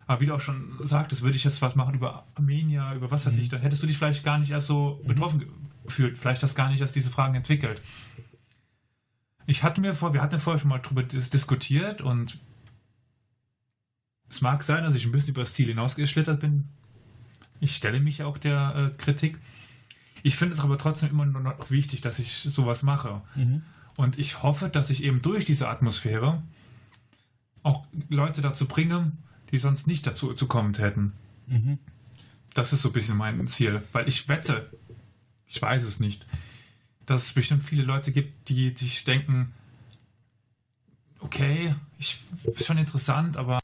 Aber 0.08 0.21
wie 0.21 0.28
du 0.28 0.36
auch 0.36 0.41
schon 0.41 0.71
sagtest, 0.84 1.23
würde 1.23 1.36
ich 1.36 1.43
jetzt 1.43 1.63
was 1.63 1.73
machen 1.73 1.95
über 1.95 2.28
Armenier, 2.36 2.93
über 2.95 3.10
was 3.10 3.25
weiß 3.25 3.36
ich, 3.39 3.49
dann 3.49 3.62
hättest 3.62 3.82
du 3.82 3.88
dich 3.88 3.97
vielleicht 3.97 4.23
gar 4.23 4.38
nicht 4.38 4.51
erst 4.51 4.67
so 4.67 5.01
betroffen 5.08 5.39
ge- 5.39 5.47
gefühlt, 5.86 6.17
vielleicht 6.17 6.43
hast 6.43 6.56
gar 6.56 6.69
nicht 6.69 6.82
erst 6.82 6.95
diese 6.95 7.10
Fragen 7.10 7.36
entwickelt. 7.36 7.82
Ich 9.48 9.63
hatte 9.63 9.82
mir 9.82 9.93
vor, 9.93 10.13
wir 10.13 10.21
hatten 10.21 10.36
ja 10.36 10.39
vorher 10.39 10.60
schon 10.60 10.69
mal 10.69 10.80
drüber 10.80 11.04
dis 11.04 11.30
diskutiert 11.30 12.02
und 12.02 12.39
es 14.30 14.41
mag 14.41 14.63
sein, 14.63 14.84
dass 14.84 14.95
ich 14.95 15.06
ein 15.06 15.12
bisschen 15.12 15.30
über 15.30 15.41
das 15.41 15.54
Ziel 15.54 15.67
hinausgeschlittert 15.67 16.39
bin. 16.39 16.67
Ich 17.60 17.76
stelle 17.76 18.00
mich 18.00 18.24
auch 18.24 18.38
der 18.38 18.91
äh, 18.93 19.02
Kritik. 19.02 19.39
Ich 20.24 20.36
finde 20.36 20.56
es 20.56 20.60
aber 20.60 20.78
trotzdem 20.78 21.12
immer 21.12 21.26
noch 21.26 21.69
wichtig, 21.69 22.02
dass 22.02 22.19
ich 22.19 22.34
sowas 22.34 22.84
mache. 22.84 23.21
Mhm. 23.36 23.62
Und 23.95 24.17
ich 24.17 24.43
hoffe, 24.43 24.69
dass 24.69 24.89
ich 24.89 25.04
eben 25.04 25.21
durch 25.21 25.45
diese 25.45 25.69
Atmosphäre 25.69 26.41
auch 27.63 27.86
Leute 28.10 28.41
dazu 28.41 28.67
bringe, 28.67 29.12
die 29.52 29.58
sonst 29.58 29.88
nicht 29.88 30.06
dazu 30.06 30.34
zu 30.34 30.48
kommen 30.48 30.74
hätten. 30.74 31.13
Mhm. 31.48 31.78
Das 32.54 32.74
ist 32.74 32.82
so 32.82 32.89
ein 32.89 32.93
bisschen 32.93 33.17
mein 33.17 33.48
Ziel. 33.48 33.84
Weil 33.91 34.08
ich 34.08 34.28
wette, 34.28 34.69
ich 35.47 35.62
weiß 35.62 35.84
es 35.84 35.99
nicht, 35.99 36.25
dass 37.05 37.23
es 37.23 37.34
bestimmt 37.34 37.63
viele 37.63 37.84
Leute 37.84 38.12
gibt, 38.12 38.49
die 38.49 38.69
sich 38.69 39.03
denken, 39.03 39.53
okay, 41.19 41.75
ich, 41.99 42.19
ist 42.45 42.65
schon 42.65 42.77
interessant, 42.77 43.38
aber 43.38 43.60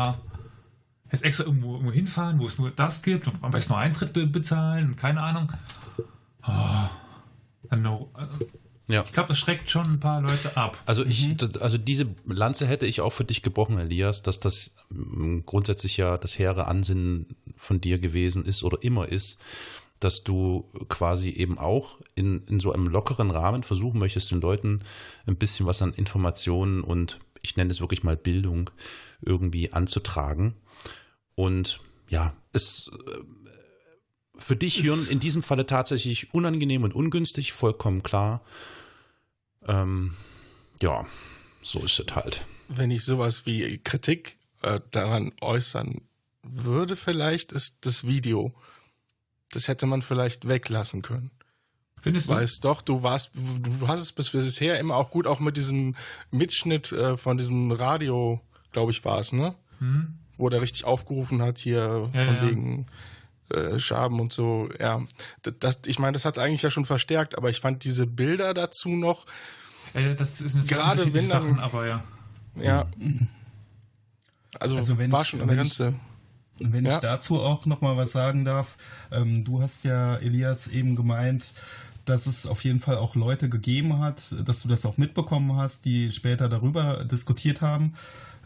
jetzt 1.11 1.23
extra 1.23 1.43
irgendwo, 1.45 1.73
irgendwo 1.73 1.91
hinfahren, 1.91 2.39
wo 2.39 2.47
es 2.47 2.57
nur 2.57 2.71
das 2.71 3.01
gibt 3.01 3.27
und 3.27 3.43
am 3.43 3.51
besten 3.51 3.73
nur 3.73 3.79
Eintritt 3.79 4.13
be 4.13 4.25
bezahlen 4.27 4.89
und 4.89 4.95
keine 4.97 5.21
Ahnung. 5.21 5.51
Oh, 6.47 7.75
no. 7.75 8.11
Ja. 8.87 9.03
Ich 9.05 9.11
glaube, 9.11 9.29
das 9.29 9.39
schreckt 9.39 9.69
schon 9.69 9.85
ein 9.85 9.99
paar 9.99 10.21
Leute 10.21 10.57
ab. 10.57 10.77
Also 10.85 11.05
ich, 11.05 11.35
d- 11.37 11.59
also 11.59 11.77
diese 11.77 12.07
Lanze 12.25 12.67
hätte 12.67 12.85
ich 12.85 12.99
auch 13.01 13.11
für 13.13 13.23
dich 13.23 13.41
gebrochen, 13.41 13.77
Elias, 13.77 14.21
dass 14.23 14.39
das 14.39 14.75
grundsätzlich 15.45 15.97
ja 15.97 16.17
das 16.17 16.37
hehre 16.37 16.67
Ansinnen 16.67 17.27
von 17.55 17.79
dir 17.79 17.99
gewesen 17.99 18.43
ist 18.43 18.63
oder 18.63 18.81
immer 18.81 19.07
ist, 19.07 19.39
dass 20.01 20.23
du 20.23 20.67
quasi 20.89 21.29
eben 21.29 21.57
auch 21.57 21.99
in, 22.15 22.45
in 22.47 22.59
so 22.59 22.73
einem 22.73 22.87
lockeren 22.87 23.31
Rahmen 23.31 23.63
versuchen 23.63 23.99
möchtest, 23.99 24.31
den 24.31 24.41
Leuten 24.41 24.81
ein 25.25 25.37
bisschen 25.37 25.65
was 25.65 25.81
an 25.81 25.93
Informationen 25.93 26.83
und 26.83 27.19
ich 27.41 27.55
nenne 27.55 27.71
es 27.71 27.79
wirklich 27.79 28.03
mal 28.03 28.17
Bildung 28.17 28.69
irgendwie 29.21 29.71
anzutragen. 29.71 30.55
Und 31.35 31.79
ja, 32.09 32.33
es 32.51 32.91
äh, 33.07 33.19
für 34.35 34.55
dich, 34.55 34.77
Jörn, 34.77 35.05
in 35.09 35.19
diesem 35.19 35.43
Falle 35.43 35.65
tatsächlich 35.65 36.33
unangenehm 36.33 36.83
und 36.83 36.95
ungünstig, 36.95 37.53
vollkommen 37.53 38.01
klar. 38.01 38.41
Ähm, 39.67 40.15
ja, 40.81 41.05
so 41.61 41.79
ist 41.79 41.99
es 41.99 42.15
halt. 42.15 42.43
Wenn 42.67 42.89
ich 42.89 43.03
sowas 43.03 43.45
wie 43.45 43.77
Kritik 43.77 44.37
äh, 44.63 44.79
daran 44.89 45.31
äußern 45.41 46.01
würde, 46.41 46.95
vielleicht 46.95 47.51
ist 47.51 47.85
das 47.85 48.07
Video. 48.07 48.53
Das 49.51 49.67
hätte 49.67 49.85
man 49.85 50.01
vielleicht 50.01 50.47
weglassen 50.47 51.01
können. 51.01 51.31
Findest 52.01 52.29
du? 52.29 52.33
Weißt 52.33 52.65
doch, 52.65 52.81
du 52.81 53.03
warst, 53.03 53.31
du 53.35 53.87
hast 53.87 53.99
es 53.99 54.11
bis 54.11 54.31
bisher 54.31 54.79
immer 54.79 54.95
auch 54.95 55.11
gut, 55.11 55.27
auch 55.27 55.39
mit 55.39 55.55
diesem 55.57 55.95
Mitschnitt 56.31 56.91
äh, 56.91 57.15
von 57.17 57.37
diesem 57.37 57.71
Radio, 57.71 58.41
glaube 58.71 58.91
ich, 58.91 59.05
war 59.05 59.19
es, 59.19 59.33
ne? 59.33 59.53
Hm? 59.79 60.15
Wo 60.37 60.49
der 60.49 60.61
richtig 60.61 60.85
aufgerufen 60.85 61.41
hat 61.43 61.59
hier 61.59 62.09
Ja, 62.13 62.25
von 62.25 62.35
ja. 62.35 62.41
wegen 62.49 62.85
äh, 63.49 63.77
Schaben 63.79 64.19
und 64.19 64.33
so. 64.33 64.69
Ja, 64.79 65.01
das, 65.59 65.79
ich 65.85 65.99
meine, 65.99 66.13
das 66.13 66.25
hat 66.25 66.39
eigentlich 66.39 66.63
ja 66.63 66.71
schon 66.71 66.85
verstärkt, 66.85 67.37
aber 67.37 67.49
ich 67.51 67.59
fand 67.59 67.83
diese 67.83 68.07
Bilder 68.07 68.53
dazu 68.55 68.89
noch, 68.89 69.25
Äh, 69.93 70.15
das 70.15 70.41
ist 70.41 70.55
eine 70.55 70.65
Gerade 70.65 71.05
wenn 71.13 71.27
dann- 71.29 71.43
Sachen, 71.43 71.59
aber 71.59 71.85
ja. 71.85 72.03
ja. 72.55 72.87
Also, 74.59 74.77
Also 74.77 74.97
wenn 74.97 75.11
war 75.11 75.21
ich- 75.21 75.27
schon 75.27 75.41
an 75.41 75.47
der 75.49 75.57
wenn 76.61 76.85
Ja. 76.85 76.93
ich 76.93 76.97
dazu 76.99 77.41
auch 77.41 77.65
noch 77.65 77.81
mal 77.81 77.97
was 77.97 78.11
sagen 78.11 78.45
darf, 78.45 78.77
ähm, 79.11 79.43
du 79.43 79.61
hast 79.61 79.83
ja, 79.83 80.15
Elias, 80.17 80.67
eben 80.67 80.95
gemeint, 80.95 81.53
dass 82.05 82.25
es 82.25 82.45
auf 82.45 82.63
jeden 82.63 82.79
Fall 82.79 82.97
auch 82.97 83.15
Leute 83.15 83.47
gegeben 83.49 83.99
hat, 83.99 84.33
dass 84.45 84.63
du 84.63 84.67
das 84.67 84.85
auch 84.85 84.97
mitbekommen 84.97 85.55
hast, 85.57 85.85
die 85.85 86.11
später 86.11 86.49
darüber 86.49 87.03
diskutiert 87.05 87.61
haben. 87.61 87.93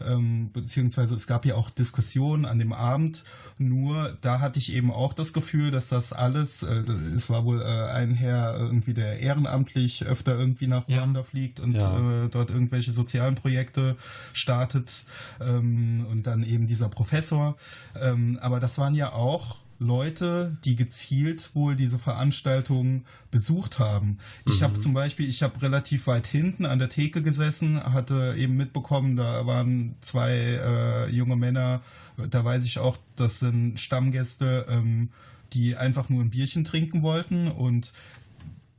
Ähm, 0.06 0.50
beziehungsweise 0.52 1.14
es 1.14 1.26
gab 1.26 1.44
ja 1.46 1.54
auch 1.54 1.70
Diskussionen 1.70 2.44
an 2.44 2.58
dem 2.58 2.72
Abend. 2.72 3.24
Nur 3.58 4.16
da 4.20 4.40
hatte 4.40 4.58
ich 4.58 4.74
eben 4.74 4.90
auch 4.90 5.14
das 5.14 5.32
Gefühl, 5.32 5.70
dass 5.70 5.88
das 5.88 6.12
alles, 6.12 6.62
äh, 6.62 6.82
es 7.14 7.30
war 7.30 7.44
wohl 7.44 7.62
äh, 7.62 7.64
ein 7.64 8.12
Herr 8.12 8.58
irgendwie, 8.58 8.92
der 8.94 9.20
ehrenamtlich 9.20 10.04
öfter 10.04 10.38
irgendwie 10.38 10.66
nach 10.66 10.86
Ja. 10.88 10.98
Ruanda 10.98 11.22
fliegt 11.22 11.60
und 11.60 11.74
Ja. 11.74 12.24
äh, 12.24 12.28
dort 12.28 12.50
irgendwelche 12.50 12.92
sozialen 12.92 13.34
Projekte 13.34 13.96
startet 14.32 15.04
ähm, 15.40 16.06
und 16.10 16.26
dann 16.26 16.42
eben 16.42 16.66
dieser 16.66 16.88
Professor. 16.88 17.56
Ähm, 18.00 18.38
aber 18.42 18.60
das 18.60 18.78
waren 18.78 18.94
ja 18.94 19.12
auch 19.12 19.56
Leute, 19.78 20.56
die 20.64 20.76
gezielt 20.76 21.54
wohl 21.54 21.76
diese 21.76 21.98
Veranstaltungen 21.98 23.04
besucht 23.30 23.78
haben. 23.78 24.18
Ich 24.48 24.62
habe 24.62 24.78
zum 24.78 24.94
Beispiel, 24.94 25.28
ich 25.28 25.42
habe 25.42 25.60
relativ 25.60 26.06
weit 26.06 26.26
hinten 26.26 26.64
an 26.64 26.78
der 26.78 26.88
Theke 26.88 27.22
gesessen, 27.22 27.82
hatte 27.82 28.34
eben 28.38 28.56
mitbekommen, 28.56 29.16
da 29.16 29.46
waren 29.46 29.96
zwei 30.00 30.32
äh, 30.32 31.10
junge 31.10 31.36
Männer, 31.36 31.82
da 32.30 32.44
weiß 32.44 32.64
ich 32.64 32.78
auch, 32.78 32.96
das 33.16 33.38
sind 33.40 33.78
Stammgäste, 33.78 34.66
ähm, 34.68 35.10
die 35.52 35.76
einfach 35.76 36.08
nur 36.08 36.22
ein 36.22 36.30
Bierchen 36.30 36.64
trinken 36.64 37.02
wollten 37.02 37.48
und 37.48 37.92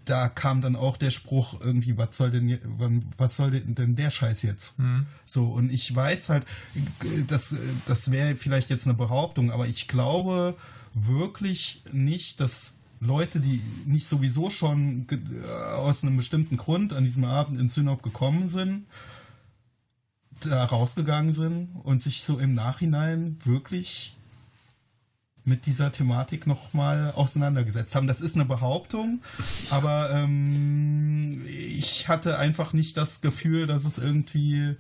da 0.05 0.29
kam 0.29 0.61
dann 0.61 0.75
auch 0.75 0.97
der 0.97 1.11
Spruch 1.11 1.59
irgendwie, 1.59 1.97
was 1.97 2.15
soll 2.15 2.31
denn, 2.31 2.57
was 3.17 3.35
soll 3.35 3.51
denn 3.51 3.75
denn 3.75 3.95
der 3.95 4.09
Scheiß 4.09 4.41
jetzt? 4.43 4.75
So, 5.25 5.47
und 5.47 5.71
ich 5.71 5.93
weiß 5.93 6.29
halt, 6.29 6.45
das, 7.27 7.55
das 7.85 8.09
wäre 8.11 8.35
vielleicht 8.35 8.69
jetzt 8.69 8.87
eine 8.87 8.95
Behauptung, 8.95 9.51
aber 9.51 9.67
ich 9.67 9.87
glaube 9.87 10.55
wirklich 11.05 11.83
nicht, 11.91 12.39
dass 12.39 12.75
Leute, 12.99 13.39
die 13.39 13.61
nicht 13.85 14.07
sowieso 14.07 14.49
schon 14.49 15.05
ge- 15.07 15.19
aus 15.75 16.03
einem 16.03 16.17
bestimmten 16.17 16.57
Grund 16.57 16.93
an 16.93 17.03
diesem 17.03 17.25
Abend 17.25 17.59
in 17.59 17.69
Synop 17.69 18.01
gekommen 18.01 18.47
sind, 18.47 18.85
da 20.41 20.65
rausgegangen 20.65 21.33
sind 21.33 21.69
und 21.83 22.01
sich 22.01 22.23
so 22.23 22.39
im 22.39 22.53
Nachhinein 22.53 23.37
wirklich 23.43 24.15
mit 25.45 25.65
dieser 25.65 25.91
Thematik 25.91 26.45
nochmal 26.45 27.11
auseinandergesetzt 27.15 27.95
haben. 27.95 28.07
Das 28.07 28.19
ist 28.19 28.35
eine 28.35 28.45
Behauptung, 28.45 29.21
aber 29.69 30.09
ähm, 30.11 31.41
ich 31.47 32.07
hatte 32.09 32.37
einfach 32.37 32.73
nicht 32.73 32.97
das 32.97 33.21
Gefühl, 33.21 33.65
dass 33.65 33.85
es 33.85 33.97
irgendwie, 33.97 34.75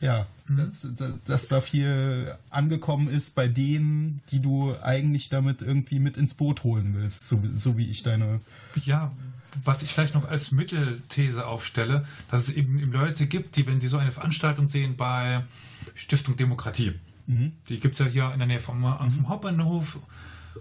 ja, 0.00 0.26
dass, 0.48 0.86
dass, 0.96 1.12
dass 1.24 1.48
da 1.48 1.60
viel 1.60 2.34
angekommen 2.50 3.08
ist 3.08 3.34
bei 3.34 3.48
denen, 3.48 4.20
die 4.30 4.40
du 4.40 4.74
eigentlich 4.82 5.28
damit 5.28 5.62
irgendwie 5.62 5.98
mit 5.98 6.16
ins 6.16 6.34
Boot 6.34 6.64
holen 6.64 6.94
willst, 6.94 7.28
so, 7.28 7.40
so 7.54 7.76
wie 7.78 7.90
ich 7.90 8.02
deine. 8.02 8.40
Ja, 8.84 9.12
was 9.64 9.82
ich 9.82 9.90
vielleicht 9.90 10.14
noch 10.14 10.28
als 10.28 10.50
Mittelthese 10.50 11.46
aufstelle, 11.46 12.04
dass 12.30 12.48
es 12.48 12.54
eben, 12.54 12.78
eben 12.78 12.92
Leute 12.92 13.26
gibt, 13.26 13.56
die, 13.56 13.66
wenn 13.66 13.80
sie 13.80 13.88
so 13.88 13.98
eine 13.98 14.12
Veranstaltung 14.12 14.68
sehen 14.68 14.96
bei 14.96 15.44
Stiftung 15.94 16.36
Demokratie, 16.36 16.94
mhm. 17.26 17.52
die 17.68 17.78
gibt 17.78 17.94
es 17.94 18.00
ja 18.00 18.06
hier 18.06 18.32
in 18.32 18.38
der 18.38 18.48
Nähe 18.48 18.60
vom, 18.60 18.80
mhm. 18.80 19.10
vom 19.10 19.28
Hauptbahnhof 19.28 20.00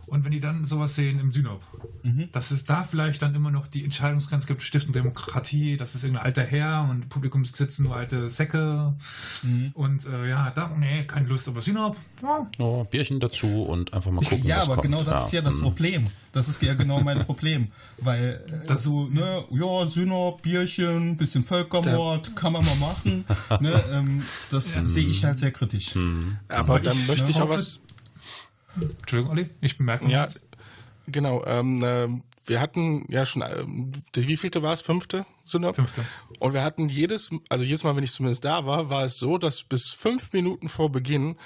und 0.05 0.25
wenn 0.25 0.31
die 0.31 0.39
dann 0.39 0.65
sowas 0.65 0.95
sehen 0.95 1.19
im 1.19 1.31
Synop, 1.31 1.61
mhm. 2.03 2.29
dass 2.31 2.51
es 2.51 2.63
da 2.63 2.83
vielleicht 2.83 3.21
dann 3.21 3.33
immer 3.35 3.51
noch 3.51 3.67
die 3.67 3.83
Entscheidungsgrenze 3.83 4.47
gibt, 4.47 4.61
Stiftung 4.61 4.93
Demokratie, 4.93 5.77
das 5.77 5.95
ist 5.95 6.03
irgendein 6.03 6.25
alter 6.25 6.43
Herr 6.43 6.87
und 6.89 7.03
im 7.03 7.09
Publikum 7.09 7.45
sitzen 7.45 7.83
nur 7.83 7.95
alte 7.95 8.29
Säcke 8.29 8.95
mhm. 9.43 9.71
und 9.73 10.05
äh, 10.05 10.29
ja, 10.29 10.51
da, 10.51 10.69
nee, 10.77 11.03
keine 11.05 11.27
Lust, 11.27 11.47
aber 11.47 11.61
Synop, 11.61 11.97
ja. 12.21 12.47
Oh, 12.59 12.83
Bierchen 12.85 13.19
dazu 13.19 13.63
und 13.63 13.93
einfach 13.93 14.11
mal 14.11 14.23
gucken. 14.23 14.45
Ja, 14.45 14.61
aber 14.61 14.75
kommt. 14.75 14.83
genau 14.83 15.03
das 15.03 15.13
ja. 15.13 15.25
ist 15.25 15.33
ja 15.33 15.41
das 15.41 15.55
mhm. 15.57 15.63
Problem. 15.63 16.09
Das 16.31 16.49
ist 16.49 16.61
ja 16.63 16.73
genau 16.73 17.01
mein 17.01 17.25
Problem. 17.25 17.67
Weil 17.99 18.43
äh, 18.47 18.67
das 18.67 18.83
so, 18.83 19.07
ne, 19.07 19.43
ja, 19.51 19.85
Synop, 19.85 20.41
Bierchen, 20.41 21.15
bisschen 21.15 21.43
Völkermord, 21.43 22.35
kann 22.35 22.53
man 22.53 22.65
mal 22.65 22.75
machen. 22.75 23.25
ne, 23.59 23.83
ähm, 23.91 24.23
das 24.49 24.75
ja. 24.75 24.87
sehe 24.87 25.07
ich 25.07 25.23
halt 25.23 25.37
sehr 25.37 25.51
kritisch. 25.51 25.95
Mhm. 25.95 26.37
Aber, 26.47 26.57
aber 26.57 26.79
dann 26.79 26.97
ich, 26.97 27.07
möchte 27.07 27.25
ne, 27.25 27.31
ich 27.31 27.41
auch 27.41 27.49
was 27.49 27.81
Entschuldigung, 28.75 29.31
Olli, 29.31 29.49
ich 29.61 29.77
bemerke 29.77 30.07
Ja, 30.09 30.27
genau. 31.07 31.43
Ähm, 31.45 31.83
äh, 31.83 32.07
wir 32.45 32.59
hatten 32.59 33.05
ja 33.09 33.25
schon, 33.25 33.41
äh, 33.41 33.65
wie 34.15 34.37
vielte 34.37 34.61
war 34.61 34.73
es? 34.73 34.81
Fünfte 34.81 35.25
Synop? 35.45 35.75
Fünfte. 35.75 36.05
Und 36.39 36.53
wir 36.53 36.63
hatten 36.63 36.89
jedes, 36.89 37.31
also 37.49 37.63
jedes 37.63 37.83
Mal, 37.83 37.95
wenn 37.95 38.03
ich 38.03 38.11
zumindest 38.11 38.45
da 38.45 38.65
war, 38.65 38.89
war 38.89 39.05
es 39.05 39.17
so, 39.17 39.37
dass 39.37 39.63
bis 39.63 39.93
fünf 39.97 40.33
Minuten 40.33 40.69
vor 40.69 40.91
Beginn 40.91 41.37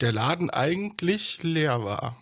der 0.00 0.12
Laden 0.12 0.50
eigentlich 0.50 1.42
leer 1.42 1.84
war. 1.84 2.16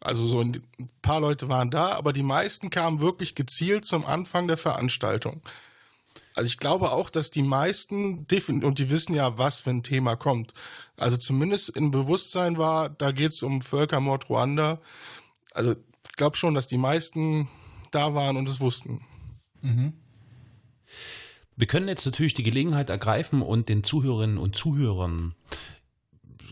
Also 0.00 0.26
so 0.26 0.40
ein 0.40 0.62
paar 1.02 1.20
Leute 1.20 1.48
waren 1.48 1.70
da, 1.70 1.92
aber 1.92 2.12
die 2.12 2.22
meisten 2.22 2.70
kamen 2.70 3.00
wirklich 3.00 3.34
gezielt 3.34 3.84
zum 3.84 4.04
Anfang 4.04 4.46
der 4.46 4.56
Veranstaltung. 4.56 5.40
Also 6.36 6.48
ich 6.48 6.58
glaube 6.58 6.92
auch, 6.92 7.08
dass 7.08 7.30
die 7.30 7.42
meisten, 7.42 8.26
und 8.62 8.78
die 8.78 8.90
wissen 8.90 9.14
ja, 9.14 9.38
was 9.38 9.60
für 9.60 9.70
ein 9.70 9.82
Thema 9.82 10.16
kommt. 10.16 10.52
Also 10.98 11.16
zumindest 11.16 11.70
im 11.70 11.90
Bewusstsein 11.90 12.58
war, 12.58 12.90
da 12.90 13.10
geht 13.10 13.30
es 13.30 13.42
um 13.42 13.62
Völkermord 13.62 14.28
Ruanda. 14.28 14.82
Also 15.54 15.72
ich 15.72 16.16
glaube 16.16 16.36
schon, 16.36 16.54
dass 16.54 16.66
die 16.66 16.76
meisten 16.76 17.48
da 17.90 18.14
waren 18.14 18.36
und 18.36 18.50
es 18.50 18.60
wussten. 18.60 19.00
Mhm. 19.62 19.94
Wir 21.56 21.66
können 21.66 21.88
jetzt 21.88 22.04
natürlich 22.04 22.34
die 22.34 22.42
Gelegenheit 22.42 22.90
ergreifen 22.90 23.40
und 23.40 23.70
den 23.70 23.82
Zuhörerinnen 23.82 24.36
und 24.36 24.56
Zuhörern 24.56 25.34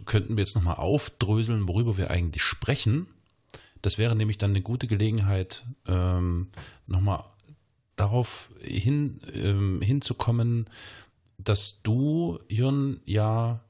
könnten 0.06 0.36
wir 0.36 0.44
jetzt 0.44 0.54
nochmal 0.54 0.76
aufdröseln, 0.76 1.68
worüber 1.68 1.98
wir 1.98 2.10
eigentlich 2.10 2.42
sprechen. 2.42 3.06
Das 3.82 3.98
wäre 3.98 4.16
nämlich 4.16 4.38
dann 4.38 4.52
eine 4.52 4.62
gute 4.62 4.86
Gelegenheit, 4.86 5.66
ähm, 5.86 6.48
nochmal 6.86 7.24
darauf 7.96 8.50
hin, 8.60 9.20
ähm, 9.32 9.80
hinzukommen, 9.80 10.68
dass 11.38 11.80
du, 11.82 12.38
Jörn, 12.48 13.00
ja 13.04 13.60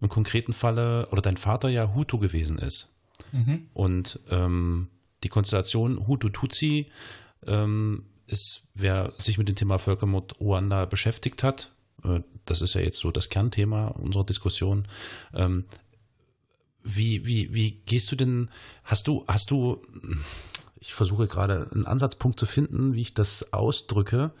im 0.00 0.08
konkreten 0.08 0.52
Falle 0.52 1.08
oder 1.12 1.22
dein 1.22 1.36
Vater 1.36 1.68
ja 1.68 1.94
Hutu 1.94 2.18
gewesen 2.18 2.58
ist. 2.58 2.96
Mhm. 3.30 3.68
Und 3.72 4.18
ähm, 4.30 4.88
die 5.22 5.28
Konstellation 5.28 6.08
Hutu-Tutsi 6.08 6.90
ähm, 7.46 8.04
ist, 8.26 8.68
wer 8.74 9.12
sich 9.18 9.38
mit 9.38 9.48
dem 9.48 9.54
Thema 9.54 9.78
Völkermord 9.78 10.40
Ruanda 10.40 10.86
beschäftigt 10.86 11.44
hat, 11.44 11.70
äh, 12.04 12.20
das 12.44 12.62
ist 12.62 12.74
ja 12.74 12.80
jetzt 12.80 12.98
so 12.98 13.12
das 13.12 13.28
Kernthema 13.28 13.88
unserer 13.88 14.24
Diskussion. 14.24 14.88
Ähm, 15.34 15.64
wie, 16.82 17.24
wie, 17.24 17.54
wie 17.54 17.82
gehst 17.86 18.10
du 18.10 18.16
denn, 18.16 18.50
hast 18.82 19.06
du, 19.06 19.24
hast 19.28 19.52
du, 19.52 19.80
ich 20.82 20.94
versuche 20.94 21.28
gerade 21.28 21.70
einen 21.72 21.86
Ansatzpunkt 21.86 22.40
zu 22.40 22.44
finden, 22.44 22.94
wie 22.94 23.02
ich 23.02 23.14
das 23.14 23.52
ausdrücke, 23.52 24.32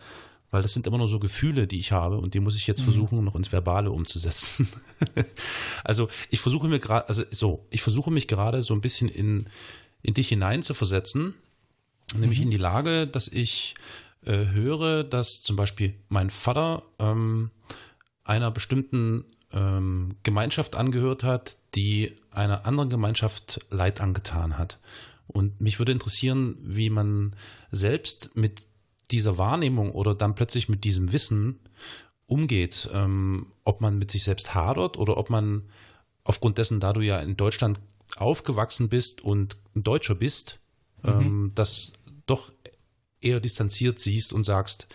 weil 0.50 0.60
das 0.60 0.74
sind 0.74 0.88
immer 0.88 0.98
nur 0.98 1.06
so 1.06 1.20
Gefühle, 1.20 1.68
die 1.68 1.78
ich 1.78 1.92
habe 1.92 2.18
und 2.18 2.34
die 2.34 2.40
muss 2.40 2.56
ich 2.56 2.66
jetzt 2.66 2.80
mhm. 2.80 2.86
versuchen, 2.86 3.24
noch 3.24 3.36
ins 3.36 3.52
Verbale 3.52 3.92
umzusetzen. 3.92 4.68
also 5.84 6.08
ich 6.30 6.40
versuche 6.40 6.66
mir 6.66 6.80
gerade, 6.80 7.08
also 7.08 7.22
so, 7.30 7.64
ich 7.70 7.80
versuche 7.80 8.10
mich 8.10 8.26
gerade 8.26 8.62
so 8.62 8.74
ein 8.74 8.80
bisschen 8.80 9.08
in, 9.08 9.46
in 10.02 10.14
dich 10.14 10.28
hinein 10.28 10.64
zu 10.64 10.74
versetzen, 10.74 11.34
nämlich 12.16 12.40
mhm. 12.40 12.46
in 12.46 12.50
die 12.50 12.58
Lage, 12.58 13.06
dass 13.06 13.28
ich 13.28 13.76
äh, 14.26 14.46
höre, 14.46 15.04
dass 15.04 15.42
zum 15.42 15.54
Beispiel 15.54 15.94
mein 16.08 16.30
Vater 16.30 16.82
ähm, 16.98 17.50
einer 18.24 18.50
bestimmten 18.50 19.24
ähm, 19.52 20.16
Gemeinschaft 20.24 20.74
angehört 20.74 21.22
hat, 21.22 21.56
die 21.76 22.16
einer 22.32 22.66
anderen 22.66 22.90
Gemeinschaft 22.90 23.64
Leid 23.70 24.00
angetan 24.00 24.58
hat. 24.58 24.80
Und 25.32 25.60
mich 25.60 25.78
würde 25.78 25.92
interessieren, 25.92 26.56
wie 26.62 26.90
man 26.90 27.34
selbst 27.70 28.30
mit 28.34 28.66
dieser 29.10 29.38
Wahrnehmung 29.38 29.92
oder 29.92 30.14
dann 30.14 30.34
plötzlich 30.34 30.68
mit 30.68 30.84
diesem 30.84 31.12
Wissen 31.12 31.58
umgeht. 32.26 32.88
Ähm, 32.92 33.46
ob 33.64 33.80
man 33.80 33.98
mit 33.98 34.10
sich 34.10 34.24
selbst 34.24 34.54
hadert 34.54 34.96
oder 34.96 35.16
ob 35.16 35.30
man 35.30 35.62
aufgrund 36.24 36.58
dessen, 36.58 36.80
da 36.80 36.92
du 36.92 37.00
ja 37.00 37.20
in 37.20 37.36
Deutschland 37.36 37.80
aufgewachsen 38.16 38.88
bist 38.88 39.20
und 39.20 39.56
ein 39.74 39.82
Deutscher 39.82 40.14
bist, 40.14 40.58
mhm. 41.02 41.10
ähm, 41.10 41.52
das 41.54 41.92
doch 42.26 42.52
eher 43.20 43.40
distanziert 43.40 43.98
siehst 43.98 44.32
und 44.32 44.44
sagst, 44.44 44.86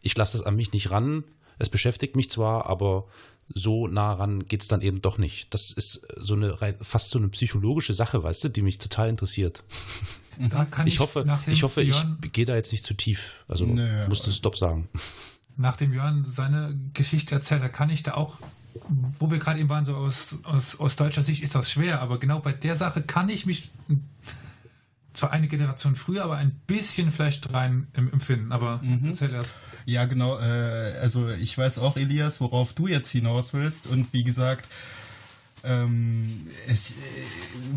ich 0.00 0.16
lasse 0.16 0.38
das 0.38 0.46
an 0.46 0.56
mich 0.56 0.72
nicht 0.72 0.90
ran. 0.90 1.24
Es 1.58 1.68
beschäftigt 1.68 2.16
mich 2.16 2.30
zwar, 2.30 2.66
aber 2.66 3.04
so 3.54 3.86
nah 3.86 4.12
ran 4.12 4.46
geht 4.46 4.62
es 4.62 4.68
dann 4.68 4.82
eben 4.82 5.00
doch 5.00 5.18
nicht. 5.18 5.52
Das 5.54 5.70
ist 5.70 6.06
so 6.16 6.34
eine 6.34 6.56
fast 6.80 7.10
so 7.10 7.18
eine 7.18 7.28
psychologische 7.28 7.94
Sache, 7.94 8.22
weißt 8.22 8.44
du, 8.44 8.48
die 8.48 8.62
mich 8.62 8.78
total 8.78 9.08
interessiert. 9.08 9.64
ich, 10.38 10.86
ich, 10.86 11.00
hoffe, 11.00 11.26
ich 11.46 11.62
hoffe, 11.62 11.82
ich 11.82 12.04
gehe 12.32 12.44
da 12.44 12.54
jetzt 12.54 12.72
nicht 12.72 12.84
zu 12.84 12.94
tief. 12.94 13.44
Also 13.48 13.64
nee, 13.64 14.06
musst 14.08 14.26
du 14.26 14.32
Stopp 14.32 14.56
sagen. 14.56 14.88
Nachdem 15.56 15.92
Jörn 15.92 16.24
seine 16.24 16.78
Geschichte 16.94 17.34
erzählt, 17.34 17.62
da 17.62 17.68
kann 17.68 17.90
ich 17.90 18.02
da 18.04 18.14
auch, 18.14 18.36
wo 19.18 19.30
wir 19.30 19.38
gerade 19.38 19.58
eben 19.58 19.68
waren, 19.68 19.84
so 19.84 19.96
aus, 19.96 20.38
aus, 20.44 20.78
aus 20.78 20.96
deutscher 20.96 21.22
Sicht 21.22 21.42
ist 21.42 21.54
das 21.54 21.70
schwer, 21.70 22.00
aber 22.00 22.20
genau 22.20 22.38
bei 22.38 22.52
der 22.52 22.76
Sache 22.76 23.02
kann 23.02 23.28
ich 23.28 23.44
mich 23.44 23.70
zwar 25.18 25.32
eine 25.32 25.48
Generation 25.48 25.96
früher, 25.96 26.24
aber 26.24 26.36
ein 26.36 26.52
bisschen 26.66 27.10
vielleicht 27.10 27.52
rein 27.52 27.88
im 27.94 28.12
Empfinden. 28.12 28.52
Aber 28.52 28.80
mhm. 28.82 29.06
erzähl 29.06 29.32
erst. 29.32 29.56
Ja, 29.84 30.04
genau. 30.04 30.38
Äh, 30.38 30.94
also 31.00 31.28
ich 31.28 31.56
weiß 31.58 31.80
auch, 31.80 31.96
Elias, 31.96 32.40
worauf 32.40 32.72
du 32.72 32.86
jetzt 32.86 33.10
hinaus 33.10 33.52
willst. 33.52 33.88
Und 33.88 34.12
wie 34.12 34.22
gesagt, 34.22 34.68
ähm, 35.64 36.46
es, 36.68 36.92
äh, 36.92 36.94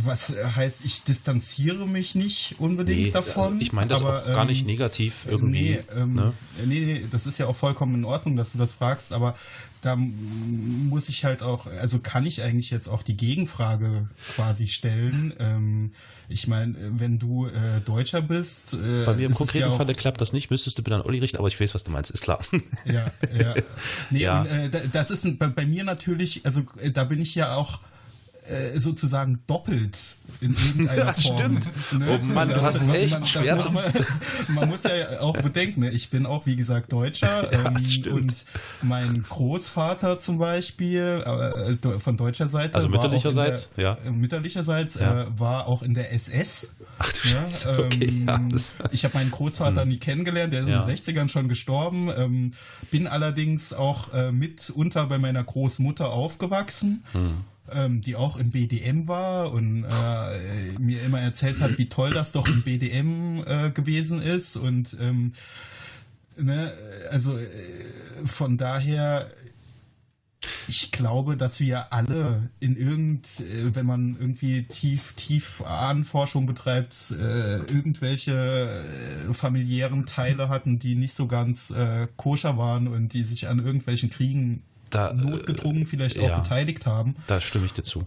was 0.03 0.31
heißt, 0.55 0.85
ich 0.85 1.03
distanziere 1.03 1.87
mich 1.87 2.13
nicht 2.13 2.59
unbedingt 2.59 3.01
nee, 3.01 3.11
davon. 3.11 3.59
Ich 3.59 3.73
meine 3.73 3.87
das 3.87 4.01
aber, 4.01 4.21
auch 4.21 4.25
gar 4.25 4.45
nicht 4.45 4.61
ähm, 4.61 4.67
negativ 4.67 5.25
irgendwie. 5.27 5.71
Nee, 5.71 5.79
ähm, 5.95 6.13
ne? 6.13 6.33
nee, 6.63 6.79
nee, 6.79 7.05
das 7.09 7.25
ist 7.25 7.39
ja 7.39 7.47
auch 7.47 7.55
vollkommen 7.55 7.95
in 7.95 8.05
Ordnung, 8.05 8.35
dass 8.35 8.51
du 8.51 8.59
das 8.59 8.71
fragst, 8.71 9.13
aber 9.13 9.35
da 9.81 9.95
muss 9.95 11.09
ich 11.09 11.25
halt 11.25 11.41
auch, 11.41 11.65
also 11.65 11.99
kann 11.99 12.25
ich 12.25 12.43
eigentlich 12.43 12.69
jetzt 12.69 12.87
auch 12.87 13.01
die 13.01 13.17
Gegenfrage 13.17 14.07
quasi 14.35 14.67
stellen. 14.67 15.33
Ähm, 15.39 15.91
ich 16.29 16.47
meine, 16.47 16.75
wenn 16.99 17.17
du 17.19 17.47
äh, 17.47 17.81
Deutscher 17.83 18.21
bist. 18.21 18.75
Äh, 18.75 19.05
Bei 19.05 19.15
mir 19.15 19.25
im 19.25 19.33
konkreten 19.33 19.69
ja 19.69 19.75
Falle 19.75 19.95
klappt 19.95 20.21
das 20.21 20.33
nicht, 20.33 20.51
müsstest 20.51 20.77
du 20.77 20.83
bitte 20.83 20.95
an 20.95 21.01
Olli 21.01 21.19
richten, 21.19 21.37
aber 21.37 21.47
ich 21.47 21.59
weiß, 21.59 21.73
was 21.73 21.83
du 21.83 21.91
meinst, 21.91 22.11
ist 22.11 22.21
klar. 22.21 22.45
Ja, 22.85 23.11
ja. 23.37 23.55
Nee, 24.11 24.21
ja. 24.21 24.41
Und, 24.41 24.47
äh, 24.47 24.87
das 24.91 25.11
ist 25.11 25.25
bei, 25.39 25.47
bei 25.47 25.65
mir 25.65 25.83
natürlich, 25.83 26.45
also 26.45 26.63
äh, 26.77 26.91
da 26.91 27.03
bin 27.03 27.21
ich 27.21 27.35
ja 27.35 27.55
auch 27.55 27.79
äh, 28.51 28.79
sozusagen 28.79 29.39
doppelt 29.47 30.17
in 30.41 30.55
irgendeiner 30.55 31.05
ja, 31.05 31.13
Form. 31.13 31.37
Stimmt. 31.37 31.69
Ne? 31.91 32.05
Oh 32.09 32.23
Mann, 32.23 32.49
du 32.49 32.61
hast 32.61 32.85
man, 32.85 32.95
echt 32.95 33.13
man, 33.13 33.25
schwer 33.25 33.55
muss 33.55 33.71
man, 33.71 33.83
man, 34.49 34.69
muss 34.69 34.83
ja 34.83 35.21
auch 35.21 35.37
bedenken, 35.37 35.81
ne? 35.81 35.91
ich 35.91 36.09
bin 36.09 36.25
auch, 36.25 36.45
wie 36.45 36.55
gesagt, 36.55 36.91
Deutscher 36.91 37.51
ja, 37.53 37.65
ähm, 37.67 38.13
und 38.13 38.45
mein 38.81 39.23
Großvater 39.23 40.19
zum 40.19 40.37
Beispiel 40.37 41.23
äh, 41.25 41.99
von 41.99 42.17
deutscher 42.17 42.47
Seite, 42.47 42.75
also 42.75 42.89
mütterlicherseits, 42.89 43.69
der, 43.77 43.83
ja, 43.83 43.97
äh, 44.05 44.11
mütterlicherseits 44.11 44.95
ja. 44.95 45.23
äh, 45.23 45.39
war 45.39 45.67
auch 45.67 45.83
in 45.83 45.93
der 45.93 46.13
SS. 46.13 46.75
Ach 46.99 47.11
du 47.11 47.29
ja, 47.29 47.41
Scheiße, 47.49 47.85
okay, 47.85 48.05
ähm, 48.05 48.27
ja, 48.27 48.89
ich 48.91 49.03
habe 49.05 49.15
meinen 49.15 49.31
Großvater 49.31 49.81
hm. 49.81 49.89
nie 49.89 49.97
kennengelernt, 49.97 50.53
der 50.53 50.61
ist 50.61 50.67
in 50.67 50.73
den 50.73 50.83
60ern 50.83 51.29
schon 51.29 51.49
gestorben, 51.49 52.09
ähm, 52.15 52.53
bin 52.91 53.07
allerdings 53.07 53.73
auch 53.73 54.13
äh, 54.13 54.31
mitunter 54.31 55.07
bei 55.07 55.17
meiner 55.17 55.43
Großmutter 55.43 56.11
aufgewachsen. 56.11 57.03
Hm 57.13 57.45
ähm, 57.71 58.01
die 58.01 58.15
auch 58.15 58.37
im 58.37 58.51
BDM 58.51 59.07
war 59.07 59.51
und 59.51 59.83
äh, 59.83 60.79
mir 60.79 61.01
immer 61.03 61.19
erzählt 61.19 61.59
hat, 61.59 61.77
wie 61.77 61.89
toll 61.89 62.11
das 62.11 62.31
doch 62.31 62.47
im 62.47 62.63
BDM 62.63 63.43
äh, 63.45 63.71
gewesen 63.71 64.21
ist. 64.21 64.57
Und 64.57 64.95
ähm, 64.99 65.33
ne, 66.37 66.71
also 67.09 67.37
äh, 67.37 67.45
von 68.25 68.57
daher 68.57 69.29
ich 70.67 70.91
glaube, 70.91 71.37
dass 71.37 71.59
wir 71.59 71.93
alle 71.93 72.49
in 72.59 72.75
irgend, 72.75 73.41
äh, 73.41 73.75
wenn 73.75 73.85
man 73.85 74.15
irgendwie 74.19 74.63
tief, 74.63 75.13
tief 75.13 75.61
Ahnenforschung 75.61 76.45
betreibt, 76.45 77.11
äh, 77.11 77.57
irgendwelche 77.57 78.83
äh, 79.29 79.33
familiären 79.33 80.05
Teile 80.05 80.49
hatten, 80.49 80.79
die 80.79 80.95
nicht 80.95 81.13
so 81.13 81.27
ganz 81.27 81.73
koscher 82.17 82.57
waren 82.57 82.87
und 82.87 83.13
die 83.13 83.23
sich 83.23 83.47
an 83.47 83.59
irgendwelchen 83.59 84.09
Kriegen 84.09 84.63
da, 84.91 85.13
notgedrungen 85.13 85.85
vielleicht 85.85 86.19
auch 86.19 86.27
ja, 86.27 86.39
beteiligt 86.39 86.85
haben. 86.85 87.15
Da 87.27 87.41
stimme 87.41 87.65
ich 87.65 87.73
dir 87.73 87.83
zu. 87.83 88.05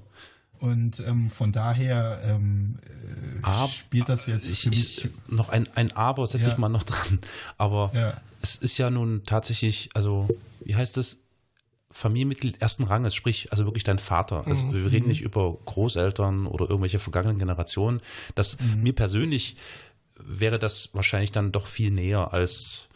Und 0.59 1.01
ähm, 1.01 1.29
von 1.29 1.53
daher 1.53 2.21
ähm, 2.25 2.79
äh, 2.85 3.39
Aber 3.43 3.69
spielt 3.69 4.09
das 4.09 4.27
jetzt 4.27 4.51
ich, 4.51 4.67
ich, 4.67 5.11
noch 5.29 5.49
ein, 5.51 5.69
ein 5.75 5.93
Aber 5.93 6.27
setze 6.27 6.47
Ja. 6.47 6.53
ich 6.53 6.59
mal 6.59 6.69
noch 6.69 6.85
dran. 6.85 7.19
Aber 7.59 7.91
Ja. 7.95 8.15
es 8.41 8.57
ist 8.57 8.79
ja 8.79 8.89
nun 8.89 9.25
tatsächlich, 9.27 9.91
also 9.95 10.29
wie 10.65 10.75
heißt 10.75 10.97
es? 10.97 11.19
Familienmitglied 11.91 12.61
ersten 12.61 12.83
Ranges, 12.85 13.15
sprich, 13.15 13.53
also 13.53 13.67
wirklich 13.67 13.85
dein 13.85 14.01
Vater. 14.01 14.49
Also 14.49 14.75
wir 14.75 14.91
reden 14.91 15.07
nicht 15.07 15.21
über 15.23 15.57
Großeltern 15.65 16.47
oder 16.47 16.65
irgendwelche 16.69 16.99
vergangenen 16.99 17.39
Generationen. 17.39 18.01
Das 18.35 18.57
mir 18.83 18.95
persönlich 18.95 19.57
wäre 20.19 20.59
das 20.59 20.91
wahrscheinlich 20.93 21.31
dann 21.31 21.53
doch 21.53 21.69
viel 21.69 21.93
näher 21.93 22.33
als 22.33 22.89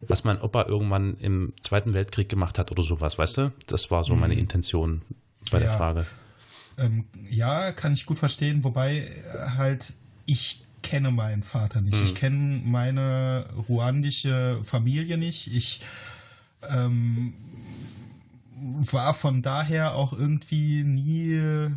was 0.00 0.24
mein 0.24 0.40
Opa 0.40 0.66
irgendwann 0.66 1.16
im 1.18 1.52
Zweiten 1.60 1.94
Weltkrieg 1.94 2.28
gemacht 2.28 2.58
hat 2.58 2.70
oder 2.70 2.82
sowas, 2.82 3.18
weißt 3.18 3.36
du? 3.38 3.52
Das 3.66 3.90
war 3.90 4.04
so 4.04 4.14
meine 4.14 4.34
Intention 4.34 5.02
bei 5.50 5.58
der 5.58 5.68
Ja. 5.68 5.76
Frage. 5.76 6.06
Ähm, 6.78 7.06
ja, 7.30 7.72
kann 7.72 7.94
ich 7.94 8.04
gut 8.06 8.18
verstehen, 8.18 8.62
wobei 8.64 8.98
äh, 8.98 9.08
halt 9.56 9.94
ich 10.26 10.64
kenne 10.82 11.10
meinen 11.10 11.42
Vater 11.42 11.80
nicht. 11.80 12.00
Ich 12.02 12.14
kenne 12.14 12.60
meine 12.64 13.46
ruandische 13.68 14.60
Familie 14.62 15.18
nicht. 15.18 15.48
Ich 15.54 15.80
ähm, 16.68 17.34
war 18.90 19.14
von 19.14 19.42
daher 19.42 19.94
auch 19.94 20.12
irgendwie 20.12 20.82
nie 20.84 21.70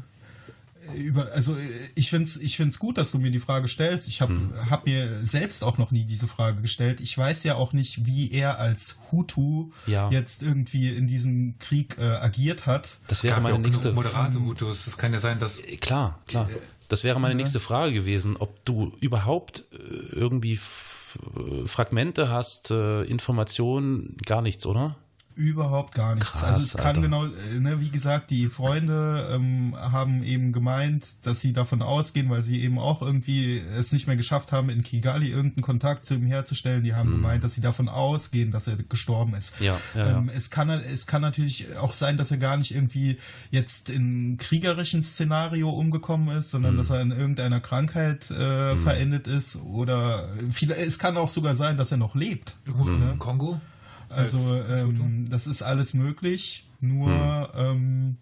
über, 0.95 1.27
also 1.33 1.53
äh, 1.55 1.57
ich 1.95 2.09
find's, 2.09 2.37
ich 2.37 2.57
find's 2.57 2.79
gut, 2.79 2.97
dass 2.97 3.11
du 3.11 3.19
mir 3.19 3.31
die 3.31 3.39
Frage 3.39 3.67
stellst. 3.67 4.07
Ich 4.07 4.21
habe 4.21 4.39
hab 4.69 4.85
mir 4.85 5.25
selbst 5.25 5.63
auch 5.63 5.77
noch 5.77 5.91
nie 5.91 6.03
diese 6.05 6.27
Frage 6.27 6.61
gestellt. 6.61 6.99
Ich 7.01 7.17
weiß 7.17 7.43
ja 7.43 7.55
auch 7.55 7.73
nicht, 7.73 8.05
wie 8.05 8.31
er 8.31 8.59
als 8.59 8.97
Hutu 9.11 9.71
Ja. 9.87 10.09
jetzt 10.11 10.43
irgendwie 10.43 10.89
in 10.89 11.07
diesem 11.07 11.55
Krieg 11.59 11.97
äh, 11.99 12.03
agiert 12.03 12.65
hat. 12.65 12.99
Das 13.07 13.23
wäre 13.23 13.35
Gab 13.35 13.43
ja 13.45 13.51
meine 13.53 13.59
nächste 13.67 13.91
moderate 13.93 14.39
Hutus. 14.39 14.85
Das 14.85 14.97
kann 14.97 15.13
ja 15.13 15.19
sein, 15.19 15.39
dass 15.39 15.59
Äh, 15.59 15.77
Klar, 15.77 16.19
klar. 16.27 16.47
Das 16.87 17.03
wäre 17.03 17.19
meine 17.19 17.35
nächste 17.35 17.59
Frage 17.59 17.93
gewesen, 17.93 18.35
ob 18.37 18.65
du 18.65 18.91
überhaupt 18.99 19.63
äh, 19.73 19.77
irgendwie 20.15 20.53
F 20.55 21.19
äh, 21.37 21.67
Fragmente 21.67 22.29
hast, 22.29 22.71
äh, 22.71 23.03
Informationen, 23.03 24.17
gar 24.25 24.41
nichts, 24.41 24.65
oder? 24.65 24.95
Überhaupt 25.39 25.95
gar 25.95 26.15
nichts. 26.15 26.31
Krass, 26.31 26.43
also 26.43 26.61
es 26.61 26.75
kann 26.75 26.87
Alter. 26.87 27.01
genau, 27.01 27.25
äh, 27.25 27.59
ne, 27.61 27.79
wie 27.79 27.89
gesagt, 27.89 28.29
die 28.29 28.47
Freunde 28.49 29.29
ähm, 29.33 29.73
haben 29.77 30.21
eben 30.23 30.51
gemeint, 30.51 31.25
dass 31.25 31.39
sie 31.39 31.53
davon 31.53 31.81
ausgehen, 31.81 32.29
weil 32.29 32.43
sie 32.43 32.61
eben 32.61 32.77
auch 32.77 33.01
irgendwie 33.01 33.61
es 33.77 33.93
nicht 33.93 34.05
mehr 34.05 34.17
geschafft 34.17 34.51
haben, 34.51 34.69
in 34.69 34.83
Kigali 34.83 35.29
irgendeinen 35.29 35.63
Kontakt 35.63 36.05
zu 36.05 36.15
ihm 36.15 36.25
herzustellen. 36.25 36.83
Die 36.83 36.93
haben 36.93 37.11
gemeint, 37.11 37.43
dass 37.45 37.53
sie 37.53 37.61
davon 37.61 37.87
ausgehen, 37.87 38.51
dass 38.51 38.67
er 38.67 38.75
gestorben 38.75 39.33
ist. 39.33 39.59
Mhm. 39.61 39.65
Ja, 39.67 39.77
ja, 39.95 40.09
ähm, 40.17 40.27
ja. 40.27 40.33
Es 40.35 40.49
kann 40.49 40.69
es 40.69 41.07
kann 41.07 41.21
natürlich 41.21 41.77
auch 41.77 41.93
sein, 41.93 42.17
dass 42.17 42.31
er 42.31 42.37
gar 42.37 42.57
nicht 42.57 42.75
irgendwie 42.75 43.17
jetzt 43.49 43.89
in 43.89 44.37
kriegerischen 44.37 45.03
Szenario 45.03 45.69
umgekommen 45.69 46.37
ist, 46.37 46.51
sondern 46.51 46.73
Mhm. 46.73 46.77
dass 46.79 46.89
er 46.89 47.01
in 47.01 47.11
irgendeiner 47.11 47.61
Krankheit 47.61 48.29
äh, 48.29 48.75
verendet 48.75 49.27
ist 49.27 49.55
oder 49.55 50.27
viele, 50.51 50.75
es 50.75 50.99
kann 50.99 51.15
auch 51.15 51.29
sogar 51.29 51.55
sein, 51.55 51.77
dass 51.77 51.91
er 51.91 51.97
noch 51.97 52.13
lebt. 52.15 52.55
irgendwo 52.65 52.83
Mhm. 52.85 53.09
im 53.11 53.19
Kongo. 53.19 53.61
Also 54.09 54.39
ähm, 54.69 55.29
das 55.29 55.47
ist 55.47 55.61
alles 55.61 55.93
möglich, 55.93 56.67
nur 56.81 57.49
ähm, 57.55 58.17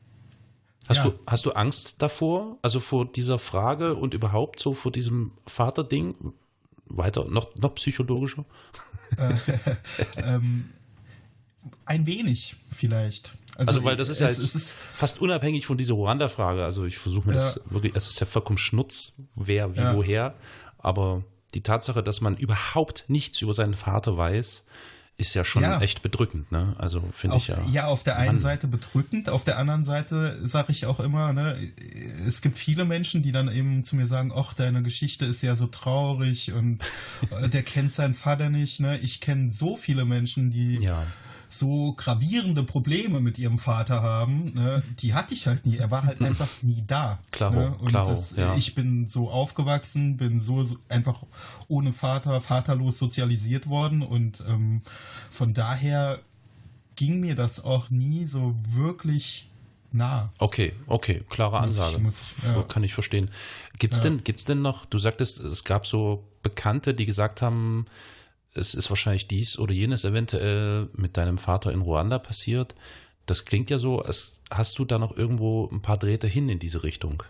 Hast, 0.88 0.98
Ja. 0.98 1.04
du, 1.10 1.20
hast 1.28 1.46
du 1.46 1.52
Angst 1.52 1.96
davor? 1.98 2.58
Also 2.62 2.80
vor 2.80 3.06
dieser 3.12 3.40
Frage 3.40 3.96
und 3.96 4.14
überhaupt 4.14 4.60
so 4.60 4.74
vor 4.74 4.92
diesem 4.92 5.32
Vaterding? 5.46 6.16
Weiter, 6.86 7.26
noch, 7.26 7.54
noch 7.56 7.76
psychologischer? 7.76 8.46
ähm, 10.18 10.70
ein 11.86 12.06
wenig 12.06 12.56
vielleicht. 12.72 13.32
Also, 13.58 13.84
weil 13.84 13.98
das 13.98 14.08
ist 14.10 14.20
ja 14.20 14.28
es, 14.28 14.38
ist, 14.38 14.78
fast 14.94 15.20
unabhängig 15.20 15.66
von 15.66 15.78
dieser 15.78 15.96
Ruanda-Frage. 15.96 16.64
Also 16.64 16.86
ich 16.86 16.98
versuche 16.98 17.28
mir 17.28 17.34
das 17.34 17.56
Ja. 17.56 17.62
wirklich, 17.72 17.94
es 17.96 18.08
ist 18.08 18.20
ja 18.20 18.26
vollkommen 18.26 18.58
Schnutz, 18.58 19.14
wer, 19.36 19.76
wie, 19.76 19.80
Ja. 19.82 19.96
woher. 19.96 20.36
Aber 20.78 21.24
die 21.54 21.62
Tatsache, 21.62 22.04
dass 22.04 22.22
man 22.22 22.38
überhaupt 22.38 23.06
nichts 23.08 23.42
über 23.42 23.52
seinen 23.54 23.74
Vater 23.74 24.16
weiß, 24.16 24.66
ist 25.18 25.34
ja 25.34 25.44
schon 25.44 25.64
Ja. 25.64 25.82
echt 25.82 26.04
bedrückend. 26.04 26.52
Ne? 26.52 26.76
Also 26.78 27.04
finde 27.12 27.38
ich 27.38 27.48
ja. 27.48 27.58
ja, 27.72 27.86
auf 27.88 28.04
der 28.04 28.18
einen 28.18 28.36
Mann. 28.36 28.40
Seite 28.40 28.68
bedrückend, 28.68 29.30
auf 29.30 29.44
der 29.44 29.58
anderen 29.58 29.84
Seite 29.84 30.40
sage 30.48 30.72
ich 30.72 30.86
auch 30.86 31.00
immer, 31.00 31.34
ne, 31.34 31.58
es 32.28 32.42
gibt 32.42 32.56
viele 32.58 32.86
Menschen, 32.86 33.24
die 33.24 33.32
dann 33.32 33.50
eben 33.50 33.84
zu 33.84 33.96
mir 33.96 34.06
sagen, 34.06 34.32
ach, 34.36 34.54
deine 34.54 34.84
Geschichte 34.84 35.26
ist 35.26 35.42
ja 35.42 35.56
so 35.56 35.66
traurig 35.68 36.54
und 36.54 36.84
äh, 37.42 37.50
der 37.50 37.64
kennt 37.64 37.94
seinen 37.96 38.14
Vater 38.14 38.50
nicht. 38.52 38.80
Ne? 38.80 38.98
Ich 39.00 39.20
kenne 39.20 39.52
so 39.52 39.76
viele 39.76 40.06
Menschen, 40.06 40.52
die 40.52 40.76
Ja. 40.82 41.04
So 41.50 41.94
gravierende 41.94 42.64
Probleme 42.64 43.20
mit 43.22 43.38
ihrem 43.38 43.58
Vater 43.58 44.02
haben, 44.04 44.54
ne, 44.54 44.84
die 45.00 45.14
hatte 45.14 45.34
ich 45.34 45.48
halt 45.48 45.66
nie. 45.66 45.78
Er 45.78 45.92
war 45.92 46.04
halt 46.04 46.22
einfach 46.24 46.50
nie 46.62 46.84
da. 46.86 47.20
Klaro, 47.32 47.56
ne? 47.56 47.76
Und 47.80 47.88
klaro, 47.90 48.12
das, 48.12 48.36
ja. 48.36 48.56
ich 48.56 48.76
bin 48.76 49.08
so 49.08 49.30
aufgewachsen, 49.32 50.18
bin 50.18 50.40
so, 50.40 50.64
so 50.64 50.78
einfach 50.90 51.24
ohne 51.68 51.94
Vater, 51.94 52.42
vaterlos 52.42 53.00
sozialisiert 53.00 53.68
worden 53.70 54.02
und 54.04 54.44
ähm, 54.48 54.82
von 55.30 55.54
daher 55.54 56.20
ging 56.96 57.20
mir 57.20 57.36
das 57.36 57.64
auch 57.64 57.90
nie 57.90 58.26
so 58.26 58.56
wirklich 58.68 59.50
nah. 59.92 60.32
Okay, 60.40 60.74
okay, 60.88 61.24
klare 61.30 61.62
Muss 61.62 61.76
ich- 61.76 61.82
Ansage. 61.82 62.04
muss 62.04 62.20
ich- 62.22 62.44
so 62.44 62.52
ja. 62.54 62.62
kann 62.64 62.84
ich 62.84 62.94
verstehen. 62.94 63.30
Gibt's 63.80 64.02
denn, 64.02 64.24
gibt's 64.24 64.46
denn 64.46 64.62
noch, 64.62 64.86
du 64.86 65.00
sagtest, 65.00 65.40
es 65.40 65.64
gab 65.64 65.86
so 65.88 66.24
Bekannte, 66.44 66.94
die 66.94 67.06
gesagt 67.06 67.42
haben, 67.42 67.86
es 68.58 68.74
ist 68.74 68.90
wahrscheinlich 68.90 69.28
dies 69.28 69.58
oder 69.58 69.74
jenes 69.74 70.04
eventuell 70.04 70.90
mit 70.94 71.18
deinem 71.18 71.38
Vater 71.38 71.72
in 71.72 71.82
Ruanda 71.82 72.20
passiert. 72.20 72.76
Das 73.26 73.46
klingt 73.46 73.70
ja 73.70 73.78
so, 73.78 74.02
als 74.02 74.42
hast 74.50 74.80
du 74.80 74.86
da 74.86 74.98
noch 75.00 75.16
irgendwo 75.16 75.70
ein 75.72 75.82
paar 75.82 75.98
Drähte 75.98 76.28
hin 76.28 76.50
in 76.50 76.60
diese 76.60 76.84
Richtung. 76.84 77.24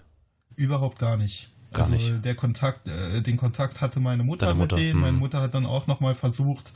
Überhaupt 0.56 1.00
gar 1.00 1.18
nicht. 1.18 1.50
Gar 1.74 1.86
also 1.86 1.96
nicht. 1.96 2.24
der 2.24 2.36
Kontakt, 2.36 2.88
äh, 2.88 3.22
den 3.22 3.36
Kontakt 3.36 3.82
hatte 3.82 4.00
meine 4.00 4.24
Mutter, 4.24 4.54
Mutter, 4.54 4.78
mit 4.78 4.86
denen. 4.86 5.02
Meine 5.02 5.14
hm. 5.14 5.20
Mutter 5.20 5.42
hat 5.42 5.54
dann 5.54 5.66
auch 5.66 5.88
nochmal 5.88 6.16
versucht, 6.16 6.72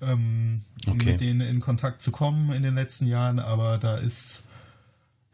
ähm, 0.00 0.62
Okay. 0.86 1.12
mit 1.12 1.20
denen 1.20 1.40
in 1.40 1.60
Kontakt 1.60 2.00
zu 2.00 2.12
kommen 2.12 2.52
in 2.52 2.62
den 2.62 2.74
letzten 2.74 3.06
Jahren, 3.06 3.38
aber 3.40 3.78
da 3.78 3.96
ist 3.96 4.44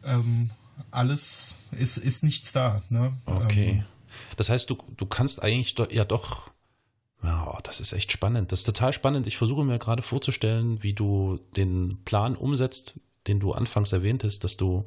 ähm, 0.04 0.50
alles, 0.90 1.58
ist, 1.72 1.98
ist 1.98 2.24
nichts 2.24 2.52
da. 2.52 2.82
Ne? 2.88 3.12
Okay. 3.26 3.70
Ähm, 3.70 3.84
Das 4.36 4.48
heißt, 4.48 4.70
du, 4.70 4.78
du 4.96 5.06
kannst 5.06 5.42
eigentlich 5.42 5.74
doch, 5.74 5.90
ja 5.90 6.04
doch, 6.04 6.50
ja, 7.22 7.58
das 7.62 7.80
ist 7.80 7.92
echt 7.92 8.12
spannend. 8.12 8.52
Das 8.52 8.60
ist 8.60 8.64
total 8.64 8.92
spannend. 8.92 9.26
Ich 9.26 9.36
versuche 9.36 9.64
mir 9.64 9.78
gerade 9.78 10.02
vorzustellen, 10.02 10.82
wie 10.82 10.92
du 10.92 11.38
den 11.56 11.98
Plan 12.04 12.36
umsetzt, 12.36 12.94
den 13.26 13.38
du 13.38 13.52
anfangs 13.52 13.92
erwähntest, 13.92 14.44
dass 14.44 14.56
du, 14.56 14.84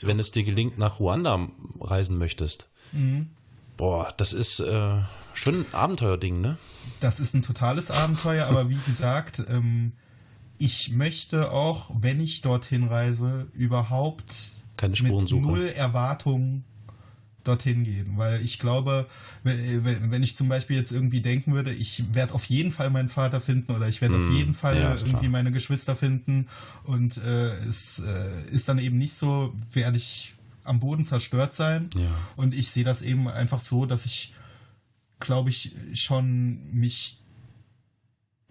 wenn 0.00 0.18
es 0.18 0.30
dir 0.30 0.44
gelingt, 0.44 0.78
nach 0.78 0.98
Ruanda 0.98 1.48
reisen 1.80 2.18
möchtest. 2.18 2.68
mhm. 2.92 3.30
Boah, 3.78 4.12
das 4.18 4.34
ist 4.34 4.60
äh, 4.60 4.98
schon 5.32 5.60
ein 5.60 5.66
Abenteuerding, 5.72 6.40
ne? 6.40 6.58
Das 7.00 7.20
ist 7.20 7.34
ein 7.34 7.42
totales 7.42 7.90
Abenteuer, 7.90 8.46
aber 8.46 8.68
wie 8.68 8.78
gesagt, 8.86 9.42
ähm, 9.48 9.92
ich 10.58 10.90
möchte 10.92 11.50
auch, 11.50 11.90
wenn 11.98 12.20
ich 12.20 12.42
dorthin 12.42 12.84
reise, 12.84 13.48
überhaupt 13.54 14.32
Keine 14.76 14.94
mit 15.02 15.30
null 15.32 15.66
Erwartungen 15.66 16.64
dorthin 17.44 17.84
gehen. 17.84 18.12
Weil 18.16 18.40
ich 18.42 18.58
glaube, 18.58 19.06
wenn 19.42 20.22
ich 20.22 20.36
zum 20.36 20.48
Beispiel 20.48 20.76
jetzt 20.76 20.92
irgendwie 20.92 21.20
denken 21.20 21.54
würde, 21.54 21.72
ich 21.72 22.14
werde 22.14 22.34
auf 22.34 22.44
jeden 22.44 22.70
Fall 22.70 22.90
meinen 22.90 23.08
Vater 23.08 23.40
finden 23.40 23.72
oder 23.72 23.88
ich 23.88 24.00
werde 24.00 24.16
auf 24.16 24.22
Hm, 24.24 24.32
jeden 24.36 24.54
Fall 24.54 24.76
ja, 24.78 24.90
irgendwie 24.94 25.10
klar. 25.18 25.30
meine 25.30 25.50
Geschwister 25.50 25.96
finden 25.96 26.46
und 26.84 27.16
äh, 27.18 27.54
es 27.68 27.98
äh, 28.00 28.44
ist 28.50 28.68
dann 28.68 28.78
eben 28.78 28.98
nicht 28.98 29.14
so, 29.14 29.54
werde 29.72 29.96
ich 29.96 30.34
am 30.64 30.78
Boden 30.78 31.04
zerstört 31.04 31.54
sein. 31.54 31.90
Ja. 31.96 32.08
Und 32.36 32.54
ich 32.54 32.70
sehe 32.70 32.84
das 32.84 33.02
eben 33.02 33.26
einfach 33.28 33.60
so, 33.60 33.84
dass 33.86 34.06
ich, 34.06 34.32
glaube 35.18 35.50
ich, 35.50 35.72
schon 35.94 36.70
mich 36.72 37.18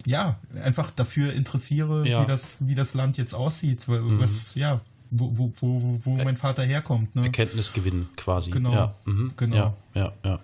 ja 0.05 0.39
einfach 0.63 0.91
dafür 0.91 1.31
interessiere, 1.33 2.07
Ja. 2.07 2.19
Mhm. 2.19 2.23
wie 2.23 2.27
das 2.27 2.67
wie 2.67 2.75
das 2.75 2.93
Land 2.93 3.17
jetzt 3.17 3.33
aussieht, 3.33 3.87
weil- 3.87 4.19
was 4.19 4.55
ja 4.55 4.81
wo 5.12 5.32
wo 5.38 5.53
wo, 5.59 5.99
wo 6.03 6.16
mein 6.24 6.38
Vater 6.38 6.64
herkommt. 6.64 7.16
Ne? 7.16 7.24
Erkenntnisgewinn 7.26 8.07
quasi. 8.16 8.49
Genau, 8.51 8.72
Ja, 8.74 8.95
mhm. 9.05 9.34
genau. 9.38 9.55
ja, 9.55 9.76
ja, 9.93 10.14
ja. 10.26 10.39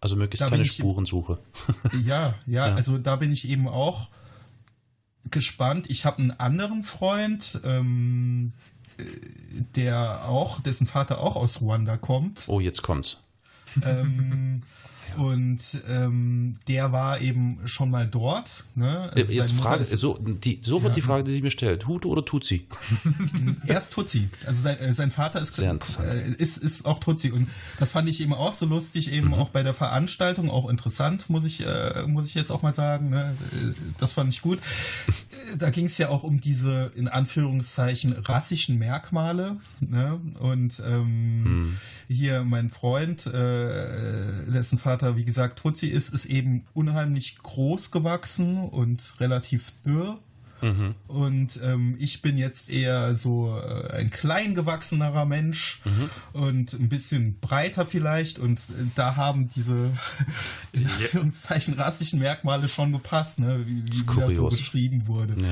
Also 0.00 0.16
möglichst 0.16 0.42
Da 0.42 0.48
keine 0.50 0.62
ich- 0.62 0.72
Spurensuche. 0.72 1.38
Ja, 2.04 2.34
ja, 2.46 2.68
Ja. 2.68 2.74
also 2.74 2.98
da 2.98 3.16
bin 3.16 3.32
ich 3.32 3.48
eben 3.48 3.66
auch 3.68 4.08
gespannt. 5.30 5.90
Ich 5.90 6.04
habe 6.04 6.18
einen 6.18 6.30
anderen 6.32 6.82
Freund, 6.82 7.60
ähm, 7.64 8.52
äh, 8.98 9.02
der 9.76 10.24
auch, 10.28 10.60
dessen 10.60 10.86
Vater 10.86 11.20
auch 11.20 11.36
aus 11.36 11.60
Ruanda 11.60 11.96
kommt. 11.96 12.44
Oh, 12.48 12.60
jetzt 12.60 12.82
kommt's. 12.82 13.18
Ähm, 13.84 14.62
Und 15.16 15.60
ähm, 15.88 16.56
der 16.68 16.92
war 16.92 17.20
eben 17.20 17.58
schon 17.64 17.90
mal 17.90 18.06
dort. 18.06 18.64
Ne? 18.74 19.10
Also 19.14 19.32
jetzt 19.32 19.52
Frage, 19.52 19.82
ist- 19.82 19.90
so, 19.98 20.18
die, 20.18 20.60
sofort 20.62 20.92
Ja. 20.92 20.94
die 20.94 21.02
Frage, 21.02 21.24
die 21.24 21.32
sie 21.32 21.42
mir 21.42 21.50
stellt. 21.50 21.86
Hutu 21.88 22.08
oder 22.10 22.24
Tutsi? 22.24 22.66
Erst 23.66 23.94
Tutsi. 23.94 24.28
Also 24.46 24.62
sein, 24.62 24.78
äh, 24.78 24.94
sein 24.94 25.10
Vater 25.10 25.40
ist, 25.40 25.58
äh, 25.58 25.76
ist, 26.38 26.58
ist 26.58 26.86
auch 26.86 26.98
Tutsi. 27.00 27.30
Und 27.30 27.48
das 27.78 27.90
fand 27.90 28.08
ich 28.08 28.20
eben 28.20 28.34
auch 28.34 28.52
so 28.52 28.66
lustig, 28.66 29.10
eben 29.12 29.28
Mhm. 29.28 29.34
auch 29.34 29.48
bei 29.50 29.62
der 29.62 29.74
Veranstaltung, 29.74 30.48
auch 30.50 30.68
interessant, 30.68 31.28
muss 31.28 31.44
ich, 31.44 31.64
äh, 31.66 32.04
muss 32.06 32.26
ich 32.26 32.34
jetzt 32.34 32.50
auch 32.50 32.62
mal 32.62 32.74
sagen. 32.74 33.10
Ne? 33.10 33.34
Das 33.98 34.12
fand 34.12 34.32
ich 34.32 34.42
gut. 34.42 34.58
Da 35.56 35.70
ging 35.70 35.86
es 35.86 35.98
ja 35.98 36.08
auch 36.08 36.22
um 36.22 36.40
diese 36.40 36.92
in 36.94 37.08
Anführungszeichen 37.08 38.12
rassischen 38.12 38.78
Merkmale. 38.78 39.56
Ne? 39.80 40.20
Und 40.38 40.82
ähm, 40.86 41.42
hm. 41.44 41.78
hier 42.08 42.44
mein 42.44 42.70
Freund, 42.70 43.26
äh, 43.26 44.50
dessen 44.50 44.78
Vater 44.78 45.16
wie 45.16 45.24
gesagt 45.24 45.58
Tutsi 45.58 45.88
ist, 45.88 46.12
ist 46.12 46.26
eben 46.26 46.66
unheimlich 46.72 47.38
groß 47.38 47.90
gewachsen 47.90 48.58
und 48.58 49.14
relativ 49.20 49.72
dürr. 49.84 50.18
Mhm. 50.62 50.94
Und 51.06 51.60
ähm, 51.62 51.96
ich 51.98 52.22
bin 52.22 52.38
jetzt 52.38 52.70
eher 52.70 53.14
so 53.14 53.58
äh, 53.58 53.92
ein 53.94 54.10
klein 54.10 54.54
gewachsenerer 54.54 55.24
Mensch 55.24 55.80
mhm. 55.84 56.10
und 56.32 56.72
ein 56.74 56.88
bisschen 56.88 57.38
breiter 57.40 57.86
vielleicht. 57.86 58.38
Und 58.38 58.58
äh, 58.58 58.86
da 58.94 59.16
haben 59.16 59.50
diese 59.54 59.90
in 60.72 60.86
Anführungszeichen 60.86 61.74
rassischen 61.74 62.18
Merkmale 62.18 62.68
schon 62.68 62.92
gepasst, 62.92 63.38
ne? 63.38 63.64
wie, 63.66 63.84
wie 63.84 63.90
das, 63.90 64.04
das 64.16 64.36
so 64.36 64.48
beschrieben 64.48 65.06
wurde. 65.06 65.36
Ja. 65.40 65.48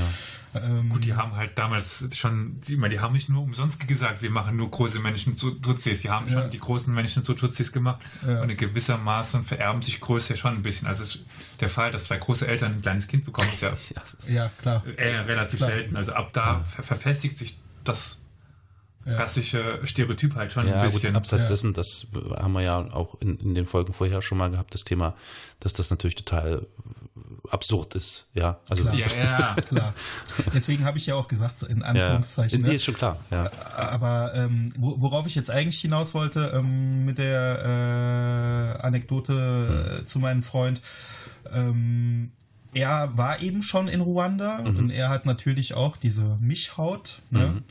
Ähm, 0.63 0.89
Gut, 0.89 1.05
die 1.05 1.15
haben 1.15 1.37
halt 1.37 1.59
damals 1.59 2.09
schon, 2.15 2.61
ich 2.67 2.77
meine, 2.77 2.95
die 2.95 3.01
haben 3.01 3.13
nicht 3.13 3.29
nur 3.29 3.43
umsonst 3.43 3.87
gesagt, 3.87 4.23
wir 4.23 4.31
machen 4.31 4.57
nur 4.57 4.71
große 4.71 5.01
Menschen 5.01 5.37
zu 5.37 5.53
Tutsis. 5.53 6.03
Die 6.03 6.11
haben 6.11 6.29
schon 6.29 6.51
die 6.51 6.59
großen 6.59 6.93
Menschen 6.95 7.25
zu 7.25 7.35
Tutsis 7.35 7.73
gemacht. 7.73 8.01
Ja. 8.27 8.43
Und 8.43 8.51
in 8.51 8.57
gewissermaßen 8.57 9.45
vererben 9.45 9.83
sich 9.83 10.01
Größe 10.01 10.37
schon 10.37 10.55
ein 10.55 10.63
bisschen. 10.63 10.89
Also 10.89 11.19
der 11.61 11.69
Fall, 11.69 11.91
dass 11.91 12.05
zwei 12.05 12.19
große 12.19 12.47
Eltern 12.47 12.75
ein 12.75 12.83
kleines 12.83 13.09
Kind 13.09 13.25
bekommen, 13.25 13.49
ist 13.53 13.63
ja, 13.63 13.73
ja 14.29 14.51
klar. 14.61 14.85
eher 14.97 15.27
relativ 15.27 15.59
klar. 15.59 15.71
selten. 15.71 15.97
Also 15.97 16.13
ab 16.13 16.33
da 16.33 16.65
ver 16.65 16.83
verfestigt 16.83 17.39
sich 17.39 17.59
das 17.85 18.21
klassische 19.05 19.81
Stereotyp 19.85 20.35
halt 20.35 20.53
schon 20.53 20.69
ja, 20.69 20.81
ein 20.81 20.91
bisschen. 20.91 21.13
Gut, 21.13 21.17
abseits 21.17 21.45
ja. 21.45 21.51
dessen, 21.51 21.73
das 21.73 22.07
haben 22.37 22.53
wir 22.53 22.63
ja 22.63 22.79
auch 22.93 23.21
in, 23.21 23.39
in 23.39 23.55
den 23.55 23.67
Folgen 23.67 23.93
vorher 23.93 24.23
schon 24.23 24.39
mal 24.39 24.51
gehabt, 24.51 24.75
das 24.75 24.85
Thema, 24.85 25.15
dass 25.61 25.73
das 25.73 25.91
natürlich 25.91 26.17
total 26.17 26.67
absurd 27.51 27.94
ist. 27.94 28.26
Ja, 28.34 28.61
also 28.68 28.84
klar. 28.84 28.94
Ja, 28.99 29.07
ja. 29.09 29.57
klar. 29.57 29.94
Deswegen 30.55 30.84
habe 30.84 30.99
ich 30.99 31.07
ja 31.07 31.14
auch 31.14 31.28
gesagt, 31.28 31.62
in 31.62 31.82
Anführungszeichen. 31.82 32.61
Ja. 32.61 32.62
Nee, 32.62 32.70
ne? 32.70 32.76
ist 32.76 32.84
schon 32.84 32.94
klar. 32.94 33.18
Ja. 33.30 33.51
Aber 33.74 34.32
ähm, 34.34 34.72
worauf 34.76 35.26
ich 35.26 35.34
jetzt 35.34 35.51
eigentlich 35.51 35.80
hinaus 35.80 36.14
wollte 36.14 36.53
ähm, 36.55 37.05
mit 37.05 37.18
der 37.18 38.78
äh, 38.80 38.86
Anekdote 38.86 39.99
hm. 39.99 40.07
zu 40.07 40.18
meinem 40.18 40.42
Freund, 40.42 40.80
ähm, 41.53 42.32
er 42.74 43.16
war 43.16 43.40
eben 43.40 43.62
schon 43.62 43.88
in 43.88 44.01
Ruanda 44.01 44.59
mhm. 44.59 44.76
und 44.76 44.90
er 44.90 45.09
hat 45.09 45.24
natürlich 45.24 45.74
auch 45.74 45.96
diese 45.96 46.36
Mischhaut. 46.40 47.22
Ne? 47.30 47.46
Mhm 47.46 47.64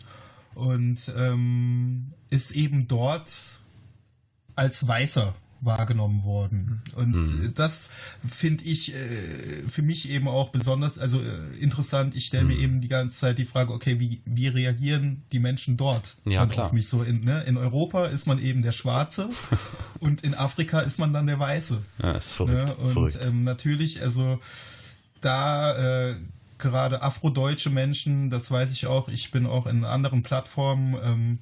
und 0.57 1.13
ähm, 1.15 2.13
ist 2.31 2.51
eben 2.51 2.87
dort 2.87 3.29
als 4.55 4.87
Weißer 4.87 5.35
wahrgenommen 5.61 6.23
worden. 6.23 6.81
Und 6.95 7.15
mhm. 7.15 7.53
das 7.55 7.91
finde 8.27 8.63
ich 8.63 8.93
äh, 8.93 8.97
für 9.67 9.81
mich 9.81 10.09
eben 10.09 10.27
auch 10.27 10.49
besonders, 10.49 10.99
also 10.99 11.21
äh, 11.21 11.57
interessant. 11.59 12.15
Ich 12.15 12.25
stelle 12.25 12.43
mhm. 12.43 12.49
mir 12.49 12.57
eben 12.59 12.81
die 12.81 12.87
ganze 12.87 13.17
Zeit 13.17 13.37
die 13.37 13.45
Frage, 13.45 13.73
okay, 13.73 13.99
wie, 13.99 14.21
wie 14.25 14.47
reagieren 14.47 15.23
die 15.31 15.39
Menschen 15.39 15.77
dort 15.77 16.17
ja, 16.25 16.45
klar. 16.45 16.67
auf 16.67 16.71
mich 16.71 16.87
so? 16.87 17.03
In, 17.03 17.23
ne? 17.23 17.43
in 17.43 17.57
Europa 17.57 18.05
ist 18.05 18.27
man 18.27 18.39
eben 18.39 18.61
der 18.61 18.71
Schwarze 18.71 19.29
und 19.99 20.21
in 20.21 20.35
Afrika 20.35 20.81
ist 20.81 20.99
man 20.99 21.13
dann 21.13 21.27
der 21.27 21.39
Weiße. 21.39 21.81
Ja, 22.01 22.11
ist 22.11 22.33
verrückt. 22.33 22.67
Ne? 22.67 22.75
Und 22.75 22.93
verrückt. 22.93 23.19
Ähm, 23.23 23.43
natürlich, 23.43 24.01
also 24.01 24.39
da 25.21 26.09
äh, 26.09 26.15
gerade 26.57 27.01
afrodeutsche 27.01 27.69
Menschen, 27.69 28.29
das 28.29 28.51
weiß 28.51 28.71
ich 28.71 28.87
auch, 28.87 29.09
ich 29.09 29.31
bin 29.31 29.45
auch 29.45 29.67
in 29.67 29.85
anderen 29.85 30.23
Plattformen, 30.23 30.95
ähm, 31.03 31.39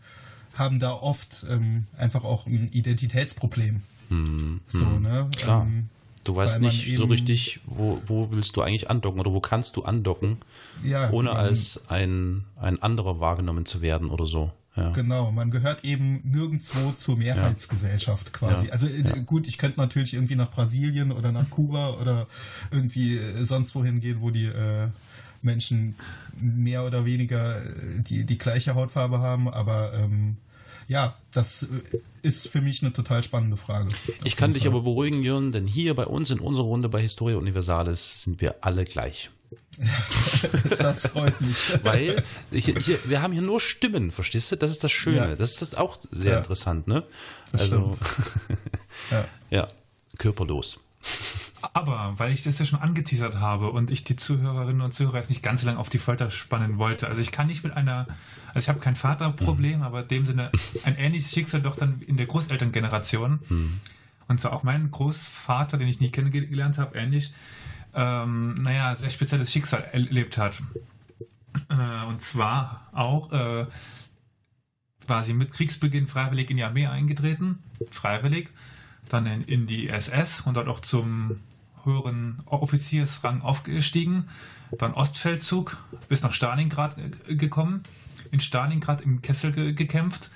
haben 0.55 0.80
da 0.80 0.93
oft 0.93 1.45
ähm, 1.49 1.86
einfach 1.97 2.24
auch 2.24 2.45
ein 2.45 2.70
Identitätsproblem. 2.72 3.82
Hm, 4.10 4.62
so, 4.68 4.86
hm, 4.86 5.01
ne? 5.01 5.30
Klar. 5.36 5.64
Ähm, 5.64 5.89
du 6.24 6.36
weißt 6.36 6.60
nicht 6.60 6.95
so 6.97 7.06
richtig, 7.06 7.60
wo, 7.66 8.01
wo 8.08 8.32
willst 8.32 8.56
du 8.56 8.62
eigentlich 8.62 8.89
andocken 8.89 9.20
oder 9.20 9.34
wo 9.34 9.39
kannst 9.39 9.78
du 9.78 9.84
andocken, 9.84 10.38
ja, 10.84 11.10
ohne 11.12 11.32
ähm, 11.32 11.38
als 11.38 11.82
ein, 11.88 12.43
ein 12.56 12.82
anderer 12.82 13.20
wahrgenommen 13.20 13.66
zu 13.66 13.82
werden 13.82 14.10
oder 14.10 14.26
so. 14.26 14.51
Ja. 14.76 14.89
Genau, 14.89 15.32
man 15.32 15.51
gehört 15.51 15.86
eben 15.86 16.20
nirgendwo 16.26 16.91
zur 16.91 17.18
Mehrheitsgesellschaft 17.18 18.28
ja. 18.28 18.34
quasi. 18.34 18.66
Ja. 18.68 18.74
Also 18.74 18.88
äh, 18.88 19.22
gut, 19.26 19.47
ich 19.47 19.58
könnte 19.58 19.80
natürlich 19.80 20.14
irgendwie 20.14 20.36
nach 20.36 20.51
Brasilien 20.51 21.14
oder 21.14 21.32
nach 21.32 21.49
Kuba 21.49 21.91
oder 21.91 22.28
irgendwie 22.72 23.18
äh, 23.18 23.45
sonst 23.45 23.74
wohin 23.76 24.01
gehen, 24.01 24.18
wo 24.20 24.32
die 24.32 24.47
äh, 24.47 24.89
Menschen 25.41 25.95
mehr 26.38 26.86
oder 26.86 27.06
weniger 27.06 27.58
äh, 27.64 28.01
die, 28.01 28.26
die 28.26 28.38
gleiche 28.38 28.76
Hautfarbe 28.76 29.20
haben, 29.20 29.47
aber 29.47 29.93
ähm, 29.93 30.38
ja, 30.88 31.15
das 31.31 31.63
äh, 31.63 31.99
ist 32.21 32.47
für 32.49 32.61
mich 32.61 32.81
eine 32.81 32.93
total 32.93 33.23
spannende 33.23 33.57
Frage. 33.57 33.89
Ich 34.23 34.36
kann 34.36 34.51
Fall. 34.51 34.59
dich 34.59 34.67
aber 34.67 34.81
beruhigen, 34.81 35.23
Jörn, 35.23 35.51
denn 35.51 35.67
hier 35.67 35.95
bei 35.95 36.05
uns 36.05 36.29
in 36.29 36.39
unserer 36.39 36.65
Runde 36.65 36.89
bei 36.89 37.01
Historia 37.01 37.38
Universalis 37.38 38.23
sind 38.23 38.41
wir 38.41 38.55
alle 38.61 38.86
gleich. 38.86 39.29
das 40.77 41.07
freut 41.07 41.39
mich. 41.41 41.69
Weil 41.83 42.23
hier, 42.51 42.79
hier, 42.79 42.99
wir 43.05 43.21
haben 43.21 43.33
hier 43.33 43.41
nur 43.41 43.59
Stimmen, 43.59 44.11
verstehst 44.11 44.51
du? 44.51 44.55
Das 44.55 44.71
ist 44.71 44.83
das 44.83 44.91
Schöne. 44.91 45.29
Ja. 45.29 45.36
Das 45.36 45.61
ist 45.61 45.77
auch 45.77 45.97
sehr 46.11 46.33
ja. 46.33 46.38
interessant, 46.38 46.88
ne? 46.88 47.03
Das 47.51 47.61
also, 47.61 47.91
ja. 49.11 49.25
ja, 49.49 49.67
körperlos. 50.17 50.79
Aber 51.74 52.14
weil 52.18 52.32
ich 52.32 52.43
das 52.43 52.60
ja 52.60 52.66
schon 52.66 52.80
angeteasert 52.80 53.36
habe 53.36 53.70
und 53.70 53.89
ich 53.89 54.03
die 54.03 54.16
Zuhörerinnen 54.16 54.82
und 54.82 54.93
Zuhörer 54.93 55.18
jetzt 55.18 55.30
nicht 55.30 55.41
ganz 55.41 55.62
so 55.62 55.68
lange 55.68 55.80
auf 55.80 55.89
die 55.89 55.97
Folter 55.97 56.30
spannen 56.30 56.78
wollte, 56.78 57.08
also 57.08 57.22
ich 57.22 57.32
kann 57.32 57.47
nicht 57.47 57.64
mit 57.64 57.76
einer, 57.76 58.08
also 58.49 58.60
ich 58.60 58.70
habe 58.70 58.80
kein 58.80 58.95
Vaterproblem, 58.95 59.78
mhm. 59.78 59.84
aber 59.84 60.03
in 60.03 60.08
dem 60.08 60.26
Sinne 60.26 60.51
ein 60.84 60.95
ähnliches 60.95 61.32
Schicksal 61.32 61.62
doch 61.62 61.76
dann 61.76 62.01
in 62.01 62.18
der 62.18 62.28
Großelterngeneration. 62.28 63.39
Mhm. 63.49 63.80
Und 64.28 64.39
zwar 64.39 64.53
auch 64.53 64.64
mein 64.64 64.89
Großvater, 64.91 65.78
den 65.78 65.88
ich 65.88 65.99
nie 65.99 66.10
kennengelernt 66.10 66.78
habe, 66.78 66.97
ähnlich, 66.97 67.34
ähm, 67.93 68.56
naja, 68.56 68.95
sehr 68.95 69.10
spezielles 69.12 69.51
Schicksal 69.51 69.84
erlebt 69.91 70.38
hat. 70.38 70.62
Äh, 71.70 72.06
und 72.08 72.22
zwar 72.22 72.89
auch 72.91 73.32
äh, 73.32 73.68
quasi 75.06 75.34
mit 75.34 75.51
Kriegsbeginn 75.51 76.08
freiwillig 76.08 76.49
in 76.49 76.58
die 76.58 76.64
Armee 76.64 76.88
eingetreten, 76.88 77.60
freiwillig, 77.91 78.49
dann 79.10 79.26
in, 79.26 79.41
in 79.43 79.68
die 79.68 79.89
SS 79.89 80.41
und 80.41 80.56
dort 80.56 80.68
auch 80.68 80.80
zum 80.80 81.39
höheren 81.84 82.41
Offiziersrang 82.45 83.41
aufgestiegen, 83.41 84.28
dann 84.78 84.93
Ostfeldzug 84.93 85.78
bis 86.10 86.24
nach 86.24 86.34
Stalingrad 86.34 86.97
gekommen, 87.28 87.84
in 88.32 88.39
Stalingrad 88.39 89.01
im 89.01 89.22
Kessel 89.22 89.51
ge 89.51 89.74
gekämpft 89.74 90.32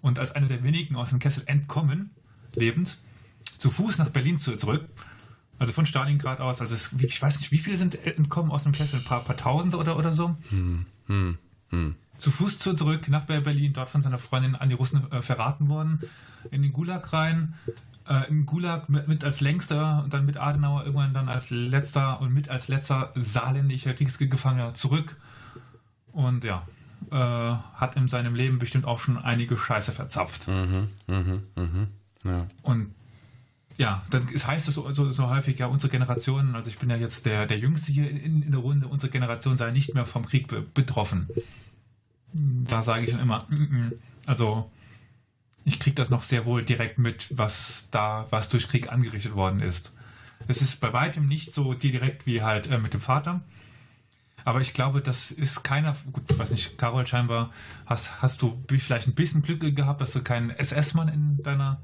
und 0.00 0.18
als 0.18 0.32
einer 0.32 0.46
der 0.46 0.62
wenigen 0.64 0.96
aus 0.96 1.10
dem 1.10 1.18
Kessel 1.18 1.42
entkommen, 1.46 2.10
lebend, 2.54 2.96
zu 3.58 3.70
Fuß 3.70 3.98
nach 3.98 4.08
Berlin 4.08 4.38
zurück 4.38 4.88
also 5.58 5.72
von 5.72 5.86
Stalingrad 5.86 6.40
aus, 6.40 6.60
also 6.60 6.74
es, 6.74 6.92
ich 6.92 7.20
weiß 7.20 7.40
nicht, 7.40 7.52
wie 7.52 7.58
viele 7.58 7.76
sind 7.76 7.94
entkommen 8.04 8.50
aus 8.50 8.64
dem 8.64 8.72
Kessel? 8.72 9.00
Ein 9.00 9.04
paar, 9.04 9.24
paar 9.24 9.36
Tausend 9.36 9.74
oder, 9.74 9.96
oder 9.96 10.12
so? 10.12 10.36
Hm, 10.50 10.86
hm, 11.06 11.38
hm. 11.70 11.94
Zu 12.18 12.30
Fuß 12.30 12.58
zurück 12.58 13.08
nach 13.08 13.24
Berlin, 13.24 13.72
dort 13.72 13.88
von 13.88 14.02
seiner 14.02 14.18
Freundin 14.18 14.54
an 14.54 14.68
die 14.68 14.74
Russen 14.74 15.10
äh, 15.12 15.22
verraten 15.22 15.68
worden, 15.68 16.00
in 16.50 16.62
den 16.62 16.72
Gulag 16.72 17.12
rein, 17.12 17.54
äh, 18.08 18.28
im 18.28 18.46
Gulag 18.46 18.88
mit, 18.88 19.08
mit, 19.08 19.24
als 19.24 19.40
längster 19.40 20.02
und 20.04 20.14
dann 20.14 20.26
mit 20.26 20.36
Adenauer 20.36 20.84
irgendwann 20.84 21.14
dann 21.14 21.28
als 21.28 21.50
letzter 21.50 22.20
und 22.20 22.32
mit 22.32 22.48
als 22.48 22.68
letzter 22.68 23.12
saarländischer 23.14 23.94
Kriegsgefangener 23.94 24.74
zurück. 24.74 25.16
Und 26.12 26.44
ja, 26.44 26.66
äh, 27.10 27.16
hat 27.16 27.96
in 27.96 28.08
seinem 28.08 28.34
Leben 28.34 28.58
bestimmt 28.58 28.84
auch 28.84 29.00
schon 29.00 29.18
einige 29.18 29.56
Scheiße 29.56 29.92
verzapft. 29.92 30.48
Mhm, 30.48 30.88
mh, 31.06 31.40
mh, 31.54 31.86
ja. 32.24 32.46
Und 32.62 32.94
ja, 33.76 34.02
dann 34.10 34.26
heißt 34.26 34.68
es 34.68 34.74
so, 34.74 34.90
so, 34.90 35.10
so, 35.10 35.28
häufig, 35.28 35.58
ja, 35.58 35.66
unsere 35.66 35.90
Generation, 35.90 36.54
also 36.54 36.70
ich 36.70 36.78
bin 36.78 36.88
ja 36.88 36.96
jetzt 36.96 37.26
der, 37.26 37.46
der 37.46 37.58
Jüngste 37.58 37.92
hier 37.92 38.10
in, 38.10 38.42
in 38.42 38.50
der 38.50 38.60
Runde, 38.60 38.88
unsere 38.88 39.12
Generation 39.12 39.58
sei 39.58 39.70
nicht 39.70 39.94
mehr 39.94 40.06
vom 40.06 40.24
Krieg 40.24 40.48
be 40.48 40.62
betroffen. 40.62 41.28
Da 42.32 42.82
sage 42.82 43.04
ich 43.04 43.10
dann 43.10 43.20
immer, 43.20 43.44
mm 43.48 43.54
-mm. 43.54 43.92
also 44.26 44.70
ich 45.66 45.80
kriege 45.80 45.96
das 45.96 46.10
noch 46.10 46.22
sehr 46.22 46.46
wohl 46.46 46.62
direkt 46.62 46.96
mit, 46.98 47.26
was 47.36 47.88
da, 47.90 48.26
was 48.30 48.48
durch 48.48 48.68
Krieg 48.68 48.90
angerichtet 48.90 49.34
worden 49.34 49.60
ist. 49.60 49.92
Es 50.46 50.62
ist 50.62 50.80
bei 50.80 50.92
weitem 50.92 51.26
nicht 51.26 51.52
so 51.52 51.74
direkt 51.74 52.24
wie 52.24 52.40
halt 52.42 52.70
äh, 52.70 52.78
mit 52.78 52.94
dem 52.94 53.00
Vater. 53.00 53.40
Aber 54.44 54.60
ich 54.60 54.74
glaube, 54.74 55.00
das 55.00 55.32
ist 55.32 55.64
keiner, 55.64 55.96
gut, 56.12 56.22
ich 56.30 56.38
weiß 56.38 56.52
nicht, 56.52 56.78
Carol, 56.78 57.04
scheinbar 57.04 57.50
hast, 57.84 58.22
hast 58.22 58.42
du 58.42 58.62
vielleicht 58.68 59.08
ein 59.08 59.16
bisschen 59.16 59.42
Glück 59.42 59.60
gehabt, 59.74 60.00
dass 60.00 60.12
du 60.12 60.22
keinen 60.22 60.50
SS-Mann 60.50 61.08
in 61.08 61.42
deiner 61.42 61.78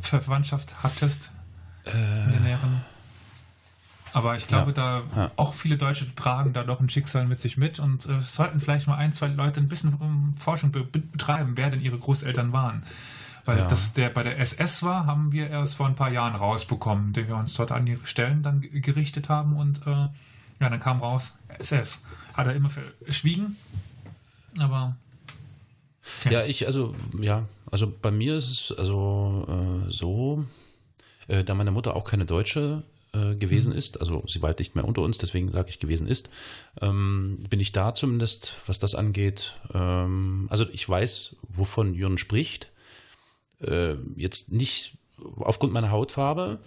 Verwandtschaft 0.00 0.84
hattest 0.84 1.32
äh, 1.86 2.24
in 2.24 2.30
der 2.30 2.40
näheren. 2.40 2.84
Aber 4.12 4.36
ich 4.36 4.46
glaube, 4.46 4.70
ja, 4.76 5.02
da 5.10 5.22
ja. 5.22 5.30
auch 5.34 5.54
viele 5.54 5.76
Deutsche 5.76 6.14
tragen 6.14 6.52
da 6.52 6.62
doch 6.62 6.78
ein 6.78 6.88
Schicksal 6.88 7.26
mit 7.26 7.40
sich 7.40 7.56
mit 7.56 7.80
und 7.80 8.06
äh, 8.06 8.22
sollten 8.22 8.60
vielleicht 8.60 8.86
mal 8.86 8.96
ein, 8.96 9.12
zwei 9.12 9.26
Leute 9.26 9.58
ein 9.58 9.66
bisschen 9.66 9.92
um 9.94 10.36
Forschung 10.38 10.70
be 10.70 10.84
betreiben, 10.84 11.54
wer 11.56 11.70
denn 11.70 11.80
ihre 11.80 11.98
Großeltern 11.98 12.52
waren. 12.52 12.84
Weil 13.44 13.58
ja. 13.58 13.68
das 13.68 13.92
der 13.92 14.08
bei 14.08 14.22
der 14.22 14.38
SS 14.38 14.82
war, 14.82 15.06
haben 15.06 15.32
wir 15.32 15.50
erst 15.50 15.74
vor 15.74 15.86
ein 15.86 15.94
paar 15.94 16.10
Jahren 16.10 16.34
rausbekommen, 16.34 17.12
den 17.12 17.28
wir 17.28 17.36
uns 17.36 17.54
dort 17.54 17.72
an 17.72 17.86
ihre 17.86 18.06
Stellen 18.06 18.42
dann 18.42 18.60
gerichtet 18.60 19.28
haben 19.28 19.56
und 19.56 19.86
äh, 19.86 19.90
ja, 19.90 20.70
dann 20.70 20.80
kam 20.80 21.00
raus, 21.00 21.36
SS. 21.58 22.04
Hat 22.34 22.46
er 22.46 22.54
immer 22.54 22.70
verschwiegen, 22.70 23.56
aber 24.58 24.96
ja. 26.24 26.30
ja, 26.30 26.44
ich, 26.44 26.66
also, 26.66 26.94
ja, 27.20 27.44
also 27.70 27.92
bei 28.00 28.10
mir 28.10 28.36
ist 28.36 28.50
es 28.50 28.78
also 28.78 29.46
äh, 29.48 29.90
so, 29.90 30.44
äh, 31.28 31.44
da 31.44 31.54
meine 31.54 31.70
Mutter 31.70 31.94
auch 31.94 32.04
keine 32.04 32.24
Deutsche 32.24 32.82
äh, 33.12 33.36
gewesen 33.36 33.72
ist, 33.72 34.00
also 34.00 34.24
sie 34.26 34.42
war 34.42 34.48
halt 34.48 34.58
nicht 34.58 34.74
mehr 34.74 34.84
unter 34.84 35.02
uns, 35.02 35.18
deswegen 35.18 35.52
sage 35.52 35.70
ich 35.70 35.78
gewesen 35.78 36.06
ist, 36.06 36.30
ähm, 36.80 37.44
bin 37.48 37.60
ich 37.60 37.72
da 37.72 37.94
zumindest, 37.94 38.56
was 38.66 38.78
das 38.78 38.94
angeht. 38.94 39.58
Ähm, 39.72 40.46
also 40.50 40.66
ich 40.72 40.88
weiß, 40.88 41.36
wovon 41.48 41.94
Jürgen 41.94 42.18
spricht. 42.18 42.70
Äh, 43.60 43.94
jetzt 44.16 44.52
nicht 44.52 44.98
aufgrund 45.36 45.72
meiner 45.72 45.90
Hautfarbe, 45.90 46.60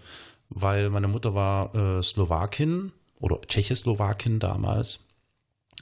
weil 0.49 0.89
meine 0.89 1.07
Mutter 1.07 1.35
war 1.35 1.75
äh, 1.75 2.03
Slowakin 2.03 2.91
oder 3.19 3.41
Tschechoslowakin 3.41 4.39
damals, 4.39 5.07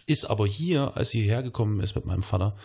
ist 0.07 0.25
aber 0.25 0.47
hier, 0.47 0.95
als 0.95 1.11
sie 1.11 1.21
hierher 1.21 1.43
gekommen 1.43 1.79
ist 1.79 1.95
mit 1.95 2.05
meinem 2.05 2.23
Vater, 2.23 2.55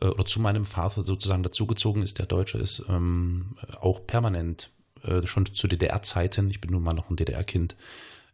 äh, 0.00 0.06
oder 0.06 0.24
zu 0.24 0.40
meinem 0.40 0.64
Vater 0.64 1.02
sozusagen 1.02 1.42
dazugezogen 1.42 2.02
ist, 2.02 2.18
der 2.18 2.26
Deutsche 2.26 2.58
ist, 2.58 2.84
ähm, 2.88 3.56
auch 3.80 4.06
permanent 4.06 4.70
äh, 5.02 5.26
schon 5.26 5.46
zu 5.46 5.68
DDR-Zeiten, 5.68 6.50
ich 6.50 6.60
bin 6.60 6.70
nun 6.70 6.82
mal 6.82 6.94
noch 6.94 7.10
ein 7.10 7.16
DDR-Kind, 7.16 7.76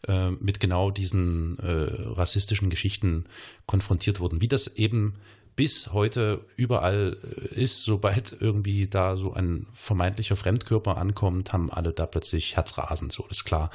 äh, 0.08 0.30
mit 0.30 0.60
genau 0.60 0.90
diesen 0.90 1.58
äh, 1.58 2.12
rassistischen 2.12 2.70
Geschichten 2.70 3.24
konfrontiert 3.66 4.20
wurden. 4.20 4.40
Wie 4.40 4.48
das 4.48 4.68
eben 4.76 5.14
bis 5.56 5.92
heute 5.92 6.44
überall 6.56 7.16
äh, 7.22 7.60
ist, 7.60 7.82
sobald 7.82 8.36
irgendwie 8.40 8.88
da 8.88 9.16
so 9.16 9.32
ein 9.32 9.66
vermeintlicher 9.72 10.36
Fremdkörper 10.36 10.96
ankommt, 10.96 11.52
haben 11.52 11.70
alle 11.70 11.92
da 11.92 12.06
plötzlich 12.06 12.56
Herzrasen, 12.56 13.10
so 13.10 13.26
ist 13.28 13.44
klar. 13.44 13.70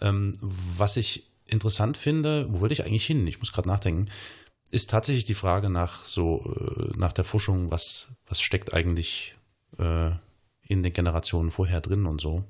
Ähm, 0.00 0.38
was 0.40 0.96
ich 0.96 1.24
interessant 1.46 1.96
finde, 1.96 2.46
wo 2.50 2.60
wollte 2.60 2.74
ich 2.74 2.84
eigentlich 2.84 3.06
hin? 3.06 3.26
Ich 3.26 3.38
muss 3.38 3.52
gerade 3.52 3.68
nachdenken, 3.68 4.06
ist 4.70 4.90
tatsächlich 4.90 5.24
die 5.24 5.34
Frage 5.34 5.70
nach 5.70 6.04
so, 6.04 6.54
äh, 6.56 6.98
nach 6.98 7.12
der 7.12 7.24
Forschung, 7.24 7.70
was, 7.70 8.08
was 8.26 8.40
steckt 8.40 8.74
eigentlich 8.74 9.36
äh, 9.78 10.10
in 10.66 10.82
den 10.82 10.92
Generationen 10.92 11.50
vorher 11.50 11.80
drin 11.80 12.06
und 12.06 12.20
so. 12.20 12.44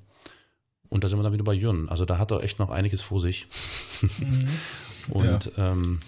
Und 0.88 1.02
da 1.02 1.08
sind 1.08 1.18
wir 1.18 1.22
dann 1.22 1.32
wieder 1.32 1.44
bei 1.44 1.54
Jürgen. 1.54 1.88
Also 1.88 2.04
da 2.04 2.18
hat 2.18 2.30
er 2.30 2.42
echt 2.42 2.58
noch 2.58 2.70
einiges 2.70 3.02
vor 3.02 3.20
sich. 3.20 3.46
Mhm. 4.18 4.48
und 5.08 5.52
ja. 5.56 5.72
ähm, 5.72 6.00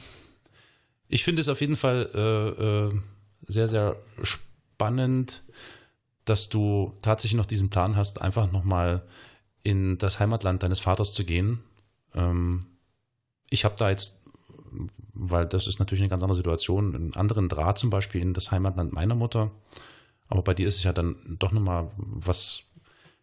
ich 1.09 1.25
finde 1.25 1.41
es 1.41 1.49
auf 1.49 1.61
jeden 1.61 1.77
Fall 1.77 2.11
äh, 2.15 2.63
äh, 2.63 3.01
sehr, 3.47 3.69
sehr 3.69 3.97
spannend, 4.23 5.43
dass 6.25 6.49
du 6.49 6.95
tatsächlich 7.03 7.37
noch 7.37 7.47
diesen 7.47 7.71
Plan 7.71 7.97
hast, 7.97 8.21
einfach 8.21 8.51
nochmal 8.51 9.03
in 9.63 9.99
das 9.99 10.19
Heimatland 10.19 10.63
deines 10.63 10.81
Vaters 10.81 11.15
zu 11.15 11.25
gehen. 11.25 11.61
Ähm, 12.15 12.67
ich 13.51 13.65
habe 13.65 13.77
da 13.79 13.91
jetzt, 13.91 14.23
weil 15.15 15.47
das 15.47 15.67
ist 15.69 15.79
natürlich 15.79 16.03
eine 16.03 16.09
ganz 16.09 16.23
andere 16.23 16.37
Situation, 16.37 16.95
einen 16.95 17.15
anderen 17.15 17.49
Draht 17.49 17.79
zum 17.79 17.91
Beispiel 17.91 18.21
in 18.21 18.35
das 18.35 18.51
Heimatland 18.51 18.93
meiner 18.93 19.15
Mutter. 19.15 19.51
Aber 20.29 20.43
bei 20.43 20.55
dir 20.55 20.67
ist 20.67 20.77
es 20.77 20.83
ja 20.83 20.93
dann 20.93 21.17
doch 21.39 21.53
nochmal 21.53 21.91
was 21.97 22.63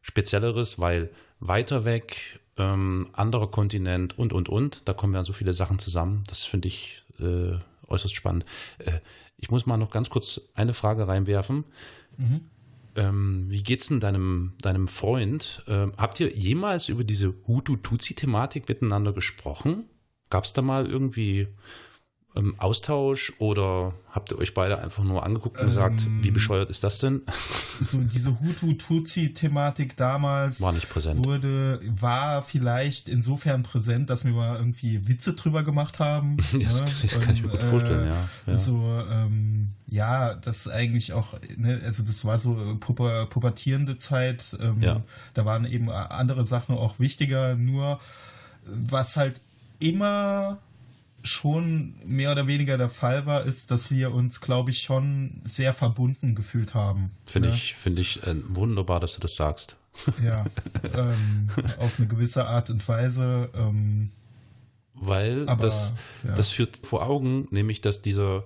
Spezielleres, 0.01 0.79
weil 0.79 1.09
weiter 1.39 1.83
weg, 1.85 2.39
ähm, 2.57 3.09
anderer 3.13 3.49
Kontinent 3.49 4.17
und, 4.17 4.31
und, 4.31 4.47
und, 4.47 4.87
da 4.87 4.93
kommen 4.93 5.13
ja 5.13 5.23
so 5.23 5.33
viele 5.33 5.53
Sachen 5.53 5.79
zusammen. 5.79 6.23
Das 6.27 6.43
finde 6.43 6.69
ich 6.69 7.03
äh, 7.19 7.57
äußerst 7.93 8.15
spannend. 8.15 8.45
Äh, 8.79 8.99
ich 9.37 9.51
muss 9.51 9.65
mal 9.65 9.77
noch 9.77 9.91
ganz 9.91 10.09
kurz 10.09 10.41
eine 10.53 10.73
Frage 10.73 11.07
reinwerfen. 11.07 11.65
Mhm. 12.17 12.41
Ähm, 12.95 13.45
wie 13.49 13.63
geht's 13.63 13.87
denn 13.87 13.99
deinem, 13.99 14.53
deinem 14.61 14.87
Freund? 14.87 15.63
Ähm, 15.67 15.93
habt 15.97 16.19
ihr 16.19 16.31
jemals 16.31 16.89
über 16.89 17.03
diese 17.03 17.33
Hutu-Tutsi-Thematik 17.47 18.67
miteinander 18.69 19.13
gesprochen? 19.13 19.85
Gab 20.29 20.43
es 20.43 20.53
da 20.53 20.61
mal 20.61 20.85
irgendwie 20.85 21.47
ähm, 22.35 22.55
Austausch 22.57 23.33
oder 23.37 23.93
habt 24.09 24.31
ihr 24.31 24.39
euch 24.39 24.53
beide 24.53 24.79
einfach 24.79 25.03
nur 25.03 25.23
angeguckt 25.23 25.59
und 25.59 25.65
gesagt, 25.65 26.05
ähm, 26.05 26.23
wie 26.23 26.31
bescheuert 26.31 26.69
ist 26.69 26.83
das 26.83 26.99
denn? 26.99 27.21
So 27.79 27.99
diese 27.99 28.39
Hutu-Tutsi-Thematik 28.39 29.97
damals 29.97 30.61
war 30.61 30.71
nicht 30.71 30.89
präsent. 30.89 31.25
Wurde, 31.25 31.81
war 31.99 32.43
vielleicht 32.43 33.09
insofern 33.09 33.63
präsent, 33.63 34.09
dass 34.09 34.23
wir 34.23 34.31
mal 34.31 34.57
irgendwie 34.57 35.07
Witze 35.07 35.33
drüber 35.33 35.63
gemacht 35.63 35.99
haben. 35.99 36.37
das, 36.53 36.81
ne? 36.81 36.87
das 37.01 37.19
kann 37.19 37.29
und, 37.29 37.35
ich 37.35 37.43
mir 37.43 37.49
gut 37.49 37.63
vorstellen, 37.63 38.07
äh, 38.07 38.11
ja. 38.11 38.27
ja. 38.47 38.57
So, 38.57 39.03
ähm, 39.11 39.71
ja, 39.87 40.35
das 40.35 40.67
eigentlich 40.67 41.13
auch, 41.13 41.33
ne, 41.57 41.81
also 41.83 42.03
das 42.03 42.23
war 42.25 42.37
so 42.37 42.77
puber, 42.79 43.25
pubertierende 43.25 43.97
Zeit. 43.97 44.55
Ähm, 44.61 44.81
ja. 44.81 45.01
Da 45.33 45.45
waren 45.45 45.65
eben 45.65 45.89
andere 45.89 46.45
Sachen 46.45 46.75
auch 46.75 46.99
wichtiger. 46.99 47.55
Nur 47.55 47.99
was 48.65 49.17
halt 49.17 49.41
immer 49.79 50.59
schon 51.23 51.95
mehr 52.05 52.31
oder 52.31 52.47
weniger 52.47 52.77
der 52.77 52.89
Fall 52.89 53.25
war, 53.25 53.43
ist, 53.43 53.71
dass 53.71 53.91
wir 53.91 54.13
uns, 54.13 54.41
glaube 54.41 54.71
ich, 54.71 54.81
schon 54.81 55.41
sehr 55.43 55.73
verbunden 55.73 56.35
gefühlt 56.35 56.73
haben. 56.73 57.11
Finde 57.25 57.49
ne? 57.49 57.55
ich, 57.55 57.75
finde 57.75 58.01
ich 58.01 58.21
äh, 58.23 58.35
wunderbar, 58.49 58.99
dass 58.99 59.15
du 59.15 59.21
das 59.21 59.35
sagst. 59.35 59.77
Ja, 60.23 60.45
ähm, 60.93 61.49
auf 61.79 61.97
eine 61.97 62.07
gewisse 62.07 62.45
Art 62.45 62.69
und 62.69 62.85
Weise. 62.87 63.49
Ähm, 63.55 64.11
Weil 64.93 65.47
aber, 65.47 65.63
das, 65.63 65.93
ja. 66.23 66.35
das 66.35 66.49
führt 66.49 66.79
vor 66.83 67.03
Augen, 67.05 67.47
nämlich, 67.51 67.79
dass 67.79 68.01
dieser, 68.01 68.43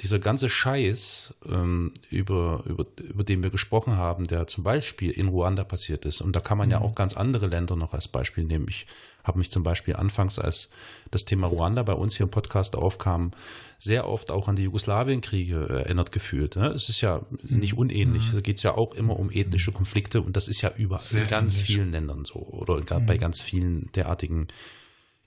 dieser 0.00 0.18
ganze 0.18 0.48
Scheiß, 0.48 1.34
ähm, 1.46 1.92
über, 2.08 2.62
über, 2.66 2.86
über 3.02 3.24
den 3.24 3.42
wir 3.42 3.50
gesprochen 3.50 3.96
haben, 3.96 4.28
der 4.28 4.46
zum 4.46 4.64
Beispiel 4.64 5.10
in 5.10 5.28
Ruanda 5.28 5.64
passiert 5.64 6.06
ist, 6.06 6.22
und 6.22 6.34
da 6.34 6.40
kann 6.40 6.56
man 6.56 6.68
mhm. 6.68 6.72
ja 6.72 6.80
auch 6.80 6.94
ganz 6.94 7.14
andere 7.14 7.48
Länder 7.48 7.76
noch 7.76 7.92
als 7.92 8.08
Beispiel 8.08 8.44
nehmen. 8.44 8.66
Ich 8.68 8.86
habe 9.28 9.38
mich 9.38 9.50
zum 9.52 9.62
Beispiel 9.62 9.94
anfangs, 9.94 10.38
als 10.38 10.70
das 11.10 11.24
Thema 11.24 11.46
Ruanda 11.46 11.82
bei 11.82 11.92
uns 11.92 12.16
hier 12.16 12.24
im 12.24 12.30
Podcast 12.30 12.74
aufkam, 12.74 13.30
sehr 13.78 14.08
oft 14.08 14.30
auch 14.30 14.48
an 14.48 14.56
die 14.56 14.64
Jugoslawienkriege 14.64 15.68
erinnert 15.68 16.10
gefühlt. 16.10 16.56
Ne? 16.56 16.68
Es 16.68 16.88
ist 16.88 17.00
ja 17.00 17.24
nicht 17.42 17.74
mhm. 17.74 17.78
unähnlich. 17.78 18.28
Mhm. 18.28 18.34
Da 18.34 18.40
geht 18.40 18.56
es 18.56 18.62
ja 18.64 18.74
auch 18.74 18.94
immer 18.94 19.18
um 19.18 19.30
ethnische 19.30 19.70
Konflikte 19.70 20.20
und 20.20 20.36
das 20.36 20.48
ist 20.48 20.62
ja 20.62 20.72
überall 20.76 21.02
sehr 21.02 21.22
in 21.22 21.28
ganz 21.28 21.54
ähnlich. 21.54 21.66
vielen 21.66 21.92
Ländern 21.92 22.24
so 22.24 22.40
oder 22.40 22.76
mhm. 22.76 23.06
bei 23.06 23.16
ganz 23.16 23.40
vielen 23.40 23.92
derartigen 23.92 24.48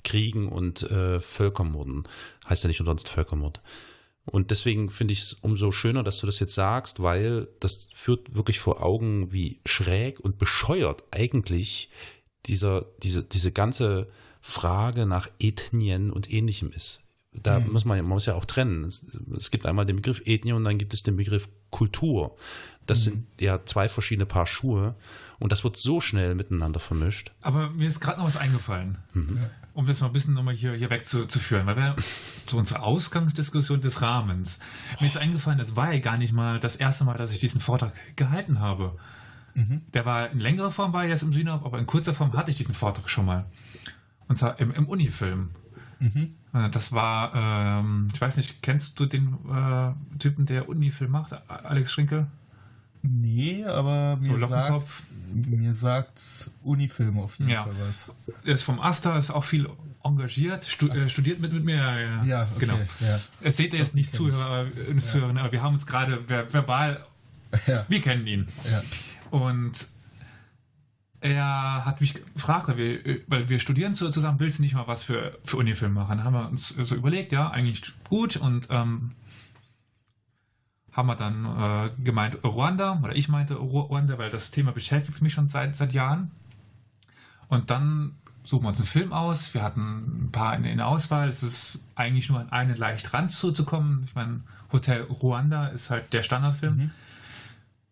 Kriegen 0.03 0.49
und 0.49 0.83
äh, 0.83 1.19
Völkermorden. 1.19 2.07
Heißt 2.49 2.63
ja 2.63 2.67
nicht 2.67 2.81
umsonst 2.81 3.07
Völkermord. 3.07 3.61
Und 4.25 4.51
deswegen 4.51 4.89
finde 4.89 5.13
ich 5.13 5.21
es 5.21 5.33
umso 5.33 5.71
schöner, 5.71 6.03
dass 6.03 6.19
du 6.19 6.25
das 6.27 6.39
jetzt 6.39 6.53
sagst, 6.53 7.01
weil 7.01 7.47
das 7.59 7.89
führt 7.93 8.35
wirklich 8.35 8.59
vor 8.59 8.83
Augen, 8.83 9.31
wie 9.31 9.59
schräg 9.65 10.19
und 10.19 10.37
bescheuert 10.37 11.03
eigentlich 11.11 11.89
dieser, 12.45 12.85
diese, 13.03 13.23
diese 13.23 13.51
ganze 13.51 14.07
Frage 14.41 15.05
nach 15.05 15.29
Ethnien 15.39 16.11
und 16.11 16.31
ähnlichem 16.31 16.71
ist. 16.71 17.03
Da 17.33 17.59
mhm. 17.59 17.71
muss 17.71 17.85
man, 17.85 17.97
man 17.99 18.07
muss 18.07 18.25
ja 18.25 18.35
auch 18.35 18.45
trennen. 18.45 18.83
Es, 18.83 19.05
es, 19.37 19.51
gibt 19.51 19.65
einmal 19.65 19.85
den 19.85 19.97
Begriff 19.97 20.21
Ethnie 20.25 20.53
und 20.53 20.63
dann 20.63 20.77
gibt 20.77 20.93
es 20.93 21.03
den 21.03 21.15
Begriff 21.15 21.47
Kultur. 21.69 22.35
Das 22.87 22.99
mhm. 22.99 23.03
sind 23.03 23.27
ja 23.39 23.63
zwei 23.65 23.87
verschiedene 23.87 24.25
Paar 24.25 24.45
Schuhe 24.45 24.95
und 25.39 25.51
das 25.51 25.63
wird 25.63 25.77
so 25.77 26.01
schnell 26.01 26.35
miteinander 26.35 26.79
vermischt. 26.79 27.31
Aber 27.41 27.69
mir 27.69 27.87
ist 27.87 28.01
gerade 28.01 28.19
noch 28.19 28.25
was 28.25 28.35
eingefallen, 28.35 28.97
mhm. 29.13 29.39
um 29.73 29.87
das 29.87 30.01
mal 30.01 30.07
ein 30.07 30.13
bisschen 30.13 30.33
nochmal 30.33 30.55
hier, 30.55 30.73
hier 30.73 30.89
wegzuführen, 30.89 31.65
weil 31.67 31.77
wir 31.77 31.95
zu 32.47 32.57
unserer 32.57 32.83
Ausgangsdiskussion 32.83 33.79
des 33.79 34.01
Rahmens. 34.01 34.59
Mir 34.99 35.07
ist 35.07 35.17
eingefallen, 35.17 35.59
das 35.59 35.75
war 35.77 35.93
ja 35.93 35.99
gar 35.99 36.17
nicht 36.17 36.33
mal 36.33 36.59
das 36.59 36.75
erste 36.75 37.05
Mal, 37.05 37.17
dass 37.17 37.31
ich 37.31 37.39
diesen 37.39 37.61
Vortrag 37.61 37.93
gehalten 38.17 38.59
habe. 38.59 38.97
Mhm. 39.53 39.81
Der 39.93 40.05
war 40.05 40.29
in 40.29 40.39
längerer 40.39 40.71
Form 40.71 40.93
war 40.93 41.05
jetzt 41.05 41.23
im 41.23 41.33
Synop, 41.33 41.65
aber 41.65 41.79
in 41.79 41.85
kurzer 41.85 42.13
Form 42.13 42.33
hatte 42.33 42.51
ich 42.51 42.57
diesen 42.57 42.75
Vortrag 42.75 43.09
schon 43.09 43.25
mal. 43.25 43.45
Und 44.27 44.37
zwar 44.37 44.59
im, 44.59 44.71
im 44.71 44.87
Unifilm. 44.87 45.49
Mhm. 45.99 46.35
Äh, 46.53 46.69
das 46.69 46.91
war, 46.93 47.33
ähm, 47.35 48.07
ich 48.13 48.19
weiß 48.19 48.37
nicht, 48.37 48.61
kennst 48.61 48.99
du 48.99 49.05
den 49.05 49.37
äh, 49.49 50.17
Typen, 50.19 50.45
der 50.45 50.69
Unifilm 50.69 51.11
macht, 51.11 51.33
Alex 51.49 51.91
Schrinkel? 51.91 52.27
Nee, 53.03 53.65
aber 53.65 54.17
mir, 54.17 54.39
so 54.39 54.47
sagt, 54.47 54.83
mir 55.33 55.73
sagt 55.73 56.51
Unifilm 56.63 57.19
auf 57.19 57.39
jeden 57.39 57.49
ja. 57.49 57.63
Fall 57.63 57.73
was. 57.87 58.15
Er 58.43 58.53
ist 58.53 58.63
vom 58.63 58.79
Asta, 58.79 59.17
ist 59.17 59.31
auch 59.31 59.43
viel 59.43 59.67
engagiert, 60.03 60.65
stu 60.65 60.87
äh, 60.87 61.09
studiert 61.09 61.39
mit, 61.39 61.51
mit 61.51 61.63
mir. 61.63 61.75
Ja, 61.75 62.23
ja 62.23 62.43
okay, 62.43 62.59
genau. 62.65 62.79
Ja. 62.99 63.19
Es 63.41 63.57
seht 63.57 63.73
ihr 63.73 63.79
jetzt 63.79 63.95
nicht 63.95 64.13
Zuhörer, 64.13 64.65
äh, 64.65 64.97
Zuhörer, 64.97 65.39
aber 65.39 65.51
wir 65.51 65.63
haben 65.63 65.75
uns 65.75 65.87
gerade 65.87 66.23
ver 66.25 66.51
verbal, 66.53 67.05
wir 67.87 68.01
kennen 68.01 68.27
ihn. 68.27 68.47
Ja. 68.71 68.83
Und 69.31 69.87
er 71.21 71.85
hat 71.85 72.01
mich 72.01 72.13
gefragt, 72.33 72.67
weil 72.67 72.77
wir, 72.77 73.19
weil 73.27 73.49
wir 73.49 73.59
studieren 73.59 73.95
zusammen, 73.95 74.39
willst 74.39 74.59
du 74.59 74.63
nicht 74.63 74.73
mal 74.73 74.87
was 74.87 75.03
für, 75.03 75.37
für 75.45 75.57
Unifilm 75.57 75.93
machen? 75.93 76.17
Dann 76.17 76.23
haben 76.23 76.33
wir 76.33 76.49
uns 76.49 76.69
so 76.69 76.95
überlegt, 76.95 77.31
ja, 77.31 77.49
eigentlich 77.49 77.93
gut 78.09 78.37
und 78.37 78.67
ähm, 78.71 79.11
haben 80.91 81.07
wir 81.07 81.15
dann 81.15 81.45
äh, 81.45 82.03
gemeint 82.03 82.43
Ruanda, 82.43 82.99
oder 83.01 83.15
ich 83.15 83.29
meinte 83.29 83.55
Ruanda, 83.55 84.17
weil 84.17 84.29
das 84.29 84.51
Thema 84.51 84.71
beschäftigt 84.71 85.21
mich 85.21 85.33
schon 85.33 85.47
seit, 85.47 85.75
seit 85.75 85.93
Jahren. 85.93 86.31
Und 87.47 87.69
dann 87.69 88.15
suchen 88.43 88.63
wir 88.63 88.69
uns 88.69 88.79
einen 88.79 88.87
Film 88.87 89.13
aus. 89.13 89.53
Wir 89.53 89.61
hatten 89.61 90.25
ein 90.25 90.31
paar 90.31 90.55
in, 90.55 90.65
in 90.65 90.77
der 90.77 90.87
Auswahl. 90.87 91.29
Es 91.29 91.43
ist 91.43 91.79
eigentlich 91.95 92.29
nur 92.29 92.39
an 92.39 92.49
einen 92.49 92.77
leicht 92.77 93.13
ranzukommen. 93.13 94.03
Ich 94.05 94.15
meine, 94.15 94.41
Hotel 94.71 95.03
Ruanda 95.03 95.67
ist 95.67 95.89
halt 95.89 96.13
der 96.13 96.23
Standardfilm. 96.23 96.77
Mhm. 96.77 96.91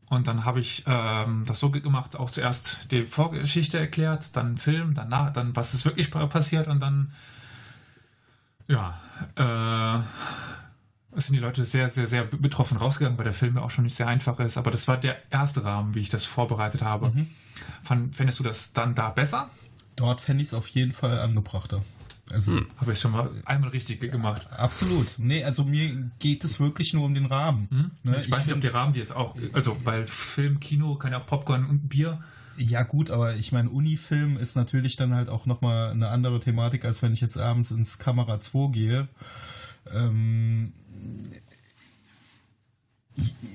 Und 0.10 0.28
dann 0.28 0.44
habe 0.44 0.60
ich 0.60 0.84
ähm, 0.88 1.44
das 1.46 1.60
so 1.60 1.70
gemacht, 1.70 2.18
auch 2.18 2.32
zuerst 2.32 2.92
die 2.92 3.06
Vorgeschichte 3.06 3.78
erklärt, 3.78 4.36
dann 4.36 4.58
Film, 4.58 4.96
danach, 4.96 5.32
dann 5.32 5.56
was 5.56 5.76
ist 5.76 5.86
wirklich 5.86 6.10
passiert 6.10 6.68
und 6.68 6.80
dann 6.80 7.12
ja, 8.68 9.00
äh, 9.36 11.20
sind 11.20 11.36
die 11.36 11.40
Leute 11.42 11.66
sehr, 11.66 11.90
sehr, 11.90 12.08
sehr 12.08 12.24
betroffen 12.24 12.78
rausgegangen, 12.78 13.18
weil 13.18 13.26
der 13.26 13.34
Film 13.34 13.56
ja 13.56 13.64
auch 13.64 13.72
schon 13.72 13.84
nicht 13.84 13.96
sehr 13.96 14.08
einfach 14.08 14.40
ist. 14.40 14.58
Aber 14.58 14.72
das 14.72 14.88
war 14.88 14.98
der 14.98 15.18
erste 15.32 15.64
Rahmen, 15.64 15.96
wie 15.96 16.00
ich 16.00 16.10
das 16.10 16.26
vorbereitet 16.26 16.82
habe. 16.82 17.10
Mhm. 17.10 17.28
Fand, 17.84 18.16
fändest 18.16 18.40
du 18.40 18.44
das 18.44 18.74
dann 18.74 18.96
da 18.96 19.10
besser? 19.10 19.50
Dort 19.96 20.22
fände 20.22 20.42
ich 20.44 20.50
es 20.50 20.54
auf 20.54 20.68
jeden 20.68 20.92
Fall 20.92 21.20
angebrachter. 21.20 21.84
Also 22.32 22.54
hm. 22.54 22.68
habe 22.78 22.94
ich 22.94 23.00
schon 23.00 23.12
mal 23.12 23.30
einmal 23.46 23.70
richtig 23.70 24.00
gemacht. 24.00 24.46
Absolut. 24.52 25.08
Nee, 25.18 25.44
also 25.44 25.64
mir 25.64 26.12
geht 26.20 26.44
es 26.44 26.60
wirklich 26.60 26.94
nur 26.94 27.06
um 27.06 27.14
den 27.14 27.26
Rahmen. 27.26 27.68
Hm? 27.70 27.92
Ne? 28.04 28.18
Ich, 28.18 28.28
ich, 28.28 28.32
weiß 28.32 28.46
nicht, 28.46 28.56
ob 28.56 28.62
der 28.62 28.74
Rahmen 28.74 28.94
die 28.94 29.00
ist 29.00 29.12
auch, 29.12 29.36
also 29.54 29.78
weil 29.84 30.06
Film, 30.08 30.60
Kino 30.60 30.96
kann 30.96 31.12
ja 31.12 31.20
auch 31.20 31.26
Popcorn 31.26 31.66
und 31.66 31.90
Bier. 31.90 32.22
Ja 32.58 32.84
gut, 32.84 33.10
aber 33.10 33.36
ich 33.36 33.52
meine, 33.52 33.70
Unifilm 33.70 34.36
ist 34.38 34.56
natürlich 34.56 34.98
dann 34.98 35.16
halt 35.16 35.30
auch 35.30 35.46
nochmal 35.46 35.92
eine 35.92 36.10
andere 36.10 36.40
Thematik, 36.40 36.84
als 36.86 37.02
wenn 37.02 37.14
ich 37.14 37.22
jetzt 37.22 37.38
abends 37.38 37.72
ins 37.72 38.00
Kamera 38.00 38.42
2 38.42 38.72
gehe. 38.72 39.08
Ähm, 39.94 40.74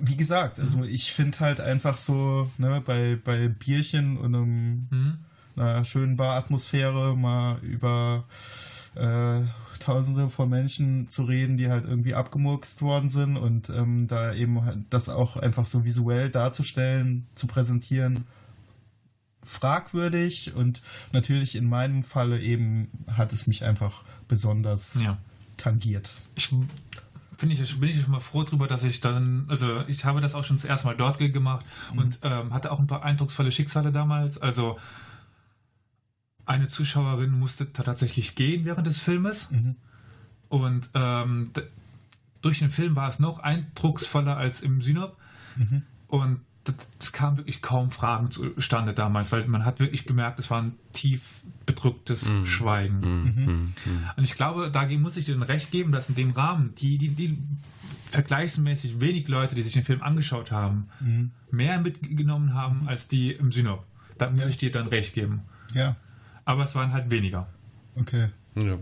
wie 0.00 0.16
gesagt, 0.16 0.58
also 0.58 0.84
ich 0.84 1.12
finde 1.12 1.40
halt 1.40 1.60
einfach 1.60 1.96
so, 1.96 2.50
ne, 2.58 2.82
bei, 2.84 3.18
bei 3.22 3.48
Bierchen 3.48 4.16
und 4.16 4.34
einem, 4.34 4.88
mhm. 4.90 5.18
Einer 5.56 5.84
schönen 5.84 6.16
Baratmosphäre 6.16 7.16
mal 7.16 7.58
über 7.62 8.24
äh, 8.94 9.42
Tausende 9.80 10.30
von 10.30 10.48
Menschen 10.48 11.08
zu 11.08 11.24
reden, 11.24 11.56
die 11.58 11.68
halt 11.68 11.84
irgendwie 11.84 12.14
abgemurkst 12.14 12.80
worden 12.80 13.10
sind 13.10 13.36
und 13.36 13.68
ähm, 13.68 14.06
da 14.06 14.32
eben 14.32 14.64
halt 14.64 14.78
das 14.88 15.10
auch 15.10 15.36
einfach 15.36 15.66
so 15.66 15.84
visuell 15.84 16.30
darzustellen, 16.30 17.26
zu 17.34 17.46
präsentieren, 17.46 18.24
fragwürdig 19.42 20.54
und 20.54 20.80
natürlich 21.12 21.54
in 21.54 21.68
meinem 21.68 22.02
Falle 22.02 22.40
eben 22.40 22.88
hat 23.12 23.32
es 23.34 23.46
mich 23.46 23.64
einfach 23.64 24.04
besonders 24.26 24.98
ja. 25.02 25.18
tangiert. 25.58 26.10
Ich 26.34 26.46
finde 27.36 27.54
ich, 27.54 27.80
bin 27.80 27.88
ich 27.90 28.00
schon 28.00 28.12
mal 28.12 28.20
froh 28.20 28.44
drüber, 28.44 28.68
dass 28.68 28.84
ich 28.84 29.00
dann, 29.00 29.44
also 29.48 29.82
ich 29.86 30.04
habe 30.06 30.20
das 30.20 30.34
auch 30.34 30.44
schon 30.44 30.56
das 30.56 30.64
erste 30.64 30.86
Mal 30.86 30.96
dort 30.96 31.18
gemacht 31.18 31.64
mhm. 31.92 31.98
und 31.98 32.18
ähm, 32.22 32.54
hatte 32.54 32.72
auch 32.72 32.78
ein 32.78 32.86
paar 32.86 33.02
eindrucksvolle 33.02 33.52
Schicksale 33.52 33.92
damals. 33.92 34.38
Also 34.38 34.78
eine 36.46 36.66
Zuschauerin 36.66 37.38
musste 37.38 37.72
tatsächlich 37.72 38.34
gehen 38.34 38.64
während 38.64 38.86
des 38.86 38.98
Filmes. 38.98 39.50
Mhm. 39.50 39.76
Und 40.48 40.90
ähm, 40.94 41.50
durch 42.42 42.58
den 42.58 42.70
Film 42.70 42.96
war 42.96 43.08
es 43.08 43.18
noch 43.18 43.38
eindrucksvoller 43.38 44.36
als 44.36 44.60
im 44.60 44.82
Synop. 44.82 45.16
Mhm. 45.56 45.82
Und 46.08 46.40
es 46.98 47.12
kam 47.12 47.36
wirklich 47.36 47.60
kaum 47.60 47.90
Fragen 47.90 48.30
zustande 48.30 48.94
damals, 48.94 49.32
weil 49.32 49.46
man 49.46 49.64
hat 49.64 49.80
wirklich 49.80 50.06
gemerkt, 50.06 50.38
es 50.38 50.50
war 50.50 50.62
ein 50.62 50.72
tief 50.92 51.20
bedrücktes 51.66 52.26
mm. 52.26 52.46
Schweigen. 52.46 53.00
Mm, 53.00 53.44
mm, 53.44 53.74
Und 54.16 54.24
ich 54.24 54.34
glaube, 54.34 54.70
dagegen 54.70 55.02
muss 55.02 55.16
ich 55.16 55.26
dir 55.26 55.48
recht 55.48 55.70
geben, 55.70 55.92
dass 55.92 56.08
in 56.08 56.14
dem 56.14 56.30
Rahmen 56.30 56.74
die, 56.76 56.96
die, 56.96 57.08
die 57.10 57.38
vergleichsmäßig 58.10 59.00
wenig 59.00 59.28
Leute, 59.28 59.54
die 59.54 59.62
sich 59.62 59.74
den 59.74 59.84
Film 59.84 60.02
angeschaut 60.02 60.52
haben, 60.52 60.88
mhm. 61.00 61.32
mehr 61.50 61.80
mitgenommen 61.80 62.54
haben 62.54 62.88
als 62.88 63.08
die 63.08 63.32
im 63.32 63.52
Synop. 63.52 63.84
Da 64.16 64.30
muss 64.30 64.46
ich 64.46 64.58
dir 64.58 64.70
dann 64.70 64.86
recht 64.86 65.14
geben. 65.14 65.42
Ja. 65.74 65.96
Aber 66.44 66.64
es 66.64 66.74
waren 66.74 66.92
halt 66.92 67.10
weniger. 67.10 67.48
Okay. 67.96 68.28
Ja. 68.54 68.78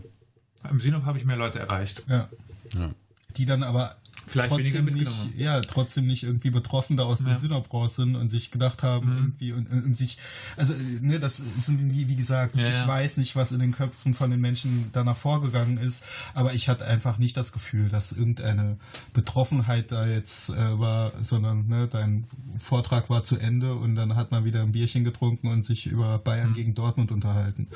Im 0.70 0.80
Synop 0.80 1.04
habe 1.04 1.18
ich 1.18 1.24
mehr 1.24 1.36
Leute 1.36 1.58
erreicht. 1.58 2.04
Ja. 2.08 2.28
ja. 2.74 2.90
Die 3.36 3.46
dann 3.46 3.62
aber 3.62 3.96
Vielleicht 4.26 4.50
trotzdem 4.50 4.84
nicht, 4.86 5.12
ja, 5.36 5.60
trotzdem 5.62 6.06
nicht 6.06 6.22
irgendwie 6.22 6.50
betroffen 6.50 6.96
da 6.96 7.04
aus 7.04 7.20
ja. 7.20 7.26
dem 7.26 7.38
Synop 7.38 7.72
raus 7.72 7.96
sind 7.96 8.14
und 8.14 8.28
sich 8.28 8.50
gedacht 8.50 8.82
haben, 8.82 9.08
mhm. 9.08 9.16
irgendwie 9.16 9.52
und, 9.52 9.70
und, 9.70 9.96
sich, 9.96 10.18
also, 10.56 10.74
ne, 11.00 11.18
das 11.18 11.40
ist 11.40 11.72
wie, 11.78 12.08
wie 12.08 12.16
gesagt, 12.16 12.56
ja, 12.56 12.68
ich 12.68 12.78
ja. 12.78 12.86
weiß 12.86 13.16
nicht, 13.16 13.36
was 13.36 13.52
in 13.52 13.58
den 13.58 13.72
Köpfen 13.72 14.14
von 14.14 14.30
den 14.30 14.40
Menschen 14.40 14.90
danach 14.92 15.16
vorgegangen 15.16 15.76
ist, 15.76 16.04
aber 16.34 16.54
ich 16.54 16.68
hatte 16.68 16.86
einfach 16.86 17.18
nicht 17.18 17.36
das 17.36 17.52
Gefühl, 17.52 17.88
dass 17.88 18.12
irgendeine 18.12 18.76
Betroffenheit 19.12 19.90
da 19.90 20.06
jetzt 20.06 20.50
äh, 20.50 20.78
war, 20.78 21.12
sondern 21.20 21.66
ne, 21.68 21.88
dein 21.88 22.26
Vortrag 22.58 23.10
war 23.10 23.24
zu 23.24 23.38
Ende 23.38 23.74
und 23.74 23.96
dann 23.96 24.14
hat 24.14 24.30
man 24.30 24.44
wieder 24.44 24.62
ein 24.62 24.72
Bierchen 24.72 25.04
getrunken 25.04 25.48
und 25.48 25.64
sich 25.64 25.86
über 25.86 26.18
Bayern 26.18 26.50
mhm. 26.50 26.54
gegen 26.54 26.74
Dortmund 26.74 27.12
unterhalten. 27.12 27.66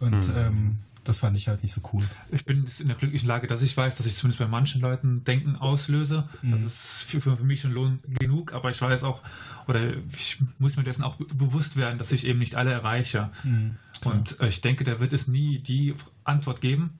Und 0.00 0.28
mhm. 0.28 0.34
ähm, 0.36 0.78
das 1.08 1.20
fand 1.20 1.38
ich 1.38 1.48
halt 1.48 1.62
nicht 1.62 1.72
so 1.72 1.80
cool. 1.92 2.04
Ich 2.30 2.44
bin 2.44 2.66
in 2.80 2.86
der 2.86 2.96
glücklichen 2.96 3.26
Lage, 3.26 3.46
dass 3.46 3.62
ich 3.62 3.74
weiß, 3.74 3.96
dass 3.96 4.04
ich 4.04 4.14
zumindest 4.14 4.40
bei 4.40 4.46
manchen 4.46 4.82
Leuten 4.82 5.24
Denken 5.24 5.56
auslöse. 5.56 6.28
Mhm. 6.42 6.52
Das 6.52 6.62
ist 6.62 7.02
für, 7.08 7.22
für, 7.22 7.42
mich 7.42 7.62
schon 7.62 7.72
Lohn 7.72 8.00
genug, 8.06 8.52
aber 8.52 8.68
ich 8.68 8.82
weiß 8.82 9.04
auch, 9.04 9.22
oder 9.66 9.94
ich 10.14 10.38
muss 10.58 10.76
mir 10.76 10.84
dessen 10.84 11.02
auch 11.02 11.16
bewusst 11.16 11.76
werden, 11.76 11.98
dass 11.98 12.12
ich 12.12 12.26
eben 12.26 12.38
nicht 12.38 12.56
alle 12.56 12.72
erreiche. 12.72 13.30
Mhm, 13.42 13.76
Und 14.04 14.38
äh, 14.40 14.48
ich 14.48 14.60
denke, 14.60 14.84
da 14.84 15.00
wird 15.00 15.14
es 15.14 15.28
nie 15.28 15.58
die 15.60 15.94
Antwort 16.24 16.60
geben, 16.60 16.98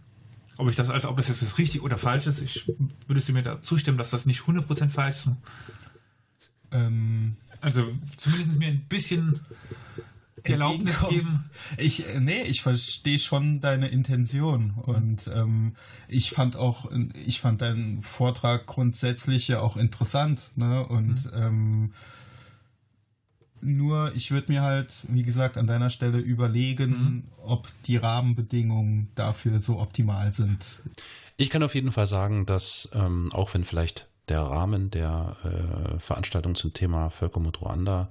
ob 0.57 0.71
ich 0.71 0.77
das, 0.77 0.89
als 0.89 1.05
ob 1.05 1.19
das 1.19 1.29
jetzt 1.29 1.59
richtig 1.59 1.83
oder 1.83 1.99
falsch 1.99 2.27
ist. 2.27 2.41
Ich 2.41 2.73
würdest 3.07 3.29
du 3.29 3.35
mir 3.35 3.43
da 3.43 3.61
zustimmen, 3.61 3.99
dass 3.99 4.09
das 4.09 4.25
nicht 4.25 4.41
100% 4.41 4.89
falsch 4.89 5.19
ist? 5.19 5.31
Ähm, 6.73 7.37
also 7.61 7.93
zumindest 8.17 8.59
mir 8.59 8.69
ein 8.69 8.87
bisschen 8.89 9.41
Erlaubnis 10.45 11.07
geben. 11.09 11.51
Ich, 11.77 12.05
nee, 12.19 12.43
ich 12.43 12.63
verstehe 12.63 13.19
schon 13.19 13.61
deine 13.61 13.89
Intention 13.89 14.73
und 14.83 15.31
ähm, 15.35 15.75
ich 16.09 16.31
fand 16.31 16.57
auch, 16.57 16.91
ich 17.27 17.41
fand 17.41 17.63
deinen 17.63 18.03
Vortrag 18.03 18.67
grundsätzlich 18.67 19.49
ja 19.49 19.61
auch 19.61 19.77
interessant, 19.77 20.53
ne? 20.57 20.87
Und 20.87 21.27
mhm. 21.27 21.33
ähm, 21.35 21.93
nur, 23.61 24.13
ich 24.15 24.31
würde 24.31 24.53
mir 24.53 24.63
halt, 24.63 24.93
wie 25.09 25.23
gesagt, 25.23 25.57
an 25.57 25.67
deiner 25.67 25.91
Stelle 25.91 26.19
überlegen, 26.19 26.91
mhm. 26.91 27.25
ob 27.45 27.69
die 27.87 27.97
Rahmenbedingungen 27.97 29.09
dafür 29.15 29.59
so 29.59 29.81
optimal 29.81 30.33
sind. 30.33 30.83
Ich 31.37 31.51
kann 31.51 31.63
auf 31.63 31.75
jeden 31.75 31.93
Fall 31.93 32.07
sagen, 32.07 32.47
dass 32.47 32.89
ähm, 32.93 33.33
auch 33.33 33.55
wenn 33.55 33.65
vielleicht 33.65 34.09
der 34.29 34.43
Rahmen 34.43 34.91
der 34.91 35.37
äh, 35.45 35.99
Veranstaltung 35.99 36.55
zum 36.55 36.73
Thema 36.73 37.11
Völkermord 37.11 37.61
Ruanda 37.61 38.11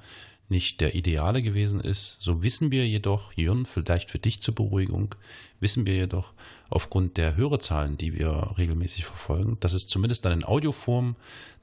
nicht 0.49 0.79
der 0.79 0.95
ideale 0.95 1.41
gewesen 1.41 1.81
ist. 1.81 2.17
So 2.21 2.41
wissen 2.41 2.71
wir 2.71 2.87
jedoch, 2.87 3.33
Jürgen, 3.33 3.65
vielleicht 3.65 4.11
für 4.11 4.19
dich 4.19 4.41
zur 4.41 4.55
Beruhigung, 4.55 5.15
wissen 5.59 5.85
wir 5.85 5.95
jedoch 5.95 6.33
aufgrund 6.69 7.17
der 7.17 7.35
Hörerzahlen, 7.35 7.97
die 7.97 8.13
wir 8.13 8.53
regelmäßig 8.57 9.05
verfolgen, 9.05 9.57
dass 9.59 9.73
es 9.73 9.87
zumindest 9.87 10.23
dann 10.23 10.33
in 10.33 10.45
Audioform 10.45 11.15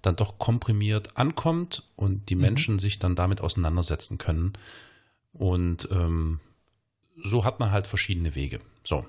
dann 0.02 0.16
doch 0.16 0.38
komprimiert 0.38 1.16
ankommt 1.16 1.88
und 1.96 2.28
die 2.28 2.34
mhm. 2.34 2.42
Menschen 2.42 2.78
sich 2.78 2.98
dann 2.98 3.14
damit 3.14 3.40
auseinandersetzen 3.40 4.18
können. 4.18 4.52
Und 5.32 5.88
ähm, 5.90 6.40
so 7.24 7.44
hat 7.44 7.60
man 7.60 7.70
halt 7.70 7.86
verschiedene 7.86 8.34
Wege. 8.34 8.60
So. 8.84 9.04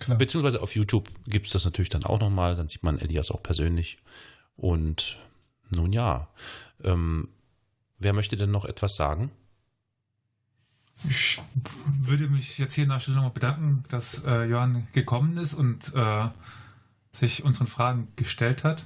Klar. 0.00 0.18
Beziehungsweise 0.18 0.62
auf 0.62 0.76
YouTube 0.76 1.08
gibt 1.26 1.46
es 1.46 1.52
das 1.52 1.64
natürlich 1.64 1.88
dann 1.88 2.04
auch 2.04 2.20
nochmal, 2.20 2.54
dann 2.54 2.68
sieht 2.68 2.82
man 2.82 2.98
Elias 2.98 3.30
auch 3.30 3.42
persönlich. 3.42 3.98
Und 4.56 5.18
nun 5.70 5.92
ja, 5.92 6.28
ähm, 6.84 7.28
Wer 7.98 8.12
möchte 8.12 8.36
denn 8.36 8.50
noch 8.50 8.64
etwas 8.64 8.96
sagen? 8.96 9.30
Ich 11.08 11.40
würde 12.00 12.28
mich 12.28 12.58
jetzt 12.58 12.74
hier 12.74 12.84
an 12.84 12.90
der 12.90 13.00
Stelle 13.00 13.16
nochmal 13.16 13.32
bedanken, 13.32 13.84
dass 13.88 14.24
äh, 14.24 14.44
Johann 14.44 14.88
gekommen 14.92 15.36
ist 15.36 15.54
und 15.54 15.94
äh, 15.94 16.28
sich 17.12 17.44
unseren 17.44 17.66
Fragen 17.68 18.08
gestellt 18.16 18.64
hat. 18.64 18.84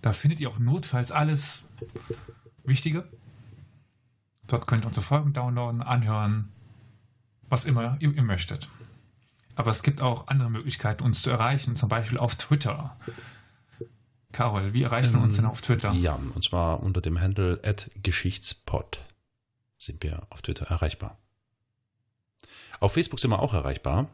Da 0.01 0.13
findet 0.13 0.39
ihr 0.39 0.49
auch 0.49 0.57
notfalls 0.57 1.11
alles 1.11 1.65
Wichtige. 2.63 3.03
Dort 4.47 4.67
könnt 4.67 4.85
ihr 4.85 4.87
unsere 4.87 5.05
Folgen 5.05 5.33
downloaden, 5.33 5.83
anhören, 5.83 6.47
was 7.49 7.65
immer 7.65 7.97
ihr, 7.99 8.13
ihr 8.13 8.23
möchtet. 8.23 8.69
Aber 9.55 9.71
es 9.71 9.83
gibt 9.83 10.01
auch 10.01 10.29
andere 10.29 10.49
Möglichkeiten, 10.49 11.03
uns 11.03 11.23
zu 11.23 11.29
erreichen, 11.29 11.75
zum 11.75 11.89
Beispiel 11.89 12.17
auf 12.17 12.35
Twitter. 12.35 12.95
Carol, 14.31 14.71
wie 14.71 14.83
erreichen 14.83 15.15
wir 15.15 15.21
uns 15.21 15.35
denn 15.35 15.43
auf 15.43 15.61
Twitter? 15.61 15.91
Ja, 15.91 16.17
und 16.33 16.41
zwar 16.41 16.81
unter 16.81 17.01
dem 17.01 17.19
Handle 17.19 17.59
Geschichtspod 18.01 19.01
sind 19.81 20.03
wir 20.03 20.21
auf 20.29 20.41
Twitter 20.41 20.65
erreichbar. 20.67 21.17
Auf 22.79 22.93
Facebook 22.93 23.19
sind 23.19 23.31
wir 23.31 23.39
auch 23.39 23.53
erreichbar. 23.53 24.09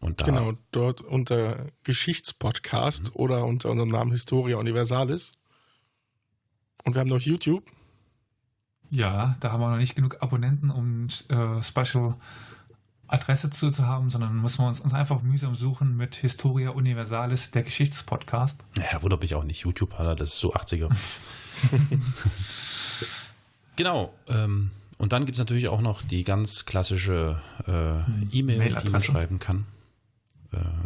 Und 0.00 0.20
da 0.20 0.26
Genau, 0.26 0.52
dort 0.72 1.00
unter 1.00 1.68
Geschichtspodcast 1.84 3.16
oder 3.16 3.46
unter 3.46 3.70
unserem 3.70 3.88
Namen 3.88 4.10
Historia 4.10 4.58
Universalis. 4.58 5.32
Und 6.84 6.94
wir 6.94 7.00
haben 7.00 7.08
noch 7.08 7.20
YouTube. 7.20 7.64
Ja, 8.90 9.36
da 9.40 9.52
haben 9.52 9.60
wir 9.60 9.70
noch 9.70 9.78
nicht 9.78 9.96
genug 9.96 10.22
Abonnenten, 10.22 10.70
um 10.70 11.06
äh, 11.28 11.62
Special 11.62 12.16
Adresse 13.06 13.50
zu, 13.50 13.70
zu 13.70 13.86
haben, 13.86 14.10
sondern 14.10 14.40
müssen 14.40 14.62
wir 14.62 14.68
uns, 14.68 14.80
uns 14.80 14.92
einfach 14.92 15.22
mühsam 15.22 15.54
suchen 15.54 15.96
mit 15.96 16.14
Historia 16.14 16.70
Universalis, 16.70 17.50
der 17.50 17.62
Geschichtspodcast. 17.62 18.62
Ja, 18.76 19.02
wundert 19.02 19.22
mich 19.22 19.34
auch 19.34 19.44
nicht. 19.44 19.60
YouTube, 19.60 19.98
Alter, 19.98 20.14
das 20.14 20.34
ist 20.34 20.40
so 20.40 20.54
80er. 20.54 20.90
genau. 23.76 24.12
Ähm, 24.28 24.70
und 24.98 25.12
dann 25.12 25.24
gibt 25.26 25.36
es 25.36 25.40
natürlich 25.40 25.68
auch 25.68 25.80
noch 25.80 26.02
die 26.02 26.24
ganz 26.24 26.64
klassische 26.66 27.40
äh, 27.66 28.00
E-Mail, 28.36 28.76
die 28.84 28.90
man 28.90 29.00
schreiben 29.02 29.38
kann. 29.38 29.66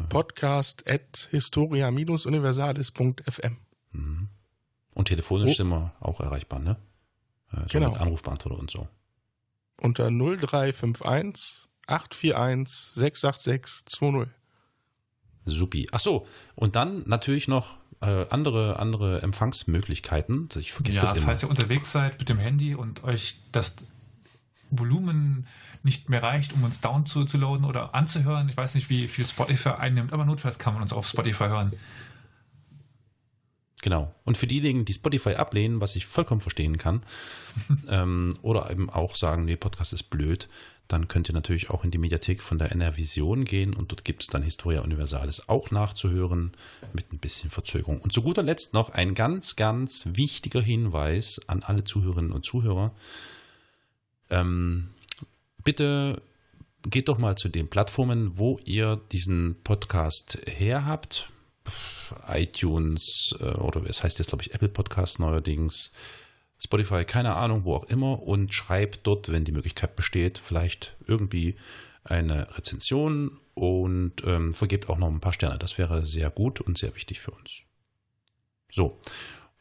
Podcast 0.08 0.88
at 0.88 1.28
historia-universalis.fm. 1.30 3.56
Und 4.94 5.04
telefonisch 5.08 5.50
Oh. 5.50 5.54
sind 5.54 5.68
wir 5.68 5.92
auch 6.00 6.20
erreichbar, 6.20 6.58
ne? 6.58 6.76
Äh, 7.52 7.60
so 7.60 7.66
Genau. 7.78 7.90
Mit 7.90 8.00
Anrufbeantworter 8.00 8.58
und 8.58 8.70
so. 8.70 8.88
Unter 9.80 10.10
0351 10.10 11.68
841 11.86 12.74
686 12.94 13.84
20. 13.86 14.28
Supi. 15.44 15.88
Ach 15.92 16.00
so, 16.00 16.26
und 16.54 16.76
dann 16.76 17.02
natürlich 17.06 17.48
noch 17.48 17.78
äh, 18.00 18.26
andere, 18.30 18.78
andere 18.78 19.22
Empfangsmöglichkeiten. 19.22 20.48
Ich 20.58 20.72
vergesse 20.72 20.98
Ja, 20.98 21.02
das 21.06 21.16
immer. 21.16 21.26
falls 21.26 21.42
ihr 21.42 21.50
unterwegs 21.50 21.92
seid 21.92 22.18
mit 22.18 22.28
dem 22.28 22.38
Handy 22.38 22.74
und 22.74 23.04
euch 23.04 23.38
das 23.52 23.76
Volumen 24.70 25.46
nicht 25.82 26.08
mehr 26.10 26.22
reicht, 26.22 26.52
um 26.52 26.62
uns 26.64 26.80
down 26.80 27.06
zu, 27.06 27.24
zu 27.24 27.38
loaden 27.38 27.64
oder 27.64 27.94
anzuhören. 27.94 28.48
Ich 28.48 28.56
weiß 28.56 28.74
nicht, 28.74 28.90
wie 28.90 29.06
viel 29.08 29.26
Spotify 29.26 29.70
einnimmt, 29.70 30.12
aber 30.12 30.24
notfalls 30.24 30.58
kann 30.58 30.74
man 30.74 30.82
uns 30.82 30.92
auf 30.92 31.06
Spotify 31.06 31.44
hören. 31.44 31.72
Genau. 33.82 34.14
Und 34.24 34.36
für 34.36 34.46
diejenigen, 34.46 34.84
die 34.84 34.94
Spotify 34.94 35.34
ablehnen, 35.34 35.80
was 35.80 35.96
ich 35.96 36.06
vollkommen 36.06 36.40
verstehen 36.40 36.78
kann, 36.78 37.02
ähm, 37.88 38.38
oder 38.42 38.70
eben 38.70 38.90
auch 38.90 39.14
sagen, 39.14 39.44
nee, 39.44 39.56
Podcast 39.56 39.92
ist 39.92 40.04
blöd, 40.04 40.48
dann 40.88 41.06
könnt 41.06 41.28
ihr 41.28 41.34
natürlich 41.34 41.68
auch 41.68 41.84
in 41.84 41.90
die 41.90 41.98
Mediathek 41.98 42.42
von 42.42 42.58
der 42.58 42.72
NR 42.72 42.96
Vision 42.96 43.44
gehen 43.44 43.74
und 43.74 43.92
dort 43.92 44.06
gibt 44.06 44.22
es 44.22 44.28
dann 44.28 44.42
Historia 44.42 44.80
Universalis 44.80 45.48
auch 45.48 45.70
nachzuhören 45.70 46.52
mit 46.94 47.12
ein 47.12 47.18
bisschen 47.18 47.50
Verzögerung. 47.50 48.00
Und 48.00 48.14
zu 48.14 48.22
guter 48.22 48.42
Letzt 48.42 48.72
noch 48.72 48.90
ein 48.90 49.14
ganz, 49.14 49.54
ganz 49.56 50.08
wichtiger 50.12 50.62
Hinweis 50.62 51.42
an 51.46 51.62
alle 51.62 51.84
Zuhörerinnen 51.84 52.32
und 52.32 52.46
Zuhörer. 52.46 52.94
Ähm, 54.30 54.88
bitte 55.62 56.22
geht 56.84 57.08
doch 57.08 57.18
mal 57.18 57.36
zu 57.36 57.50
den 57.50 57.68
Plattformen, 57.68 58.38
wo 58.38 58.58
ihr 58.64 58.98
diesen 59.12 59.56
Podcast 59.62 60.38
her 60.46 60.86
habt. 60.86 61.30
ITunes 62.32 63.34
äh, 63.40 63.44
oder 63.44 63.82
es 63.88 64.02
heißt 64.02 64.18
jetzt, 64.18 64.28
glaube 64.28 64.42
ich, 64.42 64.54
Apple 64.54 64.68
Podcast 64.68 65.20
neuerdings, 65.20 65.92
Spotify, 66.58 67.04
keine 67.04 67.34
Ahnung, 67.36 67.64
wo 67.64 67.74
auch 67.74 67.84
immer 67.84 68.22
und 68.22 68.52
schreibt 68.52 69.06
dort, 69.06 69.30
wenn 69.30 69.44
die 69.44 69.52
Möglichkeit 69.52 69.96
besteht, 69.96 70.38
vielleicht 70.38 70.96
irgendwie 71.06 71.56
eine 72.04 72.56
Rezension 72.56 73.38
und 73.54 74.24
ähm, 74.24 74.54
vergebt 74.54 74.88
auch 74.88 74.98
noch 74.98 75.08
ein 75.08 75.20
paar 75.20 75.32
Sterne. 75.32 75.58
Das 75.58 75.78
wäre 75.78 76.06
sehr 76.06 76.30
gut 76.30 76.60
und 76.60 76.78
sehr 76.78 76.94
wichtig 76.94 77.20
für 77.20 77.32
uns. 77.32 77.62
So, 78.70 78.98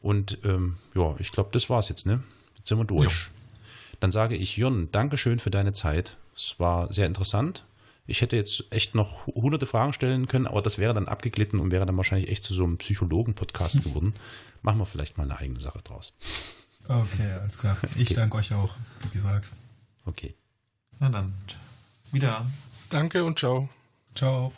und 0.00 0.38
ähm, 0.44 0.76
ja, 0.94 1.16
ich 1.18 1.32
glaube, 1.32 1.50
das 1.52 1.70
war's 1.70 1.88
jetzt, 1.88 2.06
ne? 2.06 2.22
Jetzt 2.56 2.68
sind 2.68 2.78
wir 2.78 2.84
durch. 2.84 3.28
Dann 4.00 4.12
sage 4.12 4.36
ich, 4.36 4.56
Jon, 4.56 4.90
Dankeschön 4.92 5.38
für 5.38 5.50
deine 5.50 5.72
Zeit. 5.72 6.16
Es 6.36 6.54
war 6.58 6.92
sehr 6.92 7.06
interessant. 7.06 7.64
Ich 8.08 8.22
hätte 8.22 8.36
jetzt 8.36 8.64
echt 8.70 8.94
noch 8.94 9.26
hunderte 9.26 9.66
Fragen 9.66 9.92
stellen 9.92 10.26
können, 10.28 10.46
aber 10.46 10.62
das 10.62 10.78
wäre 10.78 10.94
dann 10.94 11.08
abgeglitten 11.08 11.60
und 11.60 11.70
wäre 11.70 11.84
dann 11.84 11.96
wahrscheinlich 11.98 12.30
echt 12.30 12.42
zu 12.42 12.54
so 12.54 12.64
einem 12.64 12.78
Psychologen-Podcast 12.78 13.84
geworden. 13.84 14.14
Machen 14.62 14.78
wir 14.78 14.86
vielleicht 14.86 15.18
mal 15.18 15.24
eine 15.24 15.38
eigene 15.38 15.60
Sache 15.60 15.78
draus. 15.84 16.14
Okay, 16.88 17.30
alles 17.38 17.58
klar. 17.58 17.76
Ich 17.96 18.14
danke 18.14 18.38
euch 18.38 18.54
auch, 18.54 18.74
wie 19.02 19.10
gesagt. 19.10 19.46
Okay. 20.06 20.34
Na 20.98 21.10
dann, 21.10 21.34
wieder. 22.10 22.46
Danke 22.88 23.24
und 23.24 23.38
ciao. 23.38 23.68
Ciao. 24.14 24.52